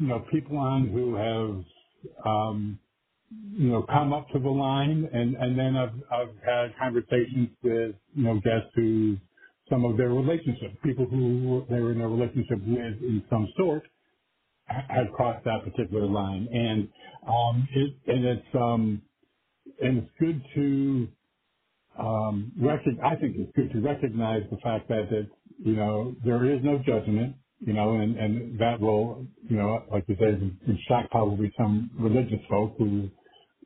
you 0.00 0.06
know 0.08 0.24
people 0.32 0.58
on 0.58 0.88
who 0.88 1.14
have 1.16 1.64
um, 2.26 2.80
you 3.30 3.70
know, 3.70 3.82
come 3.84 4.12
up 4.12 4.28
to 4.30 4.38
the 4.40 4.48
line 4.50 5.08
and, 5.12 5.36
and 5.36 5.58
then 5.58 5.76
I've, 5.76 5.94
I've 6.12 6.34
had 6.46 6.78
conversations 6.78 7.50
with, 7.62 7.94
you 8.14 8.24
know, 8.24 8.36
guests 8.36 8.70
who 8.76 9.18
some 9.70 9.84
of 9.84 9.96
their 9.98 10.10
relationships, 10.10 10.76
people 10.84 11.06
who 11.06 11.64
they 11.70 11.80
were 11.80 11.92
in 11.92 12.00
a 12.02 12.08
relationship 12.08 12.58
with 12.66 13.02
in 13.02 13.22
some 13.30 13.48
sort 13.58 13.84
ha- 14.68 14.86
had 14.88 15.12
crossed 15.14 15.44
that 15.44 15.64
particular 15.64 16.06
line. 16.06 16.48
And, 16.52 16.88
um, 17.28 17.68
it, 17.74 17.94
and 18.08 18.24
it's, 18.26 18.46
um, 18.54 19.02
and 19.82 19.98
it's 19.98 20.10
good 20.20 20.42
to, 20.56 21.08
um, 21.98 22.52
I 23.04 23.16
think 23.16 23.36
it's 23.38 23.52
good 23.56 23.72
to 23.72 23.80
recognize 23.80 24.42
the 24.50 24.58
fact 24.58 24.88
that 24.88 25.08
it, 25.12 25.28
you 25.64 25.76
know, 25.76 26.14
there 26.24 26.44
is 26.46 26.60
no 26.64 26.78
judgment, 26.86 27.36
you 27.60 27.74
know, 27.74 27.96
and, 27.96 28.18
and 28.18 28.58
that 28.60 28.80
will, 28.80 29.26
you 29.48 29.56
know, 29.56 29.84
like 29.92 30.04
you 30.08 30.16
said, 30.20 30.40
would 30.66 30.78
shock 30.88 31.10
probably 31.10 31.52
some 31.58 31.90
religious 31.98 32.40
folk 32.50 32.74
who, 32.78 33.10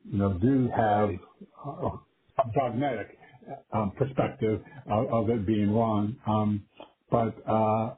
you 0.05 0.17
know, 0.19 0.33
do 0.39 0.69
have 0.75 1.09
a 1.65 2.43
dogmatic 2.55 3.17
um, 3.73 3.91
perspective 3.97 4.61
of, 4.89 5.07
of 5.13 5.29
it 5.29 5.45
being 5.47 5.73
wrong. 5.73 6.15
Um, 6.27 6.65
but 7.11 7.35
uh, 7.47 7.95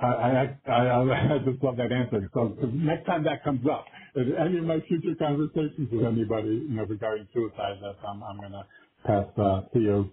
I, 0.00 0.06
I, 0.06 0.58
I, 0.70 1.34
I 1.34 1.38
just 1.50 1.62
love 1.62 1.76
that 1.78 1.92
answer. 1.92 2.28
So 2.34 2.56
next 2.74 3.06
time 3.06 3.24
that 3.24 3.44
comes 3.44 3.66
up, 3.70 3.86
if 4.14 4.28
any 4.38 4.58
of 4.58 4.64
my 4.64 4.80
future 4.88 5.14
conversations 5.18 5.88
with 5.92 6.04
anybody, 6.06 6.48
you 6.68 6.76
know, 6.76 6.84
regarding 6.84 7.28
suicide, 7.34 7.78
that 7.82 7.96
I'm, 8.06 8.22
I'm 8.22 8.38
going 8.38 8.52
to 8.52 8.64
pass 9.06 9.26
uh, 9.38 9.62
Theo's, 9.72 10.06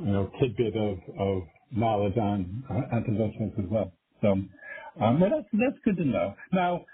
you 0.00 0.06
know, 0.06 0.30
tidbit 0.40 0.76
of, 0.76 0.98
of 1.18 1.42
knowledge 1.72 2.16
on 2.18 2.64
uh, 2.70 2.96
on 2.96 3.04
conventions 3.04 3.52
as 3.58 3.64
well. 3.70 3.92
So, 4.22 4.28
um, 4.32 5.20
well, 5.20 5.30
that's 5.30 5.48
that's 5.52 5.78
good 5.84 5.96
to 5.98 6.04
know. 6.04 6.34
Now, 6.52 6.86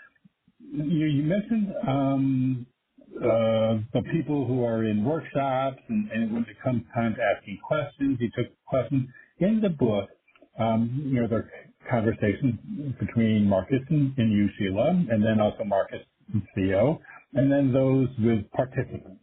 you, 0.60 1.06
you 1.06 1.22
mentioned 1.24 1.72
um, 1.86 2.66
the 3.20 4.02
people 4.12 4.46
who 4.46 4.64
are 4.64 4.84
in 4.84 5.04
workshops 5.04 5.80
and, 5.88 6.10
and 6.10 6.32
when 6.34 6.42
it 6.44 6.56
comes 6.64 6.82
time 6.94 7.14
to 7.16 7.22
asking 7.22 7.60
questions, 7.66 8.18
you 8.20 8.30
took 8.36 8.52
questions 8.66 9.08
in 9.38 9.60
the 9.62 9.70
book. 9.70 10.10
Um, 10.58 11.02
you 11.06 11.20
know, 11.22 11.28
there 11.28 11.40
are 11.40 11.50
conversations 11.90 12.56
between 13.00 13.46
Marcus 13.46 13.80
and, 13.90 14.16
and 14.18 14.32
you, 14.32 14.48
Sheila, 14.58 14.90
and 14.90 15.24
then 15.24 15.40
also 15.40 15.64
Marcus 15.64 16.00
and 16.32 16.42
Theo, 16.54 17.00
and 17.34 17.52
then 17.52 17.72
those 17.72 18.08
with 18.20 18.50
participants. 18.52 19.22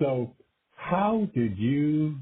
So, 0.00 0.36
how 0.76 1.28
did 1.34 1.58
you 1.58 2.16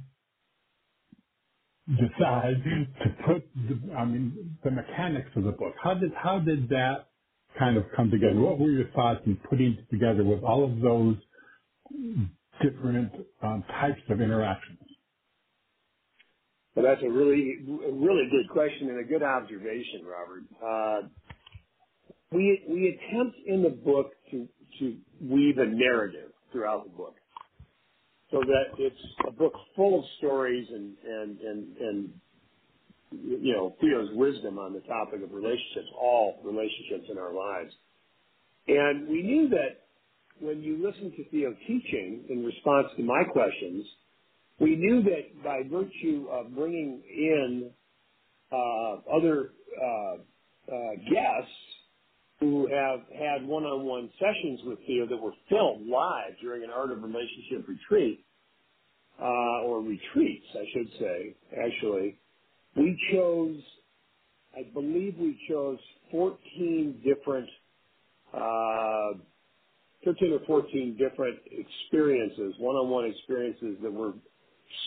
decide 1.88 2.62
to 3.04 3.10
put, 3.26 3.48
the, 3.54 3.94
I 3.94 4.04
mean, 4.06 4.58
the 4.64 4.70
mechanics 4.72 5.30
of 5.36 5.44
the 5.44 5.52
book? 5.52 5.74
How 5.82 5.94
did 5.94 6.12
how 6.14 6.40
did 6.40 6.68
that 6.70 7.07
kind 7.58 7.76
of 7.78 7.84
come 7.96 8.10
together? 8.10 8.40
What 8.40 8.58
were 8.60 8.70
your 8.70 8.90
thoughts 8.92 9.22
in 9.26 9.36
putting 9.50 9.86
together 9.90 10.24
with 10.24 10.44
all 10.44 10.64
of 10.64 10.80
those 10.80 11.16
different 12.62 13.12
um, 13.42 13.64
types 13.68 14.00
of 14.10 14.20
interactions? 14.20 14.80
Well, 16.76 16.84
that's 16.86 17.02
a 17.02 17.10
really, 17.10 17.56
really 17.66 18.28
good 18.30 18.48
question 18.52 18.90
and 18.90 19.00
a 19.04 19.08
good 19.08 19.22
observation, 19.22 20.04
Robert. 20.06 20.44
Uh, 20.64 21.08
we 22.32 22.64
we 22.68 22.88
attempt 22.88 23.36
in 23.46 23.62
the 23.62 23.70
book 23.70 24.12
to 24.32 24.48
to 24.80 24.98
weave 25.20 25.58
a 25.58 25.66
narrative 25.66 26.32
throughout 26.52 26.84
the 26.84 26.90
book, 26.96 27.16
so 28.30 28.38
that 28.40 28.64
it's 28.78 29.00
a 29.28 29.32
book 29.32 29.54
full 29.76 30.00
of 30.00 30.04
stories 30.18 30.68
and 30.70 30.96
and 31.04 31.40
and 31.40 31.76
and 31.78 32.20
you 33.10 33.52
know 33.54 33.74
Theo's 33.80 34.10
wisdom 34.12 34.58
on 34.58 34.72
the 34.72 34.80
topic 34.80 35.22
of 35.22 35.32
relationships, 35.32 35.88
all 35.98 36.40
relationships 36.44 37.08
in 37.10 37.18
our 37.18 37.32
lives. 37.32 37.72
And 38.66 39.08
we 39.08 39.22
knew 39.22 39.48
that 39.50 39.88
when 40.40 40.62
you 40.62 40.76
listen 40.76 41.10
to 41.16 41.24
Theo 41.30 41.54
teaching 41.66 42.24
in 42.28 42.44
response 42.44 42.88
to 42.96 43.02
my 43.02 43.24
questions, 43.24 43.84
we 44.60 44.76
knew 44.76 45.02
that 45.02 45.42
by 45.42 45.62
virtue 45.70 46.26
of 46.30 46.54
bringing 46.54 47.02
in 47.08 47.70
uh, 48.52 49.16
other 49.16 49.52
uh, 49.80 50.14
uh, 50.72 50.90
guests 51.10 51.54
who 52.40 52.68
have 52.68 53.00
had 53.18 53.46
one-on-one 53.46 54.10
sessions 54.18 54.60
with 54.64 54.78
Theo 54.86 55.06
that 55.06 55.16
were 55.16 55.32
filmed 55.48 55.88
live 55.88 56.38
during 56.40 56.62
an 56.62 56.70
Art 56.70 56.92
of 56.92 57.02
Relationship 57.02 57.66
retreat, 57.66 58.24
uh, 59.20 59.64
or 59.64 59.80
retreats, 59.80 60.46
I 60.54 60.64
should 60.72 60.88
say, 61.00 61.34
actually, 61.52 62.16
we 62.78 62.98
chose, 63.12 63.60
I 64.56 64.62
believe 64.72 65.16
we 65.18 65.38
chose 65.48 65.78
14 66.10 67.02
different, 67.04 67.48
uh, 68.32 69.18
13 70.04 70.32
or 70.32 70.40
14 70.46 70.96
different 70.98 71.38
experiences, 71.50 72.54
one-on-one 72.58 73.06
experiences 73.06 73.76
that 73.82 73.92
were 73.92 74.12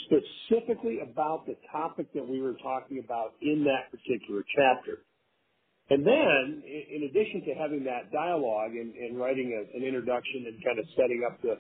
specifically 0.05 0.99
about 1.01 1.45
the 1.45 1.55
topic 1.71 2.11
that 2.13 2.27
we 2.27 2.41
were 2.41 2.55
talking 2.63 3.01
about 3.03 3.33
in 3.41 3.65
that 3.65 3.91
particular 3.91 4.43
chapter. 4.55 5.03
And 5.89 6.05
then, 6.07 6.63
in 6.65 7.03
addition 7.03 7.43
to 7.47 7.53
having 7.53 7.83
that 7.83 8.11
dialogue 8.13 8.71
and, 8.71 8.95
and 8.95 9.19
writing 9.19 9.51
a, 9.51 9.77
an 9.77 9.83
introduction 9.83 10.45
and 10.47 10.63
kind 10.63 10.79
of 10.79 10.85
setting 10.95 11.23
up 11.27 11.41
the, 11.41 11.59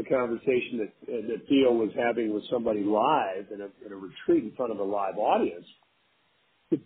the 0.00 0.08
conversation 0.08 0.78
that, 0.78 1.12
uh, 1.12 1.20
that 1.28 1.48
Theo 1.48 1.72
was 1.72 1.90
having 1.96 2.32
with 2.32 2.44
somebody 2.50 2.82
live 2.82 3.46
in 3.52 3.60
a, 3.60 3.68
in 3.84 3.92
a 3.92 3.96
retreat 3.96 4.44
in 4.44 4.52
front 4.56 4.72
of 4.72 4.78
a 4.78 4.84
live 4.84 5.18
audience, 5.18 5.66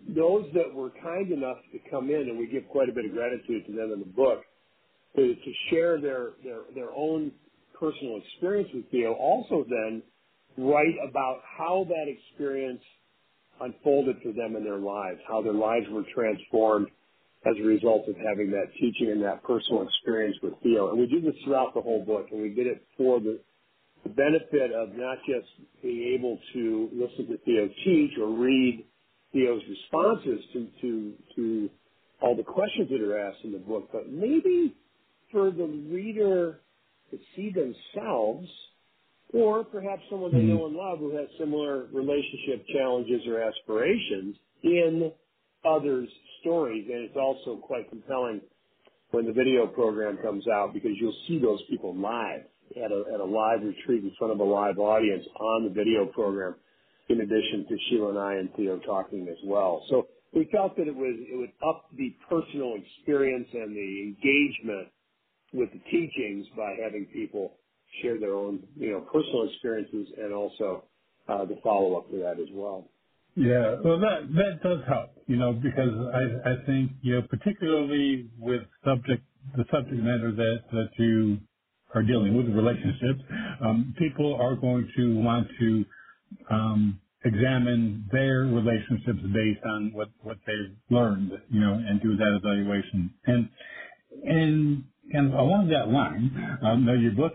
those 0.09 0.47
that 0.55 0.73
were 0.73 0.91
kind 1.03 1.31
enough 1.31 1.59
to 1.73 1.79
come 1.91 2.09
in, 2.11 2.29
and 2.29 2.39
we 2.39 2.47
give 2.47 2.67
quite 2.69 2.89
a 2.89 2.93
bit 2.93 3.05
of 3.05 3.13
gratitude 3.13 3.67
to 3.67 3.73
them 3.73 3.93
in 3.93 4.01
the 4.01 4.13
book, 4.17 4.43
to, 5.17 5.35
to 5.35 5.53
share 5.71 6.01
their, 6.01 6.31
their, 6.43 6.61
their 6.75 6.91
own 6.97 7.31
personal 7.79 8.19
experience 8.19 8.69
with 8.75 8.91
Theo, 8.91 9.13
also 9.13 9.65
then 9.69 10.03
write 10.57 10.97
about 11.09 11.41
how 11.59 11.87
that 11.89 12.07
experience 12.09 12.81
unfolded 13.61 14.17
for 14.23 14.33
them 14.33 14.57
in 14.57 14.65
their 14.65 14.79
lives, 14.79 15.21
how 15.29 15.43
their 15.43 15.53
lives 15.53 15.87
were 15.91 16.05
transformed 16.15 16.89
as 17.47 17.55
a 17.61 17.67
result 17.67 18.09
of 18.09 18.17
having 18.17 18.51
that 18.51 18.73
teaching 18.81 19.11
and 19.11 19.23
that 19.23 19.43
personal 19.43 19.83
experience 19.83 20.37
with 20.43 20.55
Theo. 20.63 20.91
And 20.91 20.99
we 20.99 21.07
do 21.07 21.21
this 21.21 21.35
throughout 21.45 21.75
the 21.75 21.81
whole 21.81 22.05
book, 22.05 22.29
and 22.33 22.41
we 22.41 22.49
did 22.49 22.67
it 22.67 22.87
for 22.97 23.21
the, 23.21 23.39
the 24.03 24.09
benefit 24.09 24.73
of 24.73 24.95
not 24.95 25.19
just 25.27 25.49
being 25.83 26.15
able 26.19 26.39
to 26.55 26.89
listen 26.93 27.27
to 27.29 27.39
Theo 27.45 27.69
teach 27.85 28.13
or 28.19 28.29
read 28.31 28.85
Theo's 29.33 29.63
responses 29.69 30.41
to, 30.53 30.69
to, 30.81 31.13
to 31.37 31.71
all 32.23 32.35
the 32.35 32.43
questions 32.43 32.89
that 32.91 33.01
are 33.01 33.19
asked 33.19 33.45
in 33.45 33.53
the 33.53 33.59
book, 33.59 33.89
but 33.93 34.11
maybe 34.11 34.75
for 35.31 35.51
the 35.51 35.67
reader 35.91 36.61
to 37.11 37.19
see 37.37 37.51
themselves 37.51 38.49
or 39.35 39.65
perhaps 39.65 40.01
someone 40.09 40.33
they 40.33 40.39
know 40.39 40.59
mm-hmm. 40.59 40.67
and 40.67 40.77
love 40.77 40.99
who 41.01 41.17
has 41.17 41.27
similar 41.39 41.87
relationship 41.93 42.65
challenges 42.73 43.21
or 43.27 43.41
aspirations 43.43 44.37
in 44.63 45.13
others' 45.65 46.09
stories. 46.45 46.87
And 46.93 47.03
it's 47.03 47.17
also 47.17 47.57
quite 47.57 47.89
compelling 47.89 48.43
when 49.11 49.27
the 49.27 49.33
video 49.33 49.67
program 49.67 50.19
comes 50.19 50.47
out 50.49 50.75
because 50.75 50.93
you'll 51.01 51.17
see 51.27 51.39
those 51.39 51.61
people 51.71 51.97
live 51.97 52.43
at 52.77 52.93
a, 52.93 53.05
at 53.15 53.21
a 53.21 53.25
live 53.25 53.63
retreat 53.63 54.05
in 54.05 54.13
front 54.19 54.33
of 54.33 54.41
a 54.41 54.45
live 54.45 54.79
audience 54.79 55.25
on 55.41 55.65
the 55.65 55.71
video 55.71 56.07
program, 56.07 56.55
in 57.09 57.21
addition 57.21 57.67
to 57.69 57.77
Sheila 57.89 58.11
and 58.11 58.19
I 58.19 58.35
and 58.35 58.49
Theo 58.57 58.79
talking 58.81 59.29
as 59.29 59.39
well. 59.45 59.85
So 59.89 60.09
we 60.33 60.49
felt 60.53 60.77
that 60.77 60.89
it 60.89 60.95
was 60.95 61.15
it 61.17 61.37
would 61.37 61.53
up 61.67 61.87
the 61.97 62.15
personal 62.29 62.75
experience 62.75 63.49
and 63.53 63.75
the 63.75 64.03
engagement 64.03 64.89
with 65.53 65.71
the 65.73 65.81
teachings 65.91 66.47
by 66.57 66.75
having 66.83 67.07
people 67.13 67.53
share 68.03 68.19
their 68.19 68.35
own, 68.35 68.61
you 68.77 68.91
know, 68.91 69.01
personal 69.01 69.49
experiences 69.49 70.09
and 70.19 70.35
also 70.35 70.85
uh, 71.29 71.45
the 71.45 71.57
follow 71.63 71.97
up 71.97 72.11
to 72.11 72.17
that 72.19 72.41
as 72.41 72.49
well. 72.53 72.89
Yeah, 73.37 73.77
well, 73.85 73.99
that 74.01 74.29
that 74.37 74.63
does 74.63 74.81
help, 74.89 75.11
you 75.27 75.37
know, 75.37 75.55
because 75.55 75.91
I 76.15 76.51
I 76.53 76.67
think 76.67 76.93
you 77.03 77.17
know 77.17 77.23
particularly 77.29 78.31
with 78.39 78.63
subject 78.85 79.25
the 79.57 79.65
subject 79.73 79.97
matter 80.03 80.33
that 80.33 80.59
that 80.73 80.91
you 80.99 81.39
are 81.95 82.03
dealing 82.03 82.37
with 82.37 82.47
relationships, 82.55 83.23
um, 83.65 83.95
people 83.99 84.37
are 84.41 84.57
going 84.57 84.89
to 84.99 85.21
want 85.23 85.49
to 85.61 85.85
um, 86.51 87.01
examine 87.25 88.09
their 88.13 88.43
relationships 88.43 89.21
based 89.35 89.65
on 89.67 89.93
what 89.95 90.09
what 90.23 90.39
they've 90.47 90.77
learned, 90.91 91.33
you 91.51 91.61
know, 91.61 91.75
and 91.75 92.03
do 92.03 92.17
that 92.17 92.41
evaluation. 92.43 93.15
And 93.27 93.49
and 94.25 94.85
and 95.13 95.35
along 95.35 95.69
that 95.69 95.89
line, 95.89 96.59
um, 96.63 96.87
now 96.87 96.95
your 96.95 97.13
book 97.13 97.35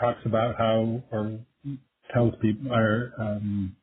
talks 0.00 0.20
about 0.26 0.56
how, 0.58 1.02
or 1.12 1.40
tells 2.14 2.34
people, 2.42 2.72
or 2.72 3.12
um, 3.20 3.76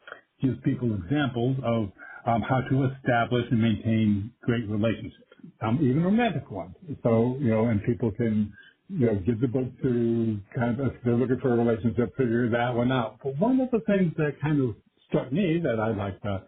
gives 0.43 0.59
people 0.63 0.93
examples 0.93 1.57
of 1.63 1.89
um, 2.25 2.41
how 2.41 2.61
to 2.69 2.85
establish 2.85 3.45
and 3.51 3.61
maintain 3.61 4.31
great 4.41 4.67
relationships, 4.69 5.23
um, 5.61 5.79
even 5.81 6.03
romantic 6.03 6.49
ones. 6.51 6.75
So, 7.03 7.37
you 7.39 7.49
know, 7.49 7.65
and 7.67 7.83
people 7.83 8.11
can, 8.11 8.53
you 8.89 9.07
know, 9.07 9.15
give 9.25 9.41
the 9.41 9.47
book 9.47 9.67
to 9.81 10.39
kind 10.55 10.79
of, 10.79 10.87
if 10.87 10.93
they're 11.03 11.15
looking 11.15 11.39
for 11.41 11.53
a 11.53 11.57
relationship, 11.57 12.15
figure 12.17 12.49
that 12.49 12.73
one 12.75 12.91
out. 12.91 13.19
But 13.23 13.37
one 13.39 13.59
of 13.59 13.71
the 13.71 13.79
things 13.81 14.13
that 14.17 14.39
kind 14.41 14.61
of 14.61 14.75
struck 15.07 15.31
me 15.31 15.59
that 15.63 15.79
I'd 15.79 15.97
like 15.97 16.21
to 16.21 16.43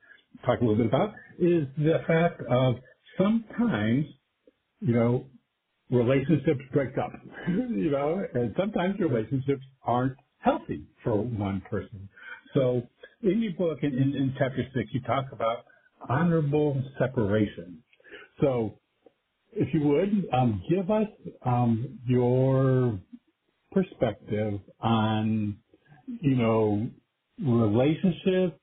talk 0.46 0.62
a 0.62 0.64
little 0.64 0.78
bit 0.78 0.88
about 0.88 1.14
is 1.40 1.68
the 1.78 2.00
fact 2.08 2.42
of 2.50 2.76
sometimes, 3.18 4.06
you 4.82 4.94
know, 4.94 5.26
relationships 5.90 6.62
break 6.74 6.98
up, 6.98 7.12
you 7.48 7.92
know, 7.92 8.24
and 8.34 8.54
sometimes 8.58 9.00
relationships 9.00 9.64
aren't 9.84 10.18
healthy 10.40 10.84
for 11.04 11.16
one 11.16 11.62
person. 11.70 12.10
So 12.54 12.84
in 13.26 13.42
your 13.44 13.54
book, 13.54 13.80
in, 13.84 13.94
in, 13.94 14.16
in 14.16 14.36
chapter 14.40 14.66
six, 14.76 14.90
you 14.94 15.02
talk 15.02 15.26
about 15.34 15.66
honorable 16.10 16.84
separation. 17.00 17.84
So 18.42 18.80
if 19.54 19.74
you 19.74 19.82
would, 19.88 20.28
um, 20.34 20.64
give 20.70 20.92
us 20.92 21.08
um, 21.46 22.00
your 22.08 23.00
perspective 23.72 24.62
on, 24.82 25.60
you 26.22 26.36
know, 26.36 26.90
relationship 27.40 28.60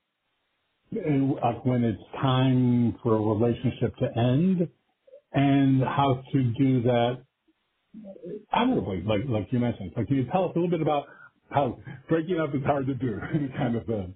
and 0.91 1.33
like 1.35 1.65
when 1.65 1.83
it's 1.83 2.01
time 2.21 2.97
for 3.03 3.15
a 3.15 3.21
relationship 3.21 3.95
to 3.97 4.07
end 4.17 4.69
and 5.33 5.83
how 5.83 6.23
to 6.33 6.43
do 6.59 6.83
that 6.83 7.23
honorably, 8.53 9.03
like 9.05 9.21
like 9.27 9.47
you 9.51 9.59
mentioned. 9.59 9.93
Like, 9.95 10.07
can 10.07 10.17
you 10.17 10.27
tell 10.31 10.45
us 10.45 10.51
a 10.55 10.59
little 10.59 10.71
bit 10.71 10.81
about 10.81 11.05
how 11.51 11.79
breaking 12.09 12.39
up 12.39 12.55
is 12.55 12.63
hard 12.65 12.87
to 12.87 12.95
do, 12.95 13.19
kind 13.57 13.75
of 13.75 13.85
thing? 13.85 14.15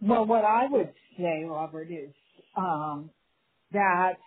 Well, 0.00 0.26
what 0.26 0.44
I 0.44 0.66
would 0.70 0.92
say, 1.18 1.44
Robert, 1.48 1.88
is 1.90 2.12
um, 2.56 3.10
that 3.72 4.18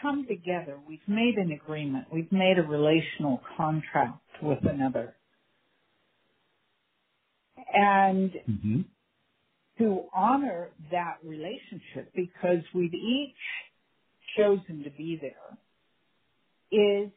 come 0.00 0.26
together. 0.28 0.78
We've 0.86 0.98
made 1.06 1.34
an 1.36 1.52
agreement. 1.52 2.06
We've 2.12 2.30
made 2.32 2.58
a 2.58 2.62
relational 2.62 3.40
contract 3.56 4.18
with 4.42 4.58
another. 4.62 5.14
And 7.72 8.30
mm-hmm. 8.48 8.80
to 9.78 10.02
honor 10.14 10.70
that 10.90 11.16
relationship 11.24 12.12
because 12.14 12.62
we've 12.74 12.94
each 12.94 13.34
chosen 14.36 14.84
to 14.84 14.90
be 14.90 15.18
there 15.20 15.58
is 16.70 17.10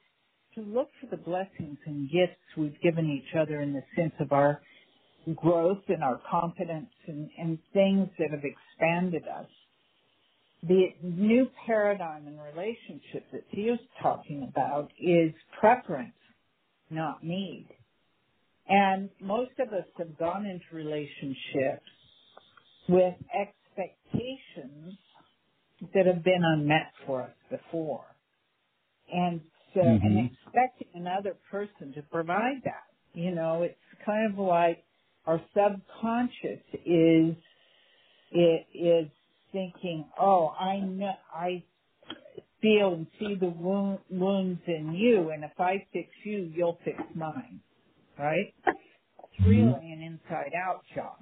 to 0.56 0.62
look 0.62 0.90
for 1.00 1.08
the 1.08 1.22
blessings 1.22 1.78
and 1.86 2.10
gifts 2.10 2.40
we've 2.58 2.80
given 2.82 3.10
each 3.10 3.36
other 3.36 3.62
in 3.62 3.74
the 3.74 3.84
sense 3.96 4.14
of 4.20 4.32
our 4.32 4.62
growth 5.36 5.84
and 5.88 6.04
our 6.04 6.20
confidence 6.30 6.90
and, 7.08 7.30
and 7.38 7.60
things 7.74 8.10
that 8.18 8.32
have 8.32 8.44
expanded 8.44 9.24
us. 9.28 9.48
The 10.64 10.88
new 11.02 11.48
paradigm 11.66 12.28
in 12.28 12.38
relationship 12.38 13.26
that 13.32 13.44
Theo's 13.54 13.80
talking 14.02 14.48
about 14.50 14.92
is 15.00 15.32
preference, 15.60 16.14
not 16.90 17.24
need. 17.24 17.68
And 18.68 19.10
most 19.22 19.52
of 19.60 19.70
us 19.70 19.86
have 19.98 20.18
gone 20.20 20.46
into 20.46 20.66
relationships 20.74 21.90
with 22.88 23.16
expectations 23.34 24.98
that 25.94 26.06
have 26.06 26.24
been 26.24 26.44
unmet 26.44 26.92
for 27.06 27.24
us 27.24 27.36
before. 27.50 28.06
And 29.12 29.42
so, 29.74 29.82
mm-hmm. 29.82 30.06
and 30.06 30.30
expecting 30.32 30.88
another 30.94 31.36
person 31.50 31.94
to 31.96 32.02
provide 32.12 32.62
that. 32.66 32.84
You 33.14 33.32
know, 33.32 33.64
it's 33.64 33.76
kind 34.06 34.32
of 34.32 34.38
like 34.38 34.84
our 35.30 35.42
subconscious 35.54 36.64
is, 36.86 37.36
it 38.32 38.66
is 38.74 39.08
thinking, 39.52 40.06
oh, 40.20 40.50
I 40.60 40.80
know, 40.80 41.14
I 41.32 41.64
feel 42.64 42.94
and 42.94 43.06
see 43.20 43.36
the 43.36 43.50
wound, 43.50 44.00
wounds 44.10 44.62
in 44.66 44.94
you, 44.96 45.30
and 45.30 45.44
if 45.44 45.52
I 45.60 45.86
fix 45.94 46.10
you, 46.24 46.52
you'll 46.56 46.80
fix 46.84 46.98
mine. 47.14 47.60
Right? 48.18 48.56
It's 48.66 49.40
mm-hmm. 49.40 49.50
really 49.50 49.92
an 49.92 50.02
inside 50.02 50.54
out 50.56 50.82
job. 50.96 51.20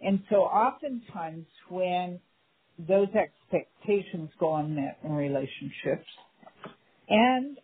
And 0.00 0.20
so 0.30 0.36
oftentimes 0.36 1.46
when 1.68 2.18
those 2.78 3.08
expectations 3.08 4.30
go 4.40 4.56
unmet 4.56 4.98
in 5.04 5.12
relationships. 5.12 6.08
And 7.10 7.58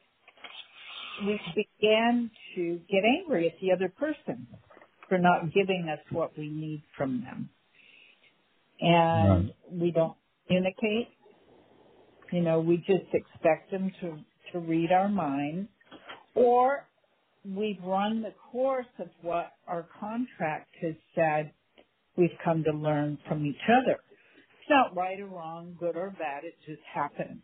we 1.27 1.41
begin 1.55 2.31
to 2.55 2.81
get 2.91 3.03
angry 3.05 3.49
at 3.49 3.55
the 3.61 3.73
other 3.73 3.89
person 3.89 4.47
for 5.13 5.19
not 5.19 5.53
giving 5.55 5.89
us 5.93 6.01
what 6.13 6.39
we 6.39 6.49
need 6.49 6.85
from 6.99 7.23
them. 7.23 7.51
And 8.81 9.15
Right. 9.15 9.55
we 9.71 9.93
don't 9.93 10.17
communicate. 10.47 11.09
You 12.33 12.43
know, 12.43 12.61
we 12.61 12.79
just 12.79 13.13
expect 13.15 13.71
them 13.73 13.93
to, 14.03 14.19
to 14.53 14.61
read 14.61 14.93
our 14.93 15.09
minds 15.09 15.71
or 16.35 16.89
we've 17.45 17.83
run 17.85 18.23
the 18.23 18.35
course 18.53 18.87
of 19.01 19.09
what 19.23 19.53
our 19.69 19.89
contract 20.01 20.71
has 20.83 20.97
said 21.15 21.55
we've 22.17 22.31
come 22.45 22.65
to 22.65 22.73
learn 22.73 23.19
from 23.29 23.47
each 23.47 23.57
other. 23.69 24.01
It's 24.61 24.71
not 24.71 24.97
right 24.97 25.21
or 25.21 25.29
wrong, 25.29 25.77
good 25.81 25.97
or 25.97 26.11
bad, 26.11 26.45
it 26.45 26.55
just 26.67 26.83
happens. 26.95 27.43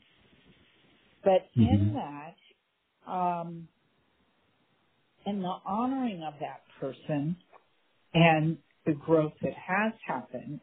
But 1.24 1.50
in 1.58 1.94
Mhm. 1.94 1.94
that, 1.94 3.10
um, 3.12 3.68
in 5.26 5.42
the 5.42 5.56
honoring 5.66 6.22
of 6.24 6.34
that 6.40 6.62
person 6.80 7.36
and 8.14 8.58
the 8.86 8.94
growth 8.94 9.32
that 9.42 9.54
has 9.54 9.92
happened, 10.06 10.60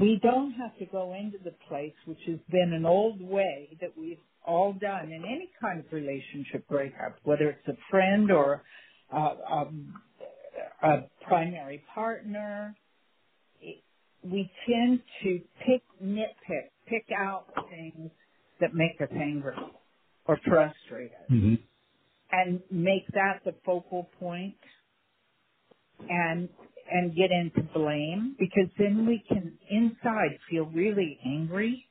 we 0.00 0.18
don't 0.22 0.52
have 0.52 0.76
to 0.78 0.86
go 0.86 1.14
into 1.14 1.38
the 1.44 1.54
place 1.68 1.94
which 2.06 2.18
has 2.26 2.38
been 2.50 2.72
an 2.72 2.86
old 2.86 3.20
way 3.20 3.76
that 3.80 3.96
we've 3.98 4.18
all 4.46 4.72
done 4.72 5.12
in 5.12 5.24
any 5.24 5.50
kind 5.60 5.80
of 5.80 5.86
relationship 5.92 6.66
breakup, 6.68 7.18
whether 7.24 7.50
it's 7.50 7.68
a 7.68 7.76
friend 7.90 8.30
or 8.30 8.62
uh, 9.12 9.34
um, 9.50 9.94
a 10.82 10.98
primary 11.26 11.84
partner. 11.94 12.74
We 14.24 14.50
tend 14.68 15.00
to 15.22 15.40
pick, 15.66 15.82
nitpick, 16.02 16.70
pick 16.88 17.06
out 17.16 17.46
things 17.70 18.10
that 18.60 18.74
make 18.74 19.00
us 19.00 19.08
angry 19.14 19.56
or 20.26 20.38
frustrate 20.46 21.12
us 21.12 21.28
hmm 21.28 21.54
and 22.32 22.60
make 22.70 23.06
that 23.14 23.40
the 23.44 23.54
focal 23.64 24.08
point 24.18 24.54
and 26.08 26.48
and 26.92 27.14
get 27.14 27.30
into 27.30 27.62
blame 27.72 28.34
because 28.38 28.68
then 28.78 29.06
we 29.06 29.22
can 29.28 29.52
inside 29.70 30.38
feel 30.50 30.64
really 30.66 31.18
angry 31.24 31.86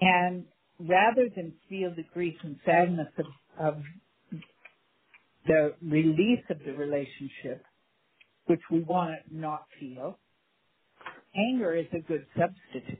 and 0.00 0.44
rather 0.78 1.28
than 1.34 1.52
feel 1.68 1.90
the 1.94 2.04
grief 2.12 2.34
and 2.42 2.56
sadness 2.64 3.08
of, 3.18 3.26
of 3.58 3.82
the 5.46 5.74
release 5.82 6.44
of 6.50 6.58
the 6.66 6.72
relationship 6.72 7.64
which 8.46 8.60
we 8.70 8.80
want 8.80 9.12
to 9.28 9.36
not 9.36 9.64
feel 9.78 10.18
anger 11.36 11.74
is 11.74 11.86
a 11.92 12.00
good 12.00 12.26
substitute. 12.36 12.98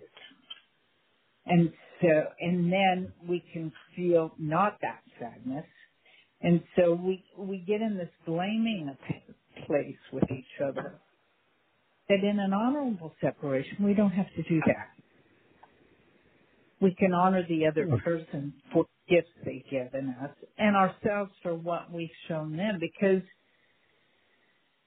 And 1.47 1.73
so 2.01 2.09
and 2.41 2.73
then 2.73 3.13
we 3.29 3.43
can 3.53 3.73
feel 3.97 4.33
not 4.39 4.79
that 4.83 5.01
sadness. 5.19 5.67
And 6.43 6.63
so 6.77 6.95
we 6.95 7.25
we 7.37 7.59
get 7.59 7.81
in 7.81 7.97
this 7.97 8.11
blaming 8.27 8.95
place 9.67 9.99
with 10.13 10.25
each 10.31 10.61
other. 10.63 11.01
That 12.09 12.25
in 12.25 12.39
an 12.41 12.53
honorable 12.55 13.15
separation, 13.21 13.85
we 13.85 13.95
don't 13.95 14.13
have 14.13 14.29
to 14.37 14.43
do 14.45 14.63
that. 14.67 14.91
We 16.81 16.95
can 16.99 17.15
honor 17.15 17.45
the 17.49 17.67
other 17.69 17.91
person 18.05 18.55
for 18.73 18.87
gifts 19.09 19.31
they've 19.45 19.65
given 19.71 20.15
us 20.23 20.37
and 20.59 20.77
ourselves 20.77 21.33
for 21.43 21.55
what 21.57 21.93
we've 21.93 22.11
shown 22.29 22.57
them 22.57 22.79
because 22.81 23.23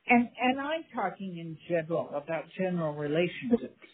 and 0.08 0.30
and 0.42 0.60
I'm 0.62 0.86
talking 0.96 1.38
in 1.40 1.58
general 1.70 2.10
about 2.16 2.46
general 2.58 2.96
relationships. 2.96 3.88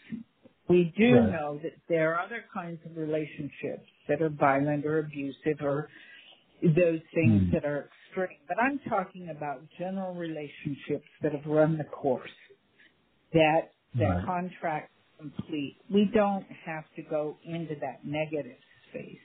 We 0.68 0.92
do 0.98 1.20
Right. 1.20 1.22
know 1.22 1.60
that 1.62 1.74
there 1.88 2.14
are 2.14 2.24
other 2.26 2.44
kinds 2.54 2.80
of 2.86 2.96
relationships 2.96 3.88
that 4.08 4.22
are 4.22 4.30
violent 4.30 4.86
or 4.86 5.00
abusive 5.00 5.60
or 5.62 5.88
those 6.62 7.00
things 7.14 7.42
Hmm. 7.42 7.50
that 7.52 7.64
are 7.64 7.90
extreme. 8.10 8.38
But 8.48 8.58
I'm 8.60 8.78
talking 8.88 9.30
about 9.30 9.62
general 9.78 10.14
relationships 10.14 11.08
that 11.22 11.32
have 11.32 11.46
run 11.46 11.78
the 11.78 11.84
course, 11.84 12.30
that 13.32 13.72
that 13.94 14.08
Right. 14.08 14.24
contract 14.24 14.90
complete. 15.18 15.76
We 15.90 16.04
don't 16.06 16.46
have 16.64 16.84
to 16.94 17.02
go 17.02 17.36
into 17.44 17.74
that 17.76 18.04
negative 18.04 18.58
space. 18.88 19.20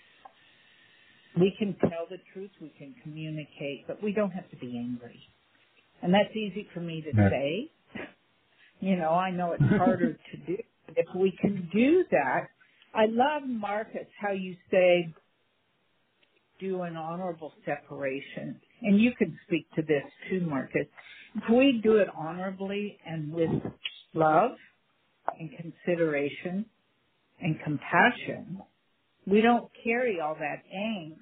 We 1.38 1.52
can 1.52 1.76
tell 1.76 2.06
the 2.10 2.18
truth, 2.34 2.52
we 2.62 2.70
can 2.70 2.94
communicate, 3.04 3.86
but 3.88 4.02
we 4.02 4.12
don't 4.14 4.32
have 4.32 4.50
to 4.50 4.56
be 4.58 4.78
angry. 4.78 5.20
And 6.02 6.14
that's 6.14 6.36
easy 6.36 6.64
for 6.74 6.80
me 6.80 7.02
to 7.02 7.12
say. 7.14 7.72
You 8.80 8.96
know, 8.98 9.12
I 9.12 9.32
know 9.32 9.54
it's 9.54 9.64
harder 9.64 10.14
to 10.32 10.38
do. 10.38 10.58
But 10.88 10.98
if 10.98 11.08
we 11.16 11.32
can 11.32 11.70
do 11.74 12.06
that, 12.12 12.50
I 12.94 13.06
love 13.08 13.44
Marcus 13.48 14.08
how 14.20 14.32
you 14.32 14.56
say 14.72 15.14
do 16.60 16.84
an 16.84 16.96
honorable 16.96 17.54
separation. 17.66 18.62
And 18.82 19.00
you 19.00 19.12
can 19.18 19.38
speak 19.48 19.68
to 19.76 19.82
this 19.82 20.04
too, 20.30 20.42
Marcus. 20.42 20.88
If 21.36 21.44
we 21.50 21.82
do 21.84 21.98
it 21.98 22.08
honorably 22.18 22.98
and 23.06 23.32
with 23.34 23.50
love 24.14 24.52
and 25.40 25.50
consideration 25.58 26.66
and 27.42 27.58
compassion, 27.64 28.62
we 29.28 29.42
don't 29.42 29.70
carry 29.84 30.20
all 30.20 30.36
that 30.36 30.64
angst 30.74 31.18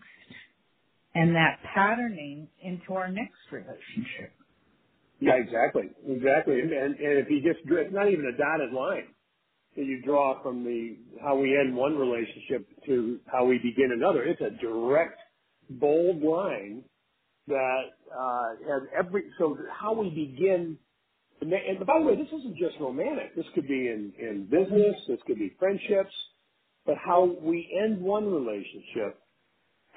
and 1.16 1.36
that 1.36 1.60
patterning 1.74 2.48
into 2.62 2.94
our 2.94 3.08
next 3.08 3.40
relationship. 3.52 4.34
Yeah, 5.20 5.36
exactly, 5.36 5.90
exactly. 6.08 6.60
And 6.60 6.72
and, 6.74 6.96
if 7.00 7.30
you 7.30 7.42
just 7.42 7.60
it's 7.66 7.94
not 7.94 8.10
even 8.12 8.26
a 8.26 8.38
dotted 8.38 8.74
line 8.74 9.08
that 9.76 9.86
you 9.86 10.02
draw 10.04 10.42
from 10.44 10.64
the 10.64 10.98
how 11.22 11.38
we 11.38 11.58
end 11.58 11.76
one 11.76 11.96
relationship 11.96 12.68
to 12.88 13.20
how 13.32 13.46
we 13.46 13.58
begin 13.60 13.92
another. 13.96 14.24
It's 14.24 14.42
a 14.42 14.50
direct, 14.62 15.20
bold 15.70 16.22
line 16.22 16.84
that 17.48 17.84
uh, 18.18 18.50
has 18.70 18.84
every 18.98 19.24
so 19.38 19.58
how 19.72 19.94
we 19.94 20.10
begin. 20.10 20.78
And 21.42 21.86
by 21.86 22.00
the 22.00 22.06
way, 22.06 22.16
this 22.16 22.28
isn't 22.28 22.58
just 22.58 22.76
romantic. 22.80 23.36
This 23.36 23.46
could 23.54 23.68
be 23.68 23.88
in 23.88 24.14
in 24.18 24.46
business. 24.46 24.96
This 25.08 25.20
could 25.28 25.38
be 25.38 25.54
friendships. 25.60 26.14
But 26.86 26.96
how 27.04 27.38
we 27.42 27.70
end 27.84 28.02
one 28.02 28.26
relationship 28.26 29.20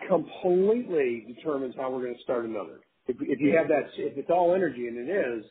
completely 0.08 1.34
determines 1.34 1.74
how 1.76 1.90
we're 1.90 2.02
going 2.02 2.14
to 2.14 2.22
start 2.22 2.44
another. 2.44 2.80
If, 3.08 3.16
if 3.20 3.40
you 3.40 3.56
have 3.56 3.68
that, 3.68 3.90
if 3.96 4.16
it's 4.16 4.30
all 4.30 4.54
energy, 4.54 4.86
and 4.86 4.96
it 4.98 5.10
is, 5.10 5.44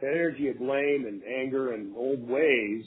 that 0.00 0.08
energy 0.08 0.48
of 0.48 0.58
blame 0.58 1.04
and 1.06 1.22
anger 1.22 1.74
and 1.74 1.94
old 1.96 2.26
ways, 2.28 2.84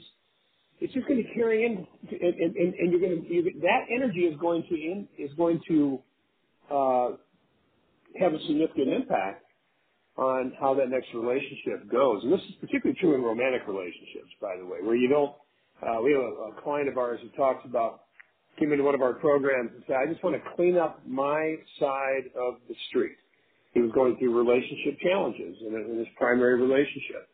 it's 0.82 0.94
just 0.94 1.08
going 1.08 1.24
to 1.24 1.34
carry 1.34 1.66
in, 1.66 1.88
and, 2.12 2.36
and, 2.36 2.56
and 2.56 2.74
and 2.74 2.92
you're 2.92 3.00
going 3.00 3.22
to, 3.22 3.34
you're, 3.34 3.44
that 3.62 3.86
energy 3.94 4.22
is 4.22 4.38
going 4.40 4.64
to 4.70 4.76
in, 4.76 5.08
is 5.18 5.32
going 5.38 5.62
to 5.70 6.00
uh, 6.70 7.10
have 8.20 8.34
a 8.34 8.40
significant 8.48 8.90
impact 8.90 9.46
on 10.18 10.54
how 10.60 10.74
that 10.74 10.90
next 10.90 11.08
relationship 11.14 11.92
goes. 11.92 12.24
And 12.24 12.32
this 12.32 12.42
is 12.42 12.56
particularly 12.62 12.98
true 13.00 13.16
in 13.16 13.22
romantic 13.22 13.68
relationships, 13.68 14.32
by 14.42 14.56
the 14.58 14.66
way, 14.66 14.80
where 14.82 14.96
you 14.96 15.10
don't. 15.10 15.34
Uh, 15.84 16.02
we 16.02 16.14
have 16.14 16.22
a, 16.22 16.56
a 16.56 16.62
client 16.64 16.88
of 16.88 16.98
ours 16.98 17.20
who 17.22 17.30
talks 17.36 17.66
about 17.66 18.04
came 18.58 18.72
into 18.72 18.86
one 18.86 18.96
of 18.96 19.02
our 19.02 19.14
programs 19.14 19.72
and 19.76 19.84
said, 19.88 19.98
"I 19.98 20.06
just 20.06 20.24
want 20.24 20.42
to 20.42 20.50
clean 20.56 20.78
up 20.78 21.02
my 21.06 21.56
side 21.80 22.32
of 22.36 22.56
the 22.70 22.76
street." 22.90 23.18
He 23.74 23.82
was 23.82 23.92
going 23.92 24.16
through 24.18 24.32
relationship 24.38 24.98
challenges 25.02 25.58
in, 25.60 25.76
in 25.76 26.00
his 26.00 26.08
primary 26.18 26.62
relationship. 26.62 27.28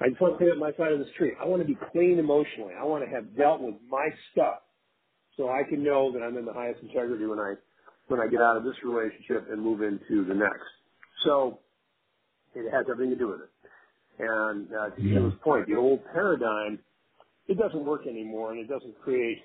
I 0.00 0.08
just 0.08 0.20
want 0.20 0.34
to 0.34 0.38
clean 0.38 0.52
up 0.52 0.58
my 0.58 0.72
side 0.78 0.92
of 0.92 1.00
the 1.00 1.10
street. 1.14 1.34
I 1.42 1.44
want 1.44 1.60
to 1.60 1.66
be 1.66 1.76
clean 1.90 2.20
emotionally. 2.20 2.74
I 2.78 2.84
want 2.84 3.04
to 3.04 3.10
have 3.10 3.36
dealt 3.36 3.60
with 3.60 3.74
my 3.90 4.08
stuff 4.30 4.62
so 5.36 5.48
I 5.48 5.62
can 5.68 5.82
know 5.82 6.12
that 6.12 6.22
I'm 6.22 6.36
in 6.36 6.44
the 6.44 6.52
highest 6.52 6.82
integrity 6.82 7.26
when 7.26 7.40
I 7.40 7.54
when 8.12 8.20
I 8.20 8.28
get 8.28 8.42
out 8.42 8.58
of 8.58 8.64
this 8.64 8.76
relationship 8.84 9.48
and 9.50 9.60
move 9.60 9.80
into 9.80 10.24
the 10.26 10.34
next. 10.34 10.68
So 11.24 11.60
it 12.54 12.70
has 12.70 12.84
everything 12.90 13.10
to 13.10 13.18
do 13.18 13.28
with 13.28 13.40
it. 13.40 13.50
And 14.20 14.68
uh, 14.68 14.90
to 14.94 15.02
Yeah. 15.02 15.30
Point, 15.42 15.66
the 15.66 15.76
old 15.76 16.04
paradigm, 16.12 16.78
it 17.48 17.58
doesn't 17.58 17.84
work 17.84 18.06
anymore, 18.06 18.52
and 18.52 18.60
it 18.60 18.68
doesn't 18.68 19.00
create 19.00 19.38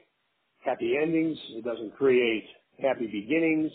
happy 0.59 0.97
endings. 1.01 1.38
It 1.51 1.63
doesn't 1.63 1.95
create 1.95 2.43
happy 2.82 3.07
beginnings. 3.07 3.72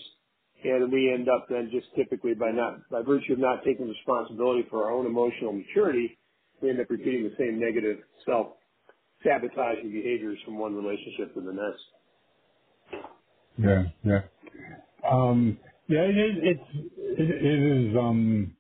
And 0.62 0.92
we 0.92 1.10
end 1.10 1.28
up 1.28 1.48
then 1.48 1.70
just 1.72 1.86
typically 1.96 2.34
by 2.34 2.50
not, 2.52 2.88
by 2.90 3.00
virtue 3.02 3.32
of 3.32 3.38
not 3.38 3.64
taking 3.64 3.88
responsibility 3.88 4.64
for 4.70 4.84
our 4.84 4.92
own 4.92 5.06
emotional 5.06 5.52
maturity, 5.52 6.18
we 6.60 6.70
end 6.70 6.80
up 6.80 6.90
repeating 6.90 7.24
the 7.24 7.34
same 7.36 7.58
negative 7.58 7.98
self-sabotaging 8.26 9.90
behaviors 9.90 10.38
from 10.44 10.58
one 10.58 10.76
relationship 10.76 11.34
to 11.34 11.40
the 11.40 11.52
next. 11.52 11.82
Yeah, 13.58 13.82
yeah. 14.04 14.20
Um, 15.12 15.58
yeah, 15.88 16.02
it 16.02 16.18
is, 16.18 16.36
it's, 16.42 16.90
it, 17.20 17.30
it 17.30 17.90
is, 17.90 17.96
um, 17.98 18.56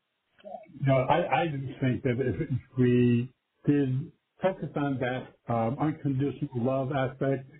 you 0.80 0.86
know, 0.86 0.98
I, 1.10 1.42
I 1.42 1.46
think 1.80 2.02
that 2.04 2.16
if, 2.20 2.42
if 2.42 2.50
we 2.78 3.30
did 3.66 4.12
focus 4.42 4.70
on 4.76 4.98
that, 5.00 5.28
um, 5.54 5.76
unconditional 5.80 6.50
love 6.56 6.92
aspect 6.92 7.50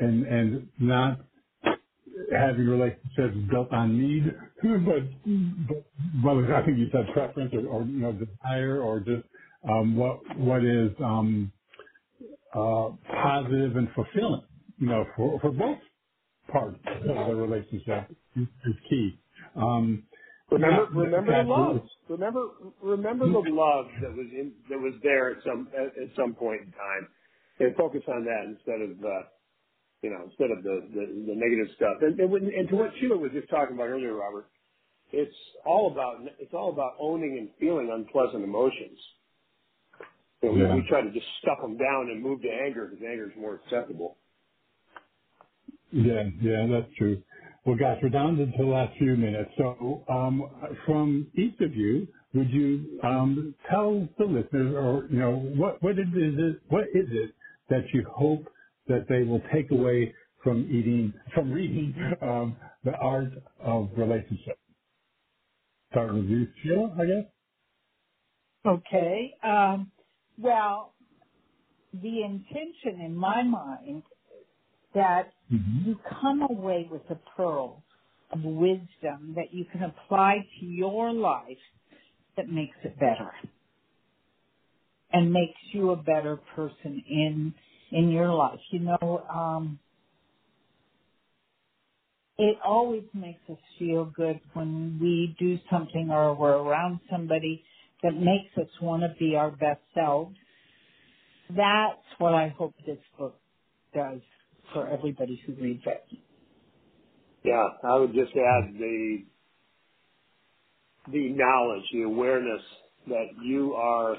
and, 0.00 0.26
and 0.26 0.68
not 0.80 1.20
having 2.32 2.66
relationships 2.68 3.36
built 3.50 3.72
on 3.72 3.98
need, 4.00 4.24
but, 4.62 5.68
but, 5.68 5.84
well, 6.24 6.44
I 6.54 6.64
think 6.66 6.78
you 6.78 6.88
said 6.92 7.06
preference 7.14 7.52
or, 7.54 7.66
or, 7.68 7.82
you 7.84 8.00
know, 8.00 8.12
desire 8.12 8.82
or 8.82 9.00
just, 9.00 9.24
um, 9.68 9.96
what, 9.96 10.20
what 10.38 10.64
is, 10.64 10.90
um, 11.04 11.52
uh, 12.54 12.90
positive 13.08 13.76
and 13.76 13.88
fulfilling, 13.94 14.42
you 14.78 14.88
know, 14.88 15.04
for, 15.16 15.40
for 15.40 15.52
both 15.52 15.78
parts 16.50 16.78
of 16.86 17.26
the 17.26 17.34
relationship 17.34 18.10
is, 18.36 18.46
is 18.66 18.74
key. 18.88 19.18
Um, 19.56 20.04
Remember, 20.52 20.86
yeah, 20.92 21.00
remember 21.00 21.42
the 21.42 21.48
love. 21.48 21.80
Remember, 22.08 22.44
remember 22.82 23.24
the 23.24 23.48
love 23.48 23.86
that 24.02 24.12
was 24.12 24.26
in 24.36 24.52
that 24.68 24.78
was 24.78 24.92
there 25.02 25.30
at 25.30 25.38
some 25.46 25.68
at, 25.72 25.96
at 25.96 26.12
some 26.14 26.34
point 26.34 26.60
in 26.60 26.72
time, 26.72 27.08
and 27.58 27.74
focus 27.74 28.02
on 28.06 28.24
that 28.24 28.44
instead 28.52 28.82
of 28.82 28.90
uh, 29.00 29.24
you 30.02 30.10
know 30.10 30.28
instead 30.28 30.50
of 30.50 30.62
the 30.62 30.84
the, 30.92 31.32
the 31.32 31.34
negative 31.34 31.72
stuff. 31.76 32.02
And, 32.02 32.20
and, 32.20 32.30
when, 32.30 32.52
and 32.52 32.68
to 32.68 32.76
what 32.76 32.90
Sheila 33.00 33.16
was 33.16 33.32
just 33.32 33.48
talking 33.48 33.76
about 33.76 33.88
earlier, 33.88 34.12
Robert, 34.12 34.46
it's 35.10 35.34
all 35.64 35.90
about 35.90 36.20
it's 36.38 36.52
all 36.52 36.70
about 36.70 37.00
owning 37.00 37.38
and 37.38 37.48
feeling 37.58 37.90
unpleasant 37.90 38.44
emotions. 38.44 38.98
Yeah. 40.42 40.74
we 40.74 40.84
try 40.88 41.00
to 41.00 41.10
just 41.12 41.26
stuff 41.40 41.62
them 41.62 41.78
down 41.78 42.10
and 42.10 42.20
move 42.20 42.42
to 42.42 42.48
anger 42.50 42.90
because 42.90 43.04
anger 43.08 43.30
is 43.30 43.36
more 43.40 43.60
acceptable. 43.64 44.18
Yeah, 45.92 46.24
yeah, 46.40 46.66
that's 46.70 46.92
true. 46.98 47.22
Well, 47.66 47.76
guys, 47.76 47.98
we're 48.02 48.10
down 48.10 48.36
to 48.38 48.46
the 48.58 48.64
last 48.64 48.96
few 48.98 49.16
minutes. 49.16 49.50
So, 49.58 50.04
um, 50.08 50.50
from 50.86 51.28
each 51.36 51.60
of 51.60 51.74
you, 51.76 52.08
would 52.34 52.50
you 52.50 53.00
um, 53.04 53.54
tell 53.70 54.08
the 54.18 54.24
listeners, 54.24 54.74
or 54.74 55.06
you 55.10 55.18
know, 55.20 55.36
what 55.56 55.82
what 55.82 55.92
is 55.98 56.06
it? 56.14 56.60
What 56.68 56.84
is 56.94 57.06
it 57.10 57.32
that 57.70 57.84
you 57.94 58.06
hope 58.14 58.44
that 58.88 59.06
they 59.08 59.22
will 59.24 59.42
take 59.54 59.70
away 59.70 60.14
from 60.42 60.64
eating, 60.70 61.12
from 61.34 61.52
reading 61.52 61.94
um, 62.22 62.56
the 62.84 62.92
art 62.92 63.32
of 63.60 63.90
relationship? 63.96 64.58
Start 65.92 66.14
with 66.14 66.24
you, 66.26 66.48
Sheila, 66.62 66.96
I 67.00 67.06
guess. 67.06 67.24
Okay. 68.66 69.34
Um, 69.44 69.92
well, 70.38 70.94
the 71.92 72.22
intention 72.24 73.00
in 73.04 73.14
my 73.14 73.42
mind 73.42 74.04
that 74.94 75.32
Mm-hmm. 75.52 75.82
you 75.84 75.98
come 76.22 76.42
away 76.42 76.88
with 76.90 77.02
a 77.10 77.18
pearl 77.36 77.82
of 78.32 78.42
wisdom 78.42 79.34
that 79.36 79.52
you 79.52 79.64
can 79.72 79.82
apply 79.84 80.38
to 80.60 80.66
your 80.66 81.12
life 81.12 81.58
that 82.36 82.48
makes 82.48 82.76
it 82.84 82.98
better 82.98 83.30
and 85.12 85.32
makes 85.32 85.58
you 85.72 85.90
a 85.92 85.96
better 85.96 86.38
person 86.56 87.02
in 87.08 87.54
in 87.92 88.10
your 88.10 88.32
life. 88.32 88.60
You 88.70 88.80
know, 88.80 89.24
um, 89.32 89.78
it 92.38 92.58
always 92.64 93.04
makes 93.14 93.40
us 93.50 93.58
feel 93.78 94.06
good 94.06 94.40
when 94.54 94.98
we 95.00 95.36
do 95.38 95.58
something 95.70 96.10
or 96.10 96.34
we're 96.34 96.58
around 96.58 97.00
somebody 97.10 97.64
that 98.02 98.14
makes 98.14 98.56
us 98.58 98.68
want 98.82 99.02
to 99.02 99.14
be 99.18 99.36
our 99.36 99.50
best 99.50 99.80
selves. 99.94 100.36
That's 101.50 101.98
what 102.18 102.34
I 102.34 102.48
hope 102.48 102.74
this 102.86 102.98
book 103.18 103.36
does 103.94 104.20
for 104.72 104.88
everybody 104.88 105.40
who 105.46 105.54
reads 105.54 105.82
it. 105.86 106.18
Yeah, 107.44 107.66
I 107.84 107.96
would 107.96 108.14
just 108.14 108.32
add 108.32 108.74
the 108.78 109.24
the 111.10 111.30
knowledge, 111.30 111.84
the 111.92 112.02
awareness 112.02 112.62
that 113.08 113.26
you 113.42 113.74
are 113.74 114.16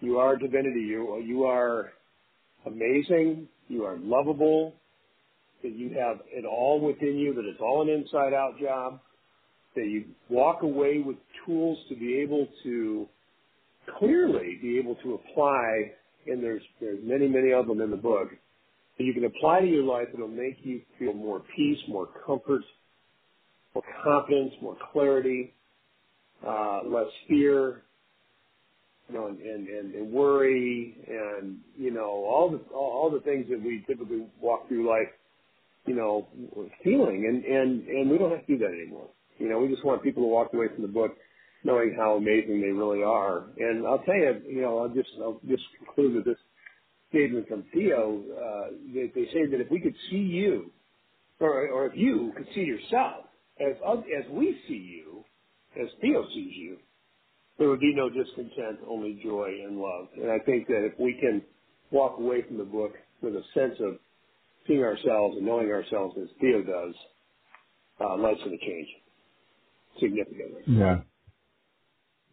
you 0.00 0.18
are 0.18 0.36
divinity. 0.36 0.80
You 0.80 1.22
you 1.24 1.44
are 1.44 1.92
amazing. 2.66 3.48
You 3.68 3.84
are 3.84 3.98
lovable. 3.98 4.74
That 5.62 5.76
you 5.76 5.90
have 5.90 6.20
it 6.30 6.46
all 6.46 6.80
within 6.80 7.16
you. 7.18 7.34
That 7.34 7.44
it's 7.44 7.60
all 7.60 7.82
an 7.82 7.90
inside 7.90 8.32
out 8.32 8.58
job. 8.60 9.00
That 9.76 9.86
you 9.86 10.06
walk 10.30 10.62
away 10.62 11.02
with 11.04 11.16
tools 11.44 11.78
to 11.90 11.96
be 11.96 12.18
able 12.20 12.48
to 12.64 13.06
clearly 13.98 14.58
be 14.62 14.78
able 14.78 14.94
to 14.96 15.14
apply. 15.14 15.92
And 16.26 16.42
there's 16.42 16.62
there's 16.80 17.00
many 17.02 17.28
many 17.28 17.52
of 17.52 17.66
them 17.66 17.82
in 17.82 17.90
the 17.90 17.96
book 17.98 18.28
that 19.00 19.06
you 19.06 19.14
can 19.14 19.24
apply 19.24 19.60
to 19.60 19.66
your 19.66 19.82
life 19.82 20.08
that'll 20.12 20.28
make 20.28 20.58
you 20.62 20.82
feel 20.98 21.14
more 21.14 21.42
peace, 21.56 21.78
more 21.88 22.06
comfort, 22.26 22.60
more 23.74 23.82
confidence, 24.04 24.52
more 24.60 24.76
clarity, 24.92 25.54
uh, 26.46 26.80
less 26.84 27.06
fear, 27.26 27.80
you 29.08 29.14
know, 29.14 29.28
and, 29.28 29.40
and, 29.40 29.94
and, 29.94 30.12
worry, 30.12 30.98
and 31.08 31.56
you 31.78 31.90
know 31.90 32.10
all 32.10 32.50
the 32.50 32.60
all, 32.74 32.90
all 32.90 33.10
the 33.10 33.20
things 33.20 33.46
that 33.48 33.62
we 33.62 33.82
typically 33.88 34.26
walk 34.38 34.68
through 34.68 34.86
life, 34.86 35.08
you 35.86 35.94
know, 35.96 36.28
feeling, 36.84 37.24
and 37.26 37.42
and 37.42 37.88
and 37.88 38.10
we 38.10 38.18
don't 38.18 38.30
have 38.30 38.46
to 38.46 38.58
do 38.58 38.58
that 38.58 38.70
anymore. 38.70 39.08
You 39.38 39.48
know, 39.48 39.60
we 39.60 39.68
just 39.68 39.82
want 39.82 40.02
people 40.02 40.24
to 40.24 40.28
walk 40.28 40.52
away 40.52 40.66
from 40.74 40.82
the 40.82 40.88
book 40.88 41.16
knowing 41.64 41.94
how 41.96 42.16
amazing 42.16 42.60
they 42.60 42.68
really 42.68 43.02
are. 43.02 43.44
And 43.56 43.86
I'll 43.86 44.00
tell 44.00 44.14
you, 44.14 44.42
you 44.46 44.60
know, 44.60 44.80
I'll 44.80 44.90
just 44.90 45.08
I'll 45.22 45.40
just 45.48 45.62
conclude 45.78 46.16
with 46.16 46.26
this 46.26 46.36
statement 47.10 47.48
from 47.48 47.64
Theo. 47.74 48.22
Uh, 48.32 48.76
they, 48.94 49.12
they 49.14 49.26
say 49.32 49.46
that 49.50 49.60
if 49.60 49.70
we 49.70 49.80
could 49.80 49.94
see 50.10 50.16
you, 50.16 50.70
or 51.38 51.68
or 51.68 51.86
if 51.86 51.92
you 51.96 52.32
could 52.36 52.46
see 52.54 52.62
yourself 52.62 53.26
as 53.60 53.76
as 54.18 54.30
we 54.30 54.58
see 54.66 54.74
you, 54.74 55.24
as 55.80 55.88
Theo 56.00 56.24
sees 56.34 56.52
you, 56.56 56.78
there 57.58 57.68
would 57.68 57.80
be 57.80 57.94
no 57.94 58.08
discontent, 58.08 58.80
only 58.88 59.20
joy 59.22 59.50
and 59.64 59.78
love. 59.78 60.08
And 60.16 60.30
I 60.30 60.38
think 60.38 60.66
that 60.68 60.84
if 60.84 60.98
we 60.98 61.14
can 61.20 61.42
walk 61.90 62.18
away 62.18 62.42
from 62.42 62.56
the 62.56 62.64
book 62.64 62.94
with 63.20 63.34
a 63.34 63.42
sense 63.54 63.74
of 63.80 63.98
seeing 64.66 64.82
ourselves 64.82 65.36
and 65.36 65.46
knowing 65.46 65.70
ourselves 65.70 66.16
as 66.20 66.28
Theo 66.40 66.62
does, 66.62 66.94
uh, 68.00 68.16
life's 68.16 68.40
going 68.42 68.58
to 68.58 68.66
change 68.66 68.88
significantly. 70.00 70.62
Yeah. 70.66 71.00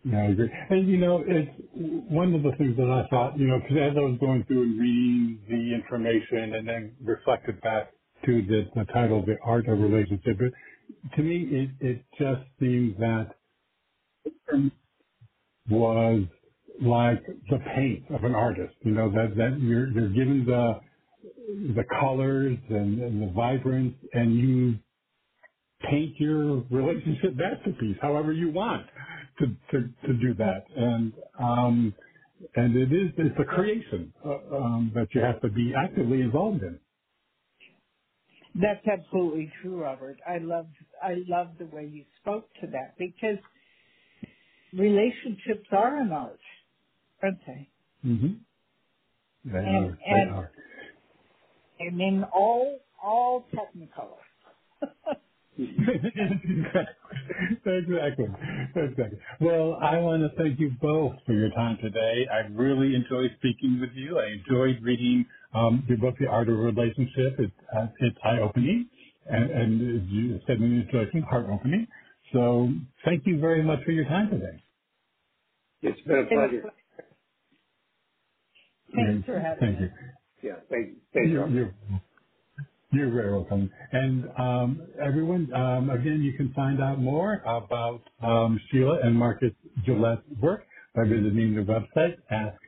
Yeah, 0.07 0.19
I 0.23 0.25
agree. 0.27 0.49
And 0.71 0.89
you 0.89 0.97
know, 0.97 1.23
it's 1.27 1.51
one 2.11 2.33
of 2.35 2.43
the 2.43 2.53
things 2.57 2.77
that 2.77 2.89
I 2.89 3.07
thought, 3.09 3.39
you 3.39 3.47
know, 3.47 3.59
because 3.61 3.77
as 3.91 3.97
I 3.97 4.01
was 4.01 4.17
going 4.19 4.45
through 4.45 4.63
and 4.63 4.79
reading 4.81 5.41
the 5.49 5.75
information 5.75 6.55
and 6.55 6.67
then 6.67 6.97
reflected 7.03 7.61
back 7.61 7.91
to 8.25 8.43
the, 8.43 8.65
the 8.75 8.85
title, 8.93 9.25
The 9.25 9.37
Art 9.45 9.67
of 9.69 9.79
Relationship, 9.79 10.41
it, 10.41 10.53
to 11.17 11.23
me, 11.23 11.47
it, 11.51 11.71
it 11.81 12.05
just 12.19 12.43
seems 12.59 12.97
that 12.99 13.35
was 15.69 16.23
like 16.81 17.23
the 17.49 17.59
paint 17.75 18.05
of 18.11 18.23
an 18.25 18.35
artist, 18.35 18.75
you 18.83 18.91
know, 18.93 19.11
that, 19.11 19.35
that 19.37 19.59
you're, 19.61 19.89
you're 19.89 20.09
given 20.09 20.45
the, 20.45 20.81
the 21.75 21.83
colors 21.99 22.57
and, 22.69 23.01
and 23.01 23.21
the 23.23 23.33
vibrance 23.33 23.95
and 24.13 24.35
you 24.37 24.75
paint 25.89 26.15
your 26.19 26.61
relationship 26.71 27.35
masterpiece 27.35 27.97
however 28.01 28.33
you 28.33 28.51
want 28.51 28.87
to, 29.39 29.47
to, 29.71 29.89
to 30.07 30.13
do 30.15 30.33
that. 30.35 30.63
And, 30.75 31.13
um, 31.39 31.93
and 32.55 32.75
it 32.75 32.91
is, 32.93 33.11
it's 33.17 33.35
a 33.39 33.45
creation, 33.45 34.13
uh, 34.25 34.55
um, 34.55 34.91
that 34.95 35.07
you 35.13 35.21
have 35.21 35.41
to 35.41 35.49
be 35.49 35.73
actively 35.75 36.21
involved 36.21 36.63
in. 36.63 36.79
That's 38.55 38.85
absolutely 38.87 39.51
true, 39.61 39.81
Robert. 39.81 40.17
I 40.27 40.39
love 40.39 40.67
I 41.01 41.15
love 41.27 41.49
the 41.59 41.65
way 41.67 41.85
you 41.91 42.05
spoke 42.21 42.49
to 42.61 42.67
that 42.67 42.95
because 42.97 43.37
relationships 44.73 45.67
are 45.71 45.97
an 46.01 46.11
art, 46.11 46.39
aren't 47.23 47.39
they? 47.45 47.69
Mm-hmm. 48.05 48.33
They 49.51 49.59
And- 49.59 49.85
are, 49.85 49.91
they 49.91 50.21
and- 50.21 50.31
are. 50.31 50.51
And 51.79 52.01
in 52.01 52.23
all 52.33 52.79
all 53.03 53.45
technicolor. 53.53 54.17
exactly. 55.57 56.95
Exactly. 58.75 59.19
Well, 59.41 59.77
I 59.81 59.97
want 59.99 60.21
to 60.23 60.29
thank 60.41 60.59
you 60.59 60.71
both 60.81 61.13
for 61.25 61.33
your 61.33 61.49
time 61.51 61.77
today. 61.81 62.27
I 62.31 62.47
really 62.53 62.95
enjoyed 62.95 63.31
speaking 63.39 63.79
with 63.81 63.91
you. 63.95 64.19
I 64.19 64.27
enjoyed 64.27 64.81
reading 64.83 65.25
um, 65.53 65.83
your 65.89 65.97
book, 65.99 66.15
The 66.19 66.27
Art 66.27 66.49
of 66.49 66.57
Relationship. 66.59 67.35
It's, 67.39 67.53
uh, 67.77 67.87
it's 67.99 68.17
eye-opening 68.23 68.89
and, 69.27 69.51
and 69.51 70.01
as 70.03 70.09
you 70.09 70.39
said 70.47 70.57
in 70.57 70.69
the 70.79 70.85
introduction, 70.85 71.21
heart-opening. 71.23 71.87
So 72.33 72.69
thank 73.05 73.23
you 73.27 73.39
very 73.39 73.61
much 73.63 73.83
for 73.85 73.91
your 73.91 74.05
time 74.05 74.29
today. 74.31 74.63
It's 75.81 76.01
been 76.01 76.19
a 76.19 76.25
pleasure. 76.31 76.63
Thanks 78.95 79.25
for 79.25 79.39
having 79.39 79.59
Thank 79.61 79.81
me. 79.81 79.83
you. 79.83 79.89
Yeah, 80.43 80.53
thank, 80.69 80.97
thank 81.13 81.25
you. 81.27 81.31
You're, 81.33 81.41
Robert. 81.41 81.73
You're, 82.91 83.11
very 83.11 83.33
welcome. 83.33 83.69
And 83.91 84.25
um, 84.37 84.81
everyone, 85.03 85.53
um, 85.53 85.89
again, 85.89 86.21
you 86.21 86.33
can 86.33 86.53
find 86.53 86.81
out 86.81 86.99
more 86.99 87.41
about 87.45 88.01
um, 88.21 88.59
Sheila 88.71 88.99
and 89.03 89.13
Marcus 89.13 89.51
Gillette's 89.85 90.23
work 90.41 90.63
by 90.95 91.03
visiting 91.03 91.53
their 91.53 91.65
website, 91.65 92.15
Ask. 92.31 92.59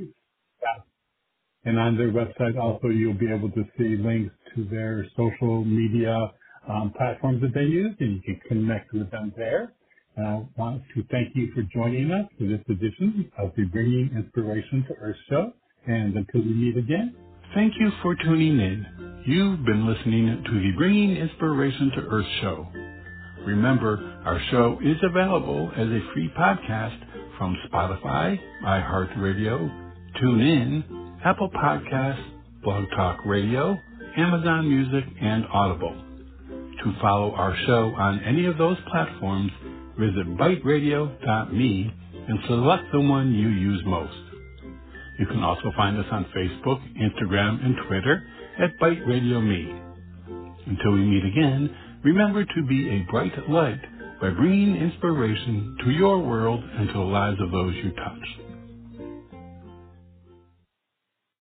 And 1.65 1.77
on 1.77 1.97
their 1.97 2.11
website 2.11 2.57
also 2.59 2.87
you'll 2.87 3.13
be 3.17 3.31
able 3.31 3.51
to 3.51 3.63
see 3.77 3.97
links 3.97 4.33
to 4.55 4.65
their 4.65 5.05
social 5.17 5.63
media 5.65 6.31
um, 6.69 6.93
platforms 6.95 7.41
that 7.41 7.53
they 7.53 7.63
use, 7.63 7.95
and 7.99 8.15
you 8.15 8.21
can 8.21 8.39
connect 8.47 8.93
with 8.93 9.09
them 9.11 9.33
there. 9.35 9.73
And 10.15 10.27
I 10.27 10.45
want 10.57 10.83
to 10.95 11.03
thank 11.11 11.35
you 11.35 11.51
for 11.53 11.61
joining 11.73 12.11
us 12.11 12.25
for 12.37 12.45
this 12.45 12.61
edition 12.69 13.31
of 13.37 13.51
the 13.55 13.65
Bringing 13.65 14.11
Inspiration 14.15 14.85
to 14.87 14.93
Earth 14.95 15.15
show. 15.29 15.53
And 15.87 16.15
until 16.15 16.41
we 16.41 16.53
meet 16.53 16.77
again, 16.77 17.15
Thank 17.55 17.73
you 17.79 17.91
for 18.03 18.15
tuning 18.15 18.59
in. 18.59 19.23
You've 19.25 19.65
been 19.65 19.87
listening 19.87 20.43
to 20.45 20.51
the 20.51 20.71
Bringing 20.77 21.17
Inspiration 21.17 21.91
to 21.95 22.01
Earth 22.01 22.25
show. 22.41 22.67
Remember, 23.43 24.21
our 24.23 24.39
show 24.51 24.77
is 24.83 24.97
available 25.01 25.71
as 25.75 25.87
a 25.87 25.99
free 26.13 26.31
podcast 26.37 26.99
from 27.39 27.57
Spotify, 27.67 28.39
iHeartRadio, 28.63 29.91
TuneIn, 30.21 31.21
Apple 31.25 31.49
Podcasts, 31.49 32.23
Blog 32.63 32.85
Talk 32.95 33.25
Radio, 33.25 33.75
Amazon 34.15 34.69
Music, 34.69 35.09
and 35.19 35.43
Audible. 35.51 35.95
To 36.83 36.93
follow 37.01 37.31
our 37.31 37.57
show 37.65 37.95
on 37.97 38.19
any 38.25 38.45
of 38.45 38.59
those 38.59 38.77
platforms, 38.91 39.51
visit 39.97 40.37
biteradio.me 40.37 41.93
and 42.27 42.39
select 42.47 42.83
the 42.91 43.01
one 43.01 43.33
you 43.33 43.47
use 43.49 43.81
most. 43.87 44.28
You 45.19 45.25
can 45.25 45.43
also 45.43 45.71
find 45.75 45.97
us 45.99 46.05
on 46.11 46.25
Facebook, 46.35 46.79
Instagram, 46.97 47.63
and 47.63 47.75
Twitter 47.87 48.23
at 48.57 48.79
Bite 48.79 49.05
Radio 49.05 49.41
Me. 49.41 49.69
Until 50.65 50.93
we 50.93 51.03
meet 51.03 51.25
again, 51.25 51.75
remember 52.03 52.45
to 52.45 52.65
be 52.67 52.89
a 52.89 53.11
bright 53.11 53.33
light 53.49 53.81
by 54.21 54.29
bringing 54.29 54.77
inspiration 54.77 55.77
to 55.83 55.91
your 55.91 56.19
world 56.19 56.63
and 56.63 56.87
to 56.87 56.93
the 56.93 56.99
lives 56.99 57.41
of 57.41 57.51
those 57.51 57.75
you 57.75 57.91
touch. 57.91 58.48